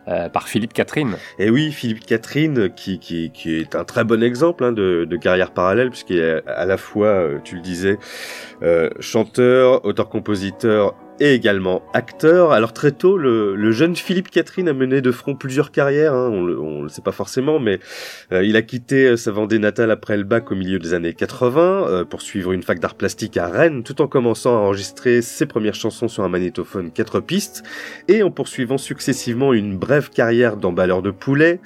euh, 0.07 0.29
par 0.29 0.49
Philippe 0.49 0.73
Catherine. 0.73 1.17
Et 1.41 1.51
oui, 1.51 1.73
Philippe 1.73 2.07
Catherine, 2.07 2.71
qui, 2.71 3.01
qui, 3.01 3.31
qui 3.31 3.57
est 3.57 3.75
un 3.75 3.85
très 3.85 4.05
bon 4.05 4.23
exemple 4.23 4.63
hein, 4.65 4.73
de, 4.73 5.05
de 5.05 5.17
carrière 5.17 5.51
parallèle, 5.51 5.91
puisqu'il 5.91 6.19
est 6.19 6.47
à 6.47 6.67
la 6.67 6.77
fois, 6.77 7.27
tu 7.43 7.57
le 7.57 7.61
disais, 7.63 7.99
euh, 8.63 8.91
chanteur, 9.01 9.85
auteur-compositeur 9.85 10.95
et 11.21 11.35
également 11.35 11.83
acteur. 11.93 12.53
Alors 12.53 12.73
très 12.73 12.93
tôt, 12.93 13.17
le, 13.17 13.55
le 13.55 13.73
jeune 13.73 13.95
Philippe 13.95 14.31
Catherine 14.31 14.69
a 14.69 14.73
mené 14.73 15.01
de 15.01 15.13
front 15.13 15.35
plusieurs 15.35 15.71
carrières, 15.71 16.15
hein, 16.15 16.31
on, 16.33 16.45
le, 16.45 16.59
on 16.59 16.83
le 16.83 16.89
sait 16.89 17.03
pas 17.03 17.13
forcément, 17.13 17.61
mais 17.61 17.79
euh, 18.33 18.43
il 18.43 18.57
a 18.57 18.63
quitté 18.63 19.07
euh, 19.07 19.17
sa 19.17 19.31
Vendée 19.31 19.59
natale 19.59 19.91
après 19.91 20.17
le 20.17 20.25
bac 20.25 20.51
au 20.51 20.55
milieu 20.55 20.79
des 20.79 20.95
années 20.95 21.13
80 21.13 21.61
euh, 21.61 22.05
pour 22.05 22.23
suivre 22.23 22.53
une 22.53 22.63
fac 22.63 22.81
d'art 22.81 22.95
plastique 22.95 23.37
à 23.37 23.49
Rennes, 23.49 23.83
tout 23.83 24.01
en 24.01 24.07
commençant 24.07 24.57
à 24.57 24.61
enregistrer 24.61 25.21
ses 25.23 25.47
premières 25.47 25.75
chansons 25.75 26.09
sur 26.09 26.25
un 26.25 26.29
magnétophone 26.29 26.91
4 26.91 27.21
pistes, 27.21 27.63
et 28.09 28.23
en 28.23 28.31
poursuivant 28.31 28.79
successivement 28.79 29.53
une 29.53 29.77
brève 29.77 30.11
carrière 30.11 30.57
d'emballeur 30.57 31.03
de 31.03 31.11
poulet, 31.11 31.61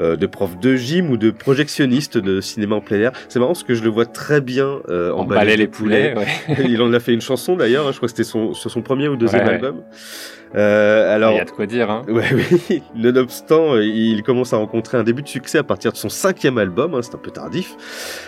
euh, 0.00 0.16
de 0.16 0.26
prof 0.26 0.58
de 0.58 0.76
gym 0.76 1.10
ou 1.10 1.16
de 1.16 1.30
projectionniste 1.30 2.16
de 2.16 2.40
cinéma 2.40 2.76
en 2.76 2.80
plein 2.80 2.98
air. 2.98 3.12
C'est 3.28 3.38
marrant 3.40 3.52
parce 3.52 3.64
que 3.64 3.74
je 3.74 3.82
le 3.82 3.90
vois 3.90 4.06
très 4.06 4.40
bien 4.40 4.80
euh, 4.88 5.12
emballer 5.12 5.56
les 5.56 5.66
poulets, 5.66 6.14
il 6.64 6.80
en 6.80 6.92
a 6.92 7.00
fait 7.00 7.12
une 7.12 7.20
chanson 7.20 7.56
d'ailleurs, 7.56 7.86
hein, 7.86 7.92
je 7.92 7.96
crois 7.96 8.06
que 8.06 8.12
c'était 8.12 8.24
son, 8.24 8.54
sur 8.54 8.70
son 8.70 8.82
premier 8.82 8.99
ou 9.08 9.16
deuxième 9.16 9.46
Ouais, 9.46 9.54
album. 9.54 9.82
Euh, 10.56 11.14
alors, 11.14 11.32
Il 11.32 11.36
y 11.36 11.40
a 11.40 11.44
de 11.44 11.50
quoi 11.50 11.66
dire. 11.66 11.90
Hein. 11.90 12.02
Ouais, 12.08 12.24
oui. 12.32 12.82
Nonobstant, 12.96 13.74
euh, 13.76 13.84
il 13.84 14.22
commence 14.24 14.52
à 14.52 14.56
rencontrer 14.56 14.98
un 14.98 15.04
début 15.04 15.22
de 15.22 15.28
succès 15.28 15.58
à 15.58 15.62
partir 15.62 15.92
de 15.92 15.96
son 15.96 16.08
cinquième 16.08 16.58
album, 16.58 16.94
hein, 16.94 17.00
c'est 17.02 17.14
un 17.14 17.18
peu 17.18 17.30
tardif. 17.30 17.76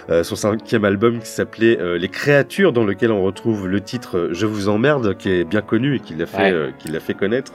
Euh, 0.08 0.22
son 0.22 0.36
cinquième 0.36 0.84
album 0.84 1.18
qui 1.18 1.26
s'appelait 1.26 1.78
Les 1.98 2.08
Créatures, 2.08 2.72
dans 2.72 2.84
lequel 2.84 3.10
on 3.10 3.22
retrouve 3.24 3.66
le 3.66 3.80
titre 3.80 4.28
Je 4.32 4.46
vous 4.46 4.68
emmerde, 4.68 5.16
qui 5.16 5.30
est 5.30 5.44
bien 5.44 5.62
connu 5.62 5.96
et 5.96 6.00
qui 6.00 6.14
l'a 6.14 6.26
fait, 6.26 6.54
qui 6.78 6.88
l'a 6.88 7.00
fait 7.00 7.14
connaître, 7.14 7.52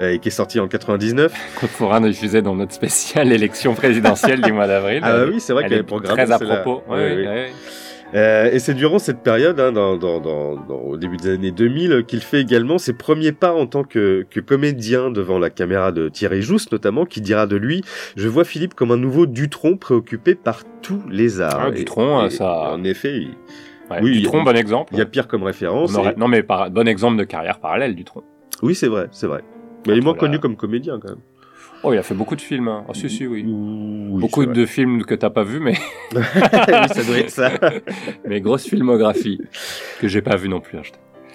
et 0.00 0.18
qui 0.18 0.28
est 0.28 0.32
sorti 0.32 0.60
en 0.60 0.68
99. 0.68 1.32
Qu'on 1.58 1.66
pourra 1.68 2.00
diffuser 2.00 2.42
dans 2.42 2.54
notre 2.54 2.72
spéciale 2.72 3.32
élection 3.32 3.74
présidentielle 3.74 4.42
du 4.42 4.52
mois 4.52 4.66
d'avril. 4.66 5.00
Ah 5.02 5.12
bah 5.12 5.24
oui, 5.30 5.40
c'est 5.40 5.52
vrai 5.52 5.62
Elle 5.64 5.70
qu'elle 5.70 5.78
est 5.78 5.84
programmée, 5.84 6.24
Très 6.24 6.32
à 6.32 6.38
propos. 6.38 6.82
Oui. 6.88 6.96
ouais, 6.96 7.26
ouais. 7.26 7.52
Euh, 8.14 8.50
et 8.52 8.58
c'est 8.58 8.74
durant 8.74 8.98
cette 8.98 9.22
période, 9.22 9.58
hein, 9.58 9.72
dans, 9.72 9.96
dans, 9.96 10.20
dans, 10.20 10.54
au 10.74 10.96
début 10.98 11.16
des 11.16 11.30
années 11.30 11.50
2000, 11.50 11.92
euh, 11.92 12.02
qu'il 12.02 12.20
fait 12.20 12.40
également 12.40 12.76
ses 12.78 12.92
premiers 12.92 13.32
pas 13.32 13.52
en 13.54 13.66
tant 13.66 13.84
que, 13.84 14.26
que 14.28 14.40
comédien 14.40 15.10
devant 15.10 15.38
la 15.38 15.48
caméra 15.48 15.92
de 15.92 16.08
Thierry 16.10 16.42
Jousse 16.42 16.70
notamment, 16.72 17.06
qui 17.06 17.20
dira 17.22 17.46
de 17.46 17.56
lui 17.56 17.82
«Je 18.16 18.28
vois 18.28 18.44
Philippe 18.44 18.74
comme 18.74 18.90
un 18.90 18.96
nouveau 18.98 19.24
Dutron 19.26 19.76
préoccupé 19.78 20.34
par 20.34 20.62
tous 20.82 21.02
les 21.10 21.40
arts. 21.40 21.58
Ah, 21.62 21.68
Et- 21.70 21.72
Dutronc, 21.72 22.26
et- 22.26 22.30
ça- 22.30 22.72
En 22.72 22.84
effet, 22.84 23.16
il- 23.16 23.34
Ouais, 23.90 23.98
oui, 24.02 24.12
Dutronc, 24.20 24.40
il- 24.40 24.44
bon 24.44 24.56
exemple. 24.56 24.92
Il 24.94 24.98
y 24.98 25.02
a 25.02 25.06
pire 25.06 25.26
comme 25.26 25.42
référence. 25.42 25.94
On 25.94 26.00
aurait- 26.00 26.12
et- 26.12 26.18
Non, 26.18 26.28
mais 26.28 26.42
par... 26.42 26.70
bon 26.70 26.86
exemple 26.86 27.16
de 27.18 27.24
carrière 27.24 27.60
parallèle, 27.60 27.94
Dutronc. 27.94 28.22
Oui, 28.62 28.74
c'est 28.74 28.88
vrai, 28.88 29.08
c'est 29.10 29.26
vrai. 29.26 29.40
Mais 29.86 29.94
il 29.94 29.98
est 29.98 30.00
moins 30.02 30.14
connu 30.14 30.38
comme 30.38 30.56
comédien 30.56 30.98
quand 31.00 31.08
même. 31.08 31.18
Oh, 31.84 31.92
il 31.92 31.98
a 31.98 32.02
fait 32.02 32.14
beaucoup 32.14 32.36
de 32.36 32.40
films. 32.40 32.68
Hein. 32.68 32.84
Oh, 32.88 32.94
si, 32.94 33.10
si, 33.10 33.26
oui. 33.26 33.44
Oui, 33.44 34.20
beaucoup 34.20 34.46
de 34.46 34.66
films 34.66 35.04
que 35.04 35.14
t'as 35.14 35.30
pas 35.30 35.42
vu, 35.42 35.58
mais. 35.58 35.74
oui, 36.14 36.22
ça 36.88 37.02
doit 37.04 37.18
être 37.18 37.30
ça. 37.30 37.50
mais 38.24 38.40
grosse 38.40 38.68
filmographie 38.68 39.40
que 40.00 40.06
j'ai 40.06 40.22
pas 40.22 40.36
vu 40.36 40.48
non 40.48 40.60
plus. 40.60 40.78
hein, 40.78 40.82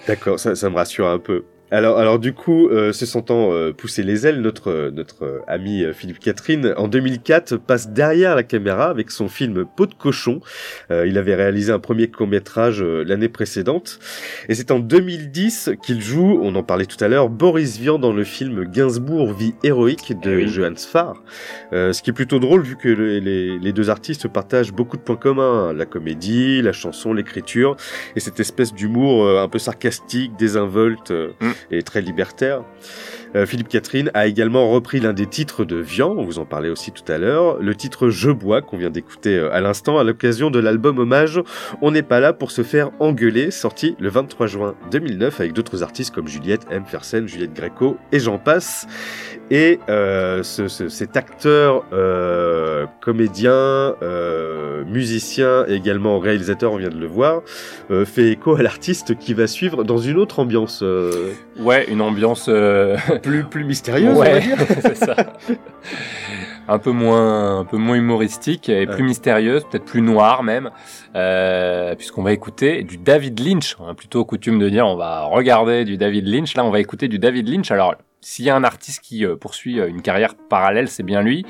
D'accord, 0.06 0.38
ça, 0.40 0.54
ça 0.54 0.70
me 0.70 0.76
rassure 0.76 1.06
un 1.06 1.18
peu. 1.18 1.44
Alors, 1.70 1.98
alors 1.98 2.18
du 2.18 2.32
coup, 2.32 2.68
euh, 2.68 2.92
se 2.94 3.04
sentant 3.04 3.52
euh, 3.52 3.72
pousser 3.74 4.02
les 4.02 4.26
ailes, 4.26 4.40
notre 4.40 4.70
euh, 4.70 4.90
notre 4.90 5.24
euh, 5.26 5.38
ami 5.46 5.82
euh, 5.84 5.92
Philippe 5.92 6.18
Catherine, 6.18 6.72
en 6.78 6.88
2004, 6.88 7.56
passe 7.58 7.90
derrière 7.90 8.34
la 8.34 8.42
caméra 8.42 8.86
avec 8.86 9.10
son 9.10 9.28
film 9.28 9.66
Peau 9.76 9.84
de 9.84 9.92
cochon. 9.92 10.40
Euh, 10.90 11.06
il 11.06 11.18
avait 11.18 11.34
réalisé 11.34 11.70
un 11.70 11.78
premier 11.78 12.08
court 12.08 12.26
métrage 12.26 12.82
l'année 12.82 13.28
précédente, 13.28 13.98
et 14.48 14.54
c'est 14.54 14.70
en 14.70 14.78
2010 14.78 15.70
qu'il 15.82 16.00
joue, 16.00 16.40
on 16.42 16.54
en 16.54 16.62
parlait 16.62 16.86
tout 16.86 17.02
à 17.04 17.08
l'heure, 17.08 17.28
Boris 17.28 17.76
Vian 17.78 17.98
dans 17.98 18.12
le 18.14 18.24
film 18.24 18.64
Gainsbourg 18.64 19.34
vie 19.34 19.52
héroïque 19.62 20.18
de 20.22 20.30
Eh 20.32 20.36
oui. 20.44 20.48
Johannes 20.48 20.76
Farr. 20.78 21.22
Euh, 21.74 21.92
ce 21.92 22.02
qui 22.02 22.08
est 22.10 22.14
plutôt 22.14 22.38
drôle 22.38 22.62
vu 22.62 22.76
que 22.76 22.88
le- 22.88 23.18
les, 23.18 23.58
les 23.58 23.72
deux 23.74 23.90
artistes 23.90 24.26
partagent 24.28 24.72
beaucoup 24.72 24.96
de 24.96 25.02
points 25.02 25.16
communs, 25.16 25.74
la 25.74 25.84
comédie, 25.84 26.62
la 26.62 26.72
chanson, 26.72 27.12
l'écriture, 27.12 27.76
et 28.16 28.20
cette 28.20 28.40
espèce 28.40 28.72
d'humour 28.72 29.24
euh, 29.26 29.42
un 29.42 29.48
peu 29.48 29.58
sarcastique, 29.58 30.32
désinvolte 30.38 31.10
euh, 31.10 31.28
Mm. 31.40 31.50
Et 31.70 31.82
très 31.82 32.00
libertaire. 32.00 32.62
Euh, 33.36 33.44
Philippe 33.44 33.68
Catherine 33.68 34.10
a 34.14 34.26
également 34.26 34.70
repris 34.70 35.00
l'un 35.00 35.12
des 35.12 35.26
titres 35.26 35.64
de 35.64 35.76
Vian, 35.76 36.14
on 36.16 36.24
vous 36.24 36.38
en 36.38 36.46
parlait 36.46 36.70
aussi 36.70 36.92
tout 36.92 37.10
à 37.12 37.18
l'heure, 37.18 37.58
le 37.60 37.74
titre 37.74 38.08
Je 38.08 38.30
bois 38.30 38.62
qu'on 38.62 38.78
vient 38.78 38.88
d'écouter 38.90 39.36
euh, 39.36 39.52
à 39.52 39.60
l'instant 39.60 39.98
à 39.98 40.04
l'occasion 40.04 40.50
de 40.50 40.58
l'album 40.58 40.98
hommage 40.98 41.40
On 41.82 41.90
n'est 41.90 42.02
pas 42.02 42.20
là 42.20 42.32
pour 42.32 42.50
se 42.50 42.62
faire 42.62 42.90
engueuler, 43.00 43.50
sorti 43.50 43.96
le 44.00 44.08
23 44.08 44.46
juin 44.46 44.74
2009 44.90 45.40
avec 45.40 45.52
d'autres 45.52 45.82
artistes 45.82 46.14
comme 46.14 46.26
Juliette 46.28 46.62
M. 46.70 46.84
Fersen, 46.86 47.28
Juliette 47.28 47.52
Gréco 47.52 47.98
et 48.12 48.18
j'en 48.18 48.38
passe. 48.38 48.86
Et 49.50 49.78
euh, 49.88 50.42
ce, 50.42 50.68
ce- 50.68 50.88
cet 50.88 51.16
acteur, 51.16 51.84
euh, 51.92 52.86
comédien, 53.00 53.52
euh, 54.02 54.84
musicien 54.84 55.64
et 55.68 55.74
également 55.74 56.18
réalisateur, 56.18 56.72
on 56.72 56.76
vient 56.76 56.88
de 56.90 56.98
le 56.98 57.06
voir, 57.06 57.42
fait 58.04 58.30
écho 58.30 58.54
à 58.56 58.62
l'artiste 58.62 59.18
qui 59.18 59.34
va 59.34 59.46
suivre 59.46 59.84
dans 59.84 59.98
une 59.98 60.18
autre 60.18 60.38
ambiance 60.38 60.82
Ouais, 61.58 61.86
une 61.90 62.00
ambiance. 62.00 62.46
euh, 62.48 62.96
plus, 63.22 63.44
plus 63.44 63.64
mystérieuse, 63.64 64.16
on 64.16 64.22
va 64.22 64.38
dire. 64.40 64.56
c'est 64.82 64.96
ça. 64.96 65.16
Un 66.68 66.78
peu 66.78 66.90
moins, 66.90 67.60
un 67.60 67.64
peu 67.64 67.78
moins 67.78 67.96
humoristique 67.96 68.68
et 68.68 68.86
plus 68.86 69.02
mystérieuse, 69.02 69.64
peut-être 69.64 69.86
plus 69.86 70.02
noire 70.02 70.42
même, 70.42 70.70
euh, 71.16 71.94
puisqu'on 71.94 72.22
va 72.22 72.32
écouter 72.32 72.82
du 72.82 72.98
David 72.98 73.40
Lynch. 73.40 73.76
On 73.80 73.88
a 73.88 73.94
plutôt 73.94 74.24
coutume 74.24 74.58
de 74.58 74.68
dire 74.68 74.86
on 74.86 74.96
va 74.96 75.22
regarder 75.22 75.84
du 75.84 75.96
David 75.96 76.26
Lynch. 76.26 76.54
Là, 76.56 76.64
on 76.64 76.70
va 76.70 76.80
écouter 76.80 77.08
du 77.08 77.18
David 77.18 77.48
Lynch. 77.48 77.70
Alors, 77.70 77.94
s'il 78.20 78.44
y 78.44 78.50
a 78.50 78.56
un 78.56 78.64
artiste 78.64 79.00
qui 79.02 79.24
euh, 79.24 79.36
poursuit 79.36 79.80
euh, 79.80 79.88
une 79.88 80.02
carrière 80.02 80.34
parallèle, 80.34 80.88
c'est 80.88 81.02
bien 81.02 81.22
lui. 81.22 81.46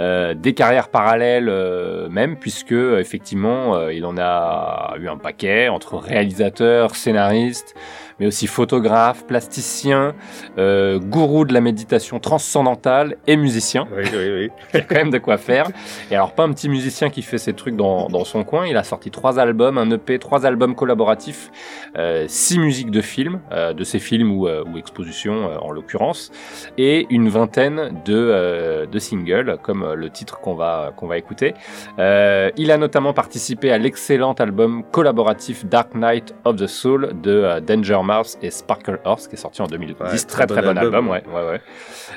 Euh, 0.00 0.34
des 0.34 0.54
carrières 0.54 0.88
parallèles 0.88 1.48
euh, 1.48 2.08
même, 2.08 2.36
puisque 2.36 2.72
effectivement, 2.72 3.76
euh, 3.76 3.92
il 3.92 4.04
en 4.06 4.16
a 4.18 4.94
eu 4.98 5.08
un 5.08 5.18
paquet 5.18 5.68
entre 5.68 5.96
réalisateur, 5.96 6.96
scénariste, 6.96 7.74
mais 8.20 8.26
aussi 8.26 8.46
photographe, 8.46 9.26
plasticien, 9.26 10.14
euh, 10.58 10.98
gourou 10.98 11.46
de 11.46 11.54
la 11.54 11.62
méditation 11.62 12.20
transcendantale 12.20 13.16
et 13.26 13.36
musicien. 13.36 13.88
Oui, 13.96 14.04
oui, 14.12 14.30
oui. 14.30 14.48
il 14.74 14.76
y 14.76 14.80
a 14.80 14.84
quand 14.84 14.96
même 14.96 15.10
de 15.10 15.18
quoi 15.18 15.38
faire. 15.38 15.68
Et 16.10 16.14
alors, 16.14 16.34
pas 16.34 16.44
un 16.44 16.52
petit 16.52 16.68
musicien 16.68 17.08
qui 17.08 17.22
fait 17.22 17.38
ses 17.38 17.54
trucs 17.54 17.76
dans, 17.76 18.08
dans 18.08 18.24
son 18.24 18.44
coin. 18.44 18.66
Il 18.66 18.76
a 18.76 18.84
sorti 18.84 19.10
trois 19.10 19.38
albums, 19.38 19.78
un 19.78 19.90
EP, 19.90 20.18
trois 20.18 20.44
albums 20.44 20.74
collaboratifs, 20.74 21.50
euh, 21.96 22.26
six 22.28 22.58
musiques 22.58 22.90
de 22.90 23.00
films, 23.00 23.40
euh, 23.52 23.72
de 23.72 23.84
ses 23.84 23.98
films 23.98 24.30
ou, 24.30 24.46
euh, 24.46 24.62
ou 24.70 24.76
expositions 24.76 25.48
euh, 25.48 25.56
en 25.58 25.70
l'occurrence, 25.70 26.30
et 26.76 27.06
une 27.08 27.30
vingtaine 27.30 28.02
de, 28.04 28.14
euh, 28.14 28.84
de 28.84 28.98
singles, 28.98 29.56
comme 29.62 29.89
le 29.94 30.10
titre 30.10 30.40
qu'on 30.40 30.54
va, 30.54 30.92
qu'on 30.96 31.06
va 31.06 31.16
écouter. 31.18 31.54
Euh, 31.98 32.50
il 32.56 32.70
a 32.70 32.76
notamment 32.78 33.12
participé 33.12 33.70
à 33.72 33.78
l'excellent 33.78 34.32
album 34.34 34.82
collaboratif 34.90 35.64
Dark 35.66 35.94
Knight 35.94 36.34
of 36.44 36.56
the 36.56 36.66
Soul 36.66 37.10
de 37.22 37.30
euh, 37.30 37.60
Danger 37.60 38.00
Mouse 38.02 38.38
et 38.42 38.50
Sparkle 38.50 38.98
Horse, 39.04 39.28
qui 39.28 39.34
est 39.34 39.38
sorti 39.38 39.62
en 39.62 39.66
2010. 39.66 40.00
Ouais, 40.00 40.18
très 40.28 40.46
très 40.46 40.62
bon 40.62 40.76
album, 40.78 41.08
ouais. 41.08 41.22
ouais, 41.34 41.50
ouais. 41.50 41.60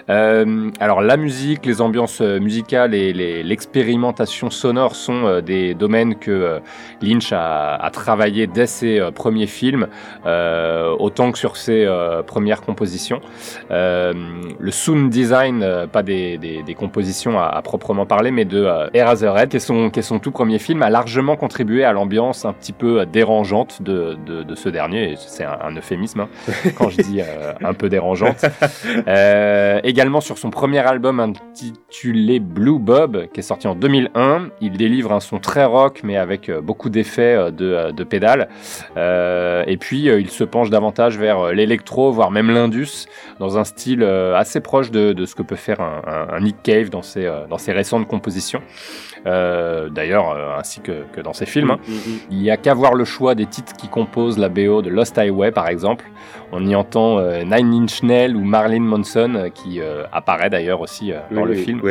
Euh, 0.10 0.70
alors 0.80 1.02
la 1.02 1.18
musique, 1.18 1.66
les 1.66 1.82
ambiances 1.82 2.22
musicales 2.22 2.94
et 2.94 3.14
l'expérimentation 3.44 4.50
sonore 4.50 4.95
sont 4.95 5.40
des 5.41 5.74
domaines 5.74 6.16
que 6.16 6.60
Lynch 7.02 7.32
a, 7.32 7.76
a 7.76 7.90
travaillé 7.90 8.48
dès 8.48 8.68
ses 8.68 9.10
premiers 9.16 9.48
films, 9.48 9.88
euh, 10.26 10.95
autant 11.00 11.32
que 11.32 11.38
sur 11.38 11.56
ses 11.58 11.88
premières 12.28 12.62
compositions. 12.62 13.22
Le 13.70 14.72
sound 14.72 15.10
design, 15.10 15.66
pas 15.91 16.04
des, 16.04 16.38
des- 16.38 16.64
des 16.64 16.76
compositions 16.76 17.40
à, 17.40 17.45
à 17.45 17.62
proprement 17.64 18.06
parler, 18.06 18.31
mais 18.31 18.45
de 18.45 18.64
euh, 18.64 18.88
Eraserhead, 18.94 19.49
qui 19.49 19.57
est, 19.57 19.60
son, 19.60 19.90
qui 19.90 19.99
est 19.99 20.03
son 20.03 20.19
tout 20.19 20.31
premier 20.31 20.60
film, 20.60 20.84
a 20.84 20.90
largement 20.90 21.35
contribué 21.35 21.84
à 21.84 21.91
l'ambiance 21.94 22.45
un 22.45 22.53
petit 22.53 22.73
peu 22.73 22.99
euh, 23.02 23.06
dérangeante 23.06 23.81
de, 23.81 24.18
de, 24.26 24.44
de 24.44 24.56
ce 24.56 24.69
dernier. 24.69 25.15
C'est 25.18 25.44
un, 25.45 25.57
un 25.64 25.76
euphémisme 25.76 26.22
hein, 26.22 26.30
quand 26.77 26.90
je 26.90 26.98
dis 27.02 27.22
euh, 27.22 27.53
un 27.64 27.73
peu 27.73 27.90
dérangeante. 27.90 28.45
Également 29.84 30.22
sur 30.22 30.38
son 30.38 30.49
premier 30.49 30.80
album 30.80 31.19
intitulé 31.19 32.40
Blue 32.40 32.80
Bob, 32.80 33.27
qui 33.34 33.40
est 33.40 33.44
sorti 33.44 33.68
en 33.68 33.76
2001, 33.76 34.49
il 34.61 34.73
délivre 34.77 35.11
un 35.14 35.19
son 35.19 35.40
très 35.40 35.65
rock, 35.65 36.02
mais 36.03 36.18
avec 36.18 36.52
beaucoup 36.52 36.90
d'effets 36.90 37.52
de, 37.52 37.91
de 37.91 38.03
pédales. 38.03 38.49
Euh, 38.98 39.64
et 39.68 39.77
puis 39.77 40.03
il 40.06 40.30
se 40.30 40.44
penche 40.44 40.69
davantage 40.69 41.18
vers 41.18 41.52
l'électro, 41.53 42.11
voire 42.11 42.31
même 42.31 42.49
l'indus, 42.52 43.06
dans 43.40 43.57
un 43.57 43.64
style 43.64 44.03
assez 44.03 44.60
proche 44.61 44.91
de, 44.91 45.14
de 45.14 45.26
ce 45.26 45.35
que 45.35 45.44
peut 45.44 45.56
faire 45.56 45.80
un, 45.81 46.02
un- 46.07 46.34
un 46.35 46.40
Nick 46.41 46.61
Cave 46.64 46.90
dans 46.90 47.02
ses, 47.02 47.26
dans 47.49 47.57
ses 47.57 47.72
récentes 47.72 48.07
compositions. 48.07 48.61
Euh, 49.26 49.90
D'ailleurs, 49.90 50.32
euh, 50.32 50.57
ainsi 50.57 50.82
que, 50.82 51.03
que 51.14 51.22
dans 51.22 51.34
ses 51.34 51.45
films. 51.45 51.72
hein. 51.72 51.80
Il 52.30 52.38
n'y 52.40 52.49
a 52.52 52.57
qu'à 52.57 52.74
voir 52.74 52.94
le 52.94 53.06
choix 53.06 53.36
des 53.36 53.45
titres 53.45 53.74
qui 53.74 53.88
composent 53.88 54.38
la 54.38 54.49
BO 54.49 54.82
de 54.82 54.90
Lost 54.90 55.18
Highway, 55.18 55.52
par 55.52 55.68
exemple. 55.70 56.06
On 56.52 56.65
y 56.65 56.76
entend 56.76 57.20
euh, 57.20 57.44
Nine 57.44 57.84
Inch 57.84 58.03
Nails 58.03 58.36
ou 58.36 58.44
Marilyn 58.44 58.82
Manson, 58.82 59.34
euh, 59.36 59.49
qui 59.49 59.80
euh, 59.82 60.03
apparaît 60.11 60.49
d'ailleurs 60.49 60.82
aussi 60.82 61.11
euh, 61.11 61.20
dans 61.32 61.41
Oui, 61.44 61.48
le 61.49 61.53
oui, 61.56 61.64
film. 61.64 61.82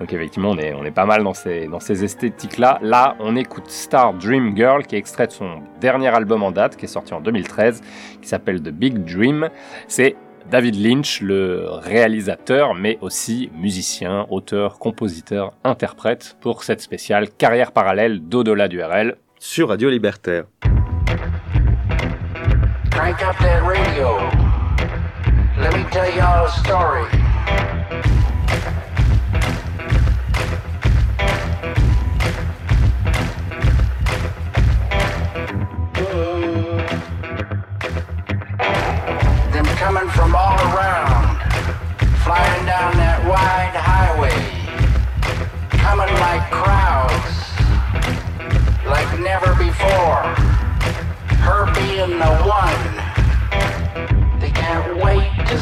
Donc 0.00 0.12
effectivement, 0.12 0.50
on 0.50 0.58
est, 0.58 0.72
on 0.74 0.84
est 0.84 0.90
pas 0.90 1.04
mal 1.06 1.22
dans 1.22 1.34
ces, 1.34 1.66
dans 1.66 1.80
ces 1.80 2.02
esthétiques-là. 2.02 2.78
Là, 2.82 3.14
on 3.20 3.36
écoute 3.36 3.68
Star 3.68 4.14
Dream 4.14 4.56
Girl, 4.56 4.84
qui 4.86 4.96
est 4.96 4.98
extrait 4.98 5.26
de 5.26 5.32
son 5.32 5.60
dernier 5.80 6.08
album 6.08 6.42
en 6.42 6.50
date, 6.50 6.76
qui 6.76 6.86
est 6.86 6.88
sorti 6.88 7.14
en 7.14 7.20
2013, 7.20 7.82
qui 8.20 8.28
s'appelle 8.28 8.60
The 8.62 8.70
Big 8.70 9.04
Dream. 9.04 9.48
C'est 9.86 10.16
David 10.48 10.76
Lynch, 10.76 11.20
le 11.20 11.66
réalisateur, 11.70 12.74
mais 12.74 12.98
aussi 13.00 13.50
musicien, 13.54 14.26
auteur, 14.30 14.78
compositeur, 14.78 15.52
interprète 15.64 16.36
pour 16.40 16.62
cette 16.64 16.80
spéciale 16.80 17.30
carrière 17.30 17.72
parallèle 17.72 18.20
d'au-delà 18.20 18.68
du 18.68 18.82
RL. 18.82 19.16
Sur 19.38 19.68
Radio 19.70 19.88
Libertaire. 19.90 20.44
Crank 22.90 23.22
up 23.22 23.36
that 23.38 23.62
radio. 23.62 24.18
Let 25.58 25.74
me 25.76 25.84
tell 25.90 26.14
y'all 26.14 26.46
a 26.46 26.50
story. 26.50 28.19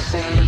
say 0.09 0.48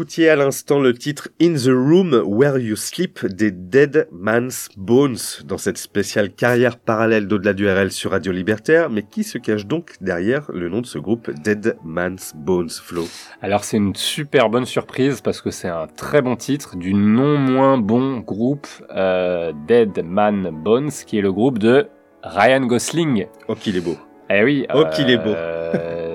écoutiez 0.00 0.30
à 0.30 0.36
l'instant 0.36 0.80
le 0.80 0.94
titre 0.94 1.28
In 1.42 1.52
the 1.52 1.68
Room 1.68 2.22
Where 2.24 2.56
You 2.56 2.74
Sleep 2.74 3.26
des 3.26 3.50
Dead 3.50 4.08
Man's 4.10 4.70
Bones 4.74 5.18
dans 5.44 5.58
cette 5.58 5.76
spéciale 5.76 6.30
carrière 6.30 6.78
parallèle 6.78 7.28
d'au-delà 7.28 7.52
du 7.52 7.68
RL 7.68 7.92
sur 7.92 8.12
Radio 8.12 8.32
Libertaire. 8.32 8.88
Mais 8.88 9.02
qui 9.02 9.24
se 9.24 9.36
cache 9.36 9.66
donc 9.66 9.96
derrière 10.00 10.50
le 10.54 10.70
nom 10.70 10.80
de 10.80 10.86
ce 10.86 10.96
groupe 10.96 11.30
Dead 11.42 11.76
Man's 11.84 12.32
Bones, 12.34 12.70
Flo? 12.70 13.04
Alors 13.42 13.62
c'est 13.62 13.76
une 13.76 13.94
super 13.94 14.48
bonne 14.48 14.64
surprise 14.64 15.20
parce 15.20 15.42
que 15.42 15.50
c'est 15.50 15.68
un 15.68 15.86
très 15.86 16.22
bon 16.22 16.34
titre 16.34 16.76
du 16.78 16.94
non 16.94 17.36
moins 17.36 17.76
bon 17.76 18.20
groupe 18.20 18.68
euh, 18.96 19.52
Dead 19.68 20.02
Man 20.02 20.48
Bones 20.64 20.92
qui 21.04 21.18
est 21.18 21.22
le 21.22 21.30
groupe 21.30 21.58
de 21.58 21.88
Ryan 22.22 22.62
Gosling. 22.62 23.26
Oh 23.48 23.54
qu'il 23.54 23.76
est 23.76 23.82
beau. 23.82 23.98
Eh 24.30 24.42
oui. 24.44 24.64
Oh 24.72 24.84
qu'il 24.94 25.10
est 25.10 25.18
beau. 25.18 25.34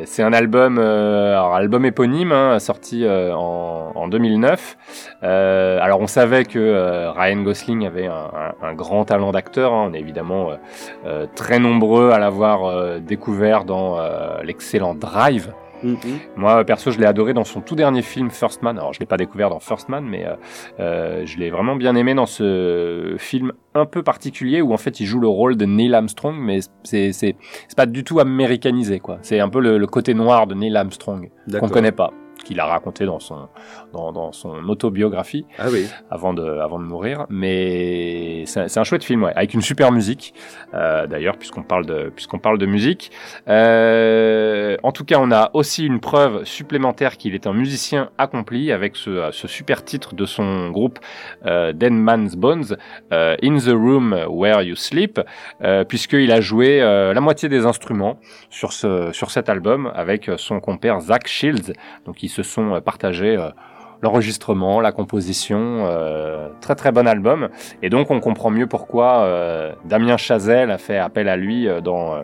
C'est 0.06 0.24
un 0.24 0.34
album, 0.34 0.78
euh, 0.80 1.34
alors 1.34 1.56
album 1.56 1.86
éponyme, 1.86 2.32
hein, 2.32 2.60
sorti 2.60 3.06
euh, 3.06 3.34
en, 3.36 3.92
en 3.96 4.08
2009. 4.08 4.78
Euh, 5.24 5.80
alors 5.82 6.00
on 6.02 6.08
savait 6.08 6.46
que 6.46 7.10
Ryan 7.16 7.42
Gosling 7.42 7.86
avait 7.86 8.08
un, 8.08 8.74
grand 8.74 9.06
talent 9.06 9.32
d'acteur. 9.32 9.74
hein. 9.74 9.88
On 9.90 9.94
est 9.94 10.00
évidemment 10.00 10.52
très 11.36 11.60
nombreux 11.60 12.12
à 12.12 12.20
l'avoir 12.20 13.00
découvert 13.00 13.64
dans 13.64 13.98
l'excellent 14.44 14.96
Drive. 14.96 15.54
Moi, 16.36 16.64
perso, 16.66 16.92
je 16.92 17.00
l'ai 17.00 17.06
adoré 17.06 17.34
dans 17.34 17.44
son 17.44 17.62
tout 17.62 17.76
dernier 17.76 18.02
film 18.02 18.30
First 18.30 18.62
Man. 18.62 18.78
Alors, 18.78 18.94
je 18.94 19.00
l'ai 19.00 19.06
pas 19.06 19.18
découvert 19.18 19.50
dans 19.50 19.60
First 19.60 19.90
Man, 19.90 20.06
mais 20.06 20.26
euh, 20.26 20.36
euh, 20.80 21.26
je 21.26 21.38
l'ai 21.38 21.50
vraiment 21.50 21.76
bien 21.76 21.96
aimé 21.96 22.14
dans 22.14 22.26
ce 22.26 23.16
film 23.18 23.52
un 23.74 23.86
peu 23.86 24.04
particulier 24.04 24.62
où 24.62 24.74
en 24.74 24.78
fait 24.78 25.00
il 25.00 25.06
joue 25.06 25.20
le 25.20 25.28
rôle 25.28 25.58
de 25.58 25.66
Neil 25.66 25.94
Armstrong, 25.94 26.36
mais 26.40 26.60
c'est 26.84 27.12
c'est 27.12 27.36
c'est 27.68 27.76
pas 27.76 27.86
du 27.86 28.04
tout 28.04 28.20
américanisé 28.20 29.00
quoi. 29.00 29.18
C'est 29.22 29.40
un 29.40 29.50
peu 29.50 29.60
le, 29.60 29.78
le 29.78 29.88
côté 29.88 30.14
noir 30.14 30.48
de 30.48 30.56
Neil 30.56 30.76
Armstrong 30.76 31.30
qu'on 31.30 31.52
D'accord. 31.52 31.72
connaît 31.72 31.92
pas, 31.92 32.12
qu'il 32.46 32.60
a 32.62 32.66
raconté 32.66 33.06
dans 33.06 33.20
son, 33.20 33.50
dans, 33.92 34.14
dans 34.14 34.32
son 34.32 34.70
autobiographie 34.70 35.46
Ah 35.60 35.66
oui. 35.70 35.88
avant 36.10 36.34
de, 36.34 36.44
avant 36.44 36.80
de 36.80 36.86
mourir. 36.86 37.26
Mais 37.30 38.44
c'est 38.46 38.78
un 38.78 38.84
chouette 38.86 39.04
film, 39.04 39.24
ouais, 39.24 39.34
avec 39.36 39.54
une 39.54 39.62
super 39.62 39.92
musique, 39.92 40.34
euh, 40.74 41.08
d'ailleurs, 41.08 41.38
puisqu'on 41.38 41.64
parle 41.64 41.86
de, 41.86 42.10
puisqu'on 42.16 42.40
parle 42.40 42.58
de 42.58 42.66
musique. 42.66 43.12
Euh, 43.48 44.78
en 44.84 44.92
tout 44.92 45.04
cas, 45.06 45.18
on 45.20 45.32
a 45.32 45.50
aussi 45.54 45.86
une 45.86 46.00
preuve 46.00 46.46
supplémentaire 46.46 47.18
qu'il 47.18 47.34
est 47.36 47.48
un 47.48 47.54
musicien 47.54 48.10
accompli 48.18 48.72
avec 48.72 48.96
ce, 48.96 49.30
ce 49.32 49.48
super 49.48 49.84
titre 49.84 50.16
de 50.16 50.26
son 50.26 50.70
groupe 50.70 51.00
euh, 51.46 51.74
Dead 51.74 51.92
Man's 51.94 52.36
Bones, 52.36 52.78
euh, 53.12 53.36
In 53.44 53.58
the 53.58 53.74
Room 53.74 54.14
Where 54.30 54.62
You 54.62 54.76
Sleep, 54.76 55.20
puisqu'il 55.90 56.32
a 56.32 56.42
joué 56.42 56.80
la 56.80 57.20
moitié 57.22 57.50
des 57.50 57.66
instruments 57.66 58.20
sur, 58.50 58.72
ce, 58.72 59.12
sur 59.12 59.32
cet 59.32 59.50
album 59.50 59.92
avec 59.96 60.30
son 60.38 60.60
compère 60.60 61.00
Zach 61.00 61.28
Shields. 61.28 61.74
Donc 62.06 62.22
ils 62.24 62.30
se 62.36 62.44
sont 62.44 62.76
euh, 62.76 62.82
partagés 62.82 63.38
euh, 63.38 63.50
l'enregistrement, 64.02 64.82
la 64.82 64.92
composition, 64.92 65.86
euh, 65.88 66.50
très 66.62 66.76
très 66.76 66.92
bon 66.92 67.08
album. 67.08 67.50
Et 67.82 67.90
donc 67.90 68.12
on 68.12 68.20
comprend 68.20 68.52
mieux 68.52 68.68
pourquoi 68.68 69.22
euh, 69.22 69.72
Damien 69.86 70.18
Chazelle 70.18 70.70
a 70.70 70.78
fait 70.78 70.98
appel 70.98 71.30
à 71.30 71.38
lui 71.38 71.68
euh, 71.68 71.82
dans, 71.82 72.16
euh, 72.16 72.22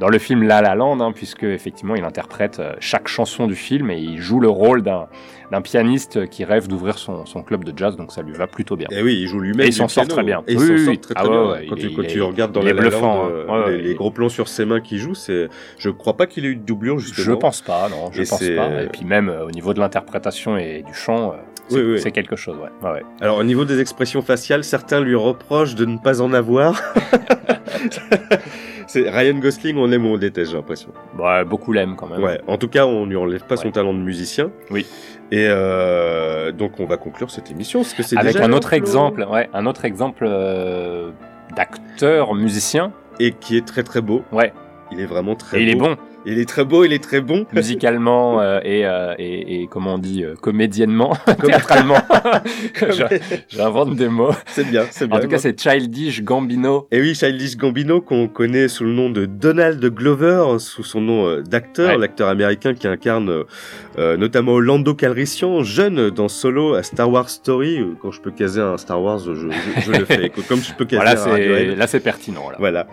dans 0.00 0.08
le 0.08 0.18
film 0.18 0.42
La 0.44 0.62
La 0.62 0.74
Land, 0.74 1.00
hein, 1.00 1.12
puisque 1.12 1.44
effectivement 1.44 1.96
il 1.96 2.04
interprète 2.04 2.62
chaque 2.78 3.08
chanson 3.08 3.46
du 3.46 3.56
film 3.56 3.90
et 3.90 3.98
il 3.98 4.18
joue 4.18 4.40
le 4.40 4.48
rôle 4.48 4.82
d'un 4.82 5.08
d'un 5.50 5.62
pianiste 5.62 6.28
qui 6.28 6.44
rêve 6.44 6.68
d'ouvrir 6.68 6.98
son, 6.98 7.24
son 7.26 7.42
club 7.42 7.64
de 7.64 7.76
jazz, 7.76 7.96
donc 7.96 8.12
ça 8.12 8.22
lui 8.22 8.32
va 8.32 8.46
plutôt 8.46 8.76
bien. 8.76 8.88
Et 8.90 9.02
oui, 9.02 9.18
il 9.20 9.26
joue 9.26 9.40
lui-même. 9.40 9.64
Et 9.64 9.68
il 9.68 9.72
s'en 9.72 9.88
sort 9.88 10.06
très 10.06 10.22
bien. 10.22 10.42
Et 10.46 10.52
il 10.52 10.58
Oui, 10.58 10.66
s'en 10.66 10.72
oui, 10.74 10.78
sort 10.84 10.90
oui. 10.92 10.98
très 10.98 11.14
Ah 11.16 11.24
très 11.24 11.30
ouais, 11.30 11.42
bien. 11.42 11.50
ouais, 11.52 11.66
quand 11.68 11.76
il 11.76 11.88
tu, 11.88 11.94
quand 11.96 12.02
il 12.02 12.08
tu 12.08 12.22
regardes 12.22 12.52
dans 12.52 12.60
bluffant, 12.60 13.24
hein. 13.24 13.30
euh, 13.30 13.46
Ouais, 13.46 13.72
les, 13.72 13.78
il- 13.78 13.84
les 13.88 13.94
gros 13.94 14.10
plans 14.10 14.28
sur 14.28 14.48
ses 14.48 14.64
mains 14.64 14.80
qui 14.80 14.98
jouent, 14.98 15.14
c'est, 15.14 15.48
je 15.78 15.90
crois 15.90 16.16
pas 16.16 16.26
qu'il 16.26 16.44
ait 16.44 16.48
eu 16.50 16.56
de 16.56 16.64
doublure 16.64 16.98
justement. 16.98 17.24
Je 17.24 17.32
pense 17.32 17.62
pas, 17.62 17.88
non, 17.88 18.10
je 18.12 18.22
Et 18.22 18.26
pense 18.26 18.38
pas. 18.40 18.82
Et 18.82 18.88
puis 18.88 19.04
même 19.04 19.28
euh, 19.28 19.46
au 19.46 19.50
niveau 19.50 19.72
de 19.74 19.80
l'interprétation 19.80 20.56
et 20.58 20.82
du 20.86 20.92
chant, 20.94 21.32
euh, 21.32 21.36
Oui, 21.70 21.80
oui. 21.82 22.00
c'est 22.00 22.10
quelque 22.12 22.36
chose, 22.36 22.56
ouais. 22.56 23.02
Alors 23.20 23.38
au 23.38 23.44
niveau 23.44 23.64
des 23.64 23.80
expressions 23.80 24.22
faciales, 24.22 24.64
certains 24.64 25.00
lui 25.00 25.14
reprochent 25.14 25.74
de 25.74 25.84
ne 25.84 25.98
pas 25.98 26.20
en 26.20 26.32
avoir. 26.32 26.80
c'est 28.86 29.08
Ryan 29.08 29.38
Gosling, 29.38 29.76
on 29.76 29.86
l'aime 29.86 30.06
ou 30.06 30.14
on 30.14 30.18
déteste, 30.18 30.50
j'ai 30.50 30.56
l'impression. 30.56 30.90
Ouais, 31.18 31.44
beaucoup 31.44 31.72
l'aiment 31.72 31.96
quand 31.96 32.06
même. 32.08 32.22
Ouais. 32.22 32.40
En 32.46 32.56
tout 32.56 32.68
cas, 32.68 32.86
on 32.86 33.06
lui 33.06 33.16
enlève 33.16 33.44
pas 33.44 33.56
son 33.56 33.70
talent 33.70 33.94
de 33.94 33.98
musicien. 33.98 34.50
Oui. 34.70 34.86
Et 35.30 35.46
euh, 35.48 36.52
donc 36.52 36.80
on 36.80 36.86
va 36.86 36.96
conclure 36.96 37.30
cette 37.30 37.50
émission 37.50 37.80
parce 37.80 37.92
que 37.92 38.02
c'est 38.02 38.16
Avec 38.16 38.32
déjà 38.32 38.46
un 38.46 38.52
autre 38.52 38.72
exemple, 38.72 39.26
ouais, 39.30 39.50
un 39.52 39.66
autre 39.66 39.84
exemple 39.84 40.24
euh, 40.26 41.10
d'acteur 41.54 42.34
musicien. 42.34 42.92
Et 43.20 43.32
qui 43.32 43.56
est 43.56 43.66
très 43.66 43.82
très 43.82 44.00
beau. 44.00 44.22
Ouais. 44.32 44.52
Il 44.92 45.00
est 45.00 45.06
vraiment 45.06 45.34
très 45.34 45.58
Et 45.58 45.64
il 45.64 45.68
est 45.70 45.74
beau. 45.74 45.86
bon. 45.86 45.96
Il 46.26 46.38
est 46.38 46.48
très 46.48 46.64
beau, 46.64 46.84
il 46.84 46.92
est 46.92 47.02
très 47.02 47.20
bon. 47.20 47.46
musicalement 47.52 48.40
euh, 48.42 48.60
et, 48.62 48.84
euh, 48.86 49.14
et, 49.18 49.62
et 49.62 49.66
comment 49.66 49.94
on 49.94 49.98
dit 49.98 50.24
euh, 50.24 50.34
comédiennement, 50.34 51.16
théâtralement. 51.42 51.96
J'invente 53.48 53.94
des 53.96 54.08
mots. 54.08 54.32
C'est 54.46 54.68
bien, 54.68 54.84
c'est 54.90 55.06
bien. 55.06 55.16
En 55.16 55.20
tout 55.20 55.28
cas, 55.28 55.38
c'est 55.38 55.58
Childish 55.58 56.22
Gambino. 56.22 56.86
Et 56.90 57.00
oui, 57.00 57.14
Childish 57.14 57.56
Gambino, 57.56 58.00
qu'on 58.00 58.28
connaît 58.28 58.68
sous 58.68 58.84
le 58.84 58.92
nom 58.92 59.10
de 59.10 59.24
Donald 59.26 59.82
Glover, 59.84 60.58
sous 60.58 60.82
son 60.84 61.00
nom 61.00 61.26
euh, 61.26 61.42
d'acteur, 61.42 61.88
Ouais. 61.90 61.98
l'acteur 61.98 62.28
américain 62.28 62.74
qui 62.74 62.86
incarne 62.88 63.30
euh, 63.30 63.44
euh, 63.98 64.16
notamment 64.16 64.58
Lando 64.58 64.94
Calrissian, 64.94 65.62
jeune 65.62 66.10
dans 66.10 66.28
Solo 66.28 66.74
à 66.74 66.82
Star 66.82 67.10
Wars 67.10 67.30
Story. 67.30 67.78
Quand 68.02 68.10
je 68.10 68.20
peux 68.20 68.30
caser 68.32 68.60
un 68.60 68.76
Star 68.76 69.00
Wars, 69.00 69.18
je, 69.20 69.34
je, 69.34 69.48
je 69.80 69.92
le 69.92 70.04
fais. 70.04 70.30
Comme 70.48 70.60
je 70.60 70.74
peux 70.74 70.84
caser 70.84 71.14
Voilà, 71.24 71.72
un 71.72 71.74
là 71.76 71.86
c'est 71.86 72.00
pertinent. 72.00 72.50
Là. 72.50 72.56
Voilà. 72.58 72.86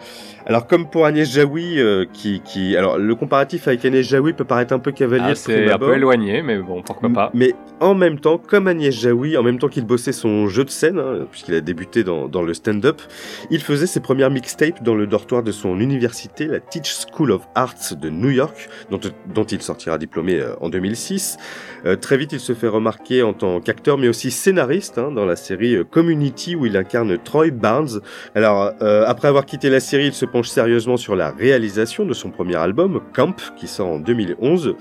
Alors 0.47 0.67
comme 0.67 0.89
pour 0.89 1.05
Agnès 1.05 1.27
Jaoui, 1.29 1.79
euh, 1.79 2.05
qui, 2.13 2.41
qui, 2.41 2.77
alors 2.77 2.99
le 2.99 3.15
comparatif 3.15 3.67
avec 3.67 3.83
Agnès 3.83 4.07
Jaoui 4.07 4.33
peut 4.33 4.43
paraître 4.43 4.73
un 4.73 4.79
peu 4.79 4.91
cavalier. 4.91 5.23
Ah, 5.29 5.35
c'est 5.35 5.71
un 5.71 5.79
peu 5.79 5.95
éloigné, 5.95 6.43
mais 6.43 6.59
bon, 6.59 6.83
pourquoi 6.83 7.09
pas. 7.09 7.31
Mais 7.33 7.55
en 7.79 7.95
même 7.95 8.19
temps, 8.19 8.37
comme 8.37 8.67
Agnès 8.67 8.93
Jaoui, 8.93 9.37
en 9.37 9.43
même 9.43 9.57
temps 9.57 9.69
qu'il 9.69 9.85
bossait 9.85 10.11
son 10.11 10.47
jeu 10.47 10.63
de 10.63 10.69
scène, 10.69 10.99
hein, 10.99 11.25
puisqu'il 11.31 11.55
a 11.55 11.61
débuté 11.61 12.03
dans, 12.03 12.27
dans 12.27 12.43
le 12.43 12.53
stand-up, 12.53 13.01
il 13.49 13.59
faisait 13.59 13.87
ses 13.87 14.01
premières 14.01 14.29
mixtapes 14.29 14.83
dans 14.83 14.93
le 14.93 15.07
dortoir 15.07 15.41
de 15.41 15.51
son 15.51 15.79
université, 15.79 16.45
la 16.45 16.59
Teach 16.59 16.95
School 17.11 17.31
of 17.31 17.41
Arts 17.55 17.95
de 17.99 18.09
New 18.09 18.29
York, 18.29 18.69
dont, 18.91 18.99
dont 19.33 19.45
il 19.45 19.61
sortira 19.63 19.97
diplômé 19.97 20.35
euh, 20.35 20.55
en 20.61 20.69
2006. 20.69 21.37
Euh, 21.85 21.95
très 21.95 22.17
vite, 22.17 22.31
il 22.33 22.39
se 22.39 22.53
fait 22.53 22.67
remarquer 22.67 23.21
en 23.21 23.33
tant 23.33 23.59
qu'acteur, 23.59 23.97
mais 23.97 24.07
aussi 24.07 24.31
scénariste, 24.31 24.97
hein, 24.97 25.11
dans 25.11 25.25
la 25.25 25.35
série 25.35 25.75
euh, 25.75 25.83
Community, 25.83 26.55
où 26.55 26.65
il 26.65 26.75
incarne 26.77 27.17
Troy 27.17 27.51
Barnes. 27.51 28.01
Alors, 28.33 28.71
euh, 28.81 29.05
après 29.05 29.27
avoir 29.27 29.45
quitté 29.45 29.69
la 29.69 29.79
série, 29.79 30.07
il 30.07 30.13
se 30.13 30.25
sérieusement 30.43 30.97
sur 30.97 31.15
la 31.15 31.31
réalisation 31.31 32.05
de 32.05 32.13
son 32.13 32.29
premier 32.29 32.55
album, 32.55 33.01
Camp, 33.13 33.35
qui 33.57 33.67
sort 33.67 33.87
en 33.87 33.99
2011. 33.99 34.75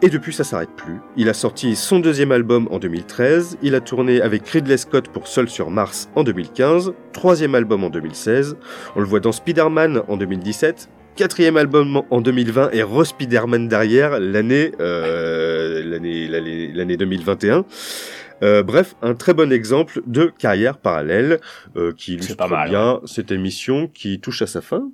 Et 0.00 0.10
depuis, 0.10 0.32
ça 0.32 0.44
s'arrête 0.44 0.70
plus. 0.76 1.00
Il 1.16 1.28
a 1.28 1.34
sorti 1.34 1.74
son 1.74 1.98
deuxième 1.98 2.30
album 2.30 2.68
en 2.70 2.78
2013, 2.78 3.58
il 3.62 3.74
a 3.74 3.80
tourné 3.80 4.20
avec 4.20 4.46
Ridley 4.48 4.76
Scott 4.76 5.08
pour 5.08 5.26
Seul 5.26 5.48
sur 5.48 5.70
Mars 5.70 6.08
en 6.14 6.22
2015, 6.22 6.92
troisième 7.12 7.56
album 7.56 7.82
en 7.82 7.90
2016, 7.90 8.56
on 8.94 9.00
le 9.00 9.06
voit 9.06 9.18
dans 9.18 9.32
Spider-Man 9.32 10.02
en 10.06 10.16
2017, 10.16 10.88
quatrième 11.16 11.56
album 11.56 12.02
en 12.10 12.20
2020 12.20 12.70
et 12.74 12.84
Re 12.84 13.04
Spider-Man 13.04 13.66
derrière 13.66 14.20
l'année 14.20 14.70
euh, 14.78 15.82
l'année 15.82 16.96
2021. 16.96 17.64
Euh, 18.42 18.62
bref, 18.62 18.94
un 19.02 19.14
très 19.14 19.34
bon 19.34 19.52
exemple 19.52 20.00
de 20.06 20.26
carrière 20.26 20.78
parallèle 20.78 21.40
euh, 21.76 21.92
qui 21.96 22.14
illustre 22.14 22.36
pas 22.36 22.48
mal, 22.48 22.68
bien 22.68 23.00
cette 23.04 23.30
émission 23.30 23.88
qui 23.88 24.20
touche 24.20 24.42
à 24.42 24.46
sa 24.46 24.60
fin. 24.60 24.90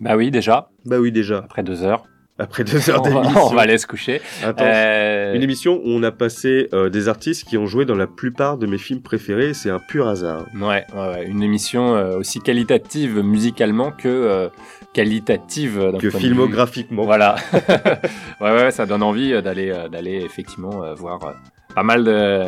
Bah 0.00 0.16
oui, 0.16 0.30
déjà. 0.30 0.70
Bah 0.84 0.98
oui, 0.98 1.12
déjà. 1.12 1.38
Après 1.38 1.62
deux 1.62 1.82
heures. 1.82 2.04
Après 2.38 2.62
deux 2.62 2.88
heures 2.88 3.02
d'émission. 3.02 3.46
on 3.46 3.54
va 3.54 3.62
aller 3.62 3.78
se 3.78 3.86
coucher. 3.86 4.20
Euh, 4.44 5.34
Une 5.34 5.42
émission 5.42 5.80
où 5.84 5.88
on 5.90 6.02
a 6.04 6.12
passé 6.12 6.68
euh, 6.72 6.88
des 6.88 7.08
artistes 7.08 7.48
qui 7.48 7.58
ont 7.58 7.66
joué 7.66 7.84
dans 7.84 7.96
la 7.96 8.06
plupart 8.06 8.58
de 8.58 8.66
mes 8.66 8.78
films 8.78 9.02
préférés. 9.02 9.54
C'est 9.54 9.70
un 9.70 9.80
pur 9.80 10.06
hasard. 10.06 10.46
Ouais, 10.54 10.84
ouais, 10.94 11.08
ouais, 11.08 11.26
une 11.26 11.42
émission 11.42 11.96
euh, 11.96 12.16
aussi 12.16 12.40
qualitative 12.40 13.20
musicalement 13.22 13.90
que 13.90 14.48
qualitative 14.92 15.92
Que 16.00 16.10
filmographiquement. 16.10 17.04
Voilà. 17.04 17.36
ouais, 18.40 18.52
ouais, 18.52 18.70
ça 18.70 18.86
donne 18.86 19.02
envie 19.02 19.30
d'aller, 19.42 19.74
d'aller 19.90 20.22
effectivement 20.24 20.94
voir 20.94 21.34
pas 21.74 21.82
mal 21.82 22.04
de, 22.04 22.44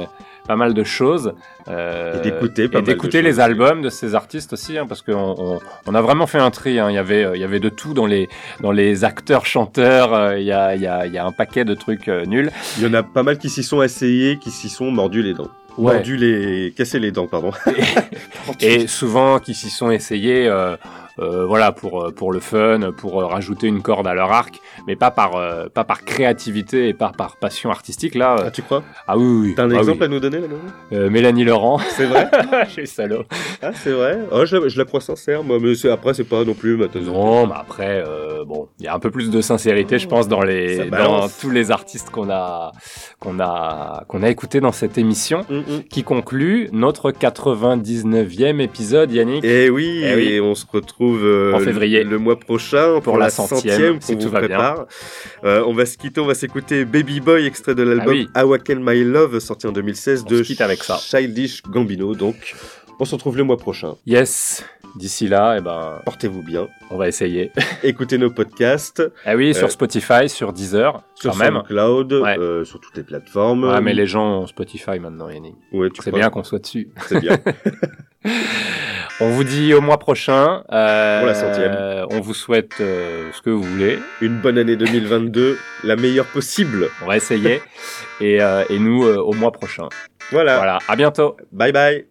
pas 0.47 0.57
mal 0.57 0.75
de 0.75 0.83
choses. 0.85 1.35
euh, 1.69 2.19
Et 2.19 2.23
d'écouter 2.23 2.69
pas 2.69 2.79
et 2.79 2.83
mal 2.83 2.85
d'écouter 2.85 3.23
les 3.23 3.39
albums 3.41 3.83
de 3.83 3.91
ces 3.91 4.15
artistes 4.15 4.53
aussi, 4.53 4.77
hein, 4.79 4.87
parce 4.89 5.03
qu'on 5.03 5.13
on, 5.39 5.59
on 5.87 5.95
a 5.95 6.01
vraiment 6.03 6.27
fait 6.27 6.39
un 6.39 6.51
tri. 6.51 6.79
hein. 6.79 6.91
Il 6.91 6.95
y 6.95 6.99
avait, 6.99 7.25
euh, 7.25 7.37
il 7.37 7.41
y 7.41 7.45
avait 7.45 7.61
de 7.61 7.69
tout 7.69 7.95
dans 7.95 8.07
les, 8.07 8.29
dans 8.61 8.73
les 8.73 9.05
acteurs, 9.05 9.47
chanteurs. 9.47 10.13
euh, 10.15 10.39
Il 10.39 10.45
y 10.45 10.53
a, 10.53 10.75
il 10.75 10.83
y 10.83 10.87
a, 10.87 11.07
il 11.07 11.13
y 11.13 11.19
a 11.19 11.25
un 11.25 11.33
paquet 11.33 11.65
de 11.65 11.75
trucs 11.75 12.09
euh, 12.09 12.25
nuls. 12.25 12.51
Il 12.79 12.85
y 12.85 12.87
en 12.87 12.95
a 12.95 13.03
pas 13.03 13.23
mal 13.23 13.39
qui 13.39 13.49
s'y 13.51 13.63
sont 13.63 13.83
essayés, 13.83 14.39
qui 14.39 14.51
s'y 14.51 14.69
sont 14.69 14.91
mordus 14.91 15.23
les 15.23 15.35
dents. 15.35 15.49
Ouais. 15.79 15.95
Mordus 15.95 16.17
les... 16.17 16.73
cassés 16.77 16.99
les 16.99 17.13
dents, 17.13 17.27
pardon. 17.29 17.53
et 18.61 18.87
souvent 18.87 19.39
qui 19.39 19.55
s'y 19.55 19.71
sont 19.71 19.91
essayés 19.91 20.51
euh, 21.19 21.45
voilà 21.47 21.73
pour 21.73 22.05
euh, 22.05 22.11
pour 22.13 22.33
le 22.33 22.41
fun 22.41 22.93
pour 22.97 23.21
euh, 23.21 23.27
rajouter 23.27 23.67
une 23.67 23.83
corde 23.83 24.07
à 24.07 24.15
leur 24.15 24.31
arc 24.33 24.61
mais 24.87 24.97
pas 24.97 25.11
par 25.11 25.37
euh, 25.37 25.67
pas 25.69 25.85
par 25.85 26.05
créativité 26.05 26.89
et 26.89 26.95
pas 26.95 27.13
par 27.17 27.37
passion 27.37 27.71
artistique 27.71 28.15
là 28.15 28.37
euh. 28.39 28.43
Ah, 28.47 28.51
tu 28.51 28.63
crois? 28.63 28.83
Ah 29.09 29.19
oui 29.19 29.25
oui 29.49 29.55
T'as 29.57 29.65
un 29.65 29.71
Ah 29.73 29.79
exemple 29.79 29.99
oui. 30.01 30.05
à 30.05 30.09
nous 30.09 30.21
donner 30.21 30.39
là 30.41 30.47
Euh, 30.93 31.11
Mélanie 31.11 31.45
Laurent. 31.45 31.79
C'est 31.97 32.07
vrai? 32.07 32.29
Je 32.67 32.71
suis 32.71 32.87
salaud 32.87 33.25
Ah, 33.63 33.71
c'est 33.75 33.93
vrai? 33.93 34.19
Oh, 34.31 34.45
je, 34.47 34.57
la, 34.57 34.69
je 34.69 34.79
la 34.79 34.85
crois 34.85 35.01
sincère, 35.01 35.43
moi, 35.43 35.59
mais 35.61 35.75
c'est- 35.75 35.91
après, 35.91 36.15
c'est 36.15 36.25
pas 36.25 36.45
non 36.45 36.55
plus 36.55 36.77
ma 36.77 36.87
non 37.01 37.47
mais 37.47 37.55
après 37.57 38.05
euh, 38.07 38.45
bon 38.45 38.69
il 38.79 38.85
y 38.85 38.89
a 38.89 38.95
un 38.95 38.99
peu 38.99 39.11
plus 39.11 39.31
de 39.31 39.41
sincérité 39.41 39.99
je 39.99 40.07
pense 40.09 40.29
dans 40.29 40.43
les 40.43 40.89
dans 40.91 41.29
tous 41.41 41.51
les 41.51 41.71
artistes 41.71 42.11
qu'on 42.11 42.31
a 42.31 42.73
qu'on 43.19 43.39
a 43.41 44.05
qu'on 44.09 44.23
a 44.23 44.29
écouté 44.31 44.61
dans 44.61 44.73
cette 44.73 44.97
émission 44.99 45.41
Mm, 45.51 45.81
qui 45.91 46.03
conclut 46.05 46.69
notre 46.73 47.11
99e 47.13 48.61
épisode 48.61 49.11
Yannick. 49.13 49.45
Et 49.45 49.71
oui, 49.71 50.03
Eh 50.05 50.15
oui. 50.15 50.29
et 50.35 50.41
on 50.41 50.55
se 50.55 50.65
retrouve 50.71 51.00
euh, 51.05 51.53
En 51.55 51.61
février. 51.61 52.05
le, 52.05 52.19
mois 52.19 52.39
prochain 52.39 53.01
pour, 53.01 53.17
la 53.17 53.27
la 53.27 53.31
centième, 53.31 54.01
si 54.01 54.17
tout 54.17 54.25
vous 54.25 54.31
va 54.31 54.41
bien. 54.41 54.49
prépare. 54.49 54.87
Euh, 55.45 55.65
on 55.67 55.75
va 55.75 55.87
se 55.87 55.97
quitter, 55.97 56.21
on 56.21 56.27
va 56.27 56.35
s'écouter 56.35 56.85
Baby 56.85 57.21
Boy, 57.21 57.47
extrait 57.47 57.75
de 57.75 57.83
l'album 57.83 58.09
Ah 58.09 58.11
oui. 58.13 58.29
Awaken 58.35 58.81
My 58.83 59.03
Love, 59.05 59.39
sorti 59.39 59.67
en 59.67 59.73
2016 59.73 60.25
On 60.27 60.31
de 60.31 60.63
avec 60.63 60.83
ça. 60.85 60.99
Childish 60.99 61.63
Gambino. 61.63 62.15
Donc, 62.15 62.55
on 62.99 63.05
se 63.05 63.15
retrouve 63.15 63.37
le 63.37 63.45
mois 63.45 63.57
prochain. 63.57 63.95
yes 64.07 64.65
d'ici 64.97 65.29
là 65.29 65.57
et 65.57 65.61
ben 65.61 66.01
Portez-vous 66.05 66.43
bien. 66.43 66.69
on 66.91 66.97
va 66.97 67.09
essayer 67.09 67.53
Écoutez 67.83 68.19
nos 68.19 68.31
podcasts. 68.31 69.03
Ah 69.25 69.35
oui, 69.37 69.55
sur 69.55 69.67
Euh, 69.67 69.71
Spotify, 69.71 70.29
sur 70.29 70.53
Deezer, 70.53 71.03
sur 71.15 71.33
quand 71.33 71.39
même. 71.39 71.55
SoundCloud, 71.55 72.13
Ouais. 72.13 72.39
euh, 72.39 72.65
sur 72.65 72.81
toutes 72.81 72.97
les 72.97 73.03
plateformes. 73.03 73.65
Ouais, 73.65 73.81
mais 73.81 73.95
les 73.95 74.07
gens 74.07 74.41
ont 74.43 74.47
Spotify 74.47 74.99
maintenant, 74.99 75.29
Yannick. 75.29 75.55
Ouais, 75.73 75.89
C'est 76.01 76.13
bien 76.13 76.31
qu'on 76.31 76.45
soit 76.45 76.59
dessus. 76.61 76.89
C'est 77.07 77.21
bien. 77.21 77.39
On 79.23 79.29
vous 79.31 79.45
dit 79.45 79.75
au 79.75 79.81
mois 79.83 79.99
prochain. 79.99 80.63
euh, 80.73 81.19
Pour 81.19 81.27
la 81.27 81.35
centième. 81.35 82.07
On 82.11 82.21
vous 82.21 82.33
souhaite 82.35 82.73
euh, 82.81 83.31
ce 83.33 83.43
que 83.43 83.51
vous 83.51 83.63
voulez. 83.63 83.99
Une 84.23 84.41
bonne 84.41 84.57
année 84.57 84.77
2022, 84.77 85.59
la 85.85 85.97
meilleure 85.97 86.27
possible. 86.27 86.89
On 87.03 87.07
va 87.07 87.17
essayer. 87.19 87.61
et, 88.21 88.39
et 88.71 88.79
nous, 88.79 89.05
au 89.05 89.33
mois 89.35 89.53
prochain. 89.53 89.89
Voilà. 90.31 90.57
Voilà, 90.57 90.79
à 90.89 90.97
bientôt. 90.97 91.37
Bye 91.53 91.73
bye. 91.73 92.07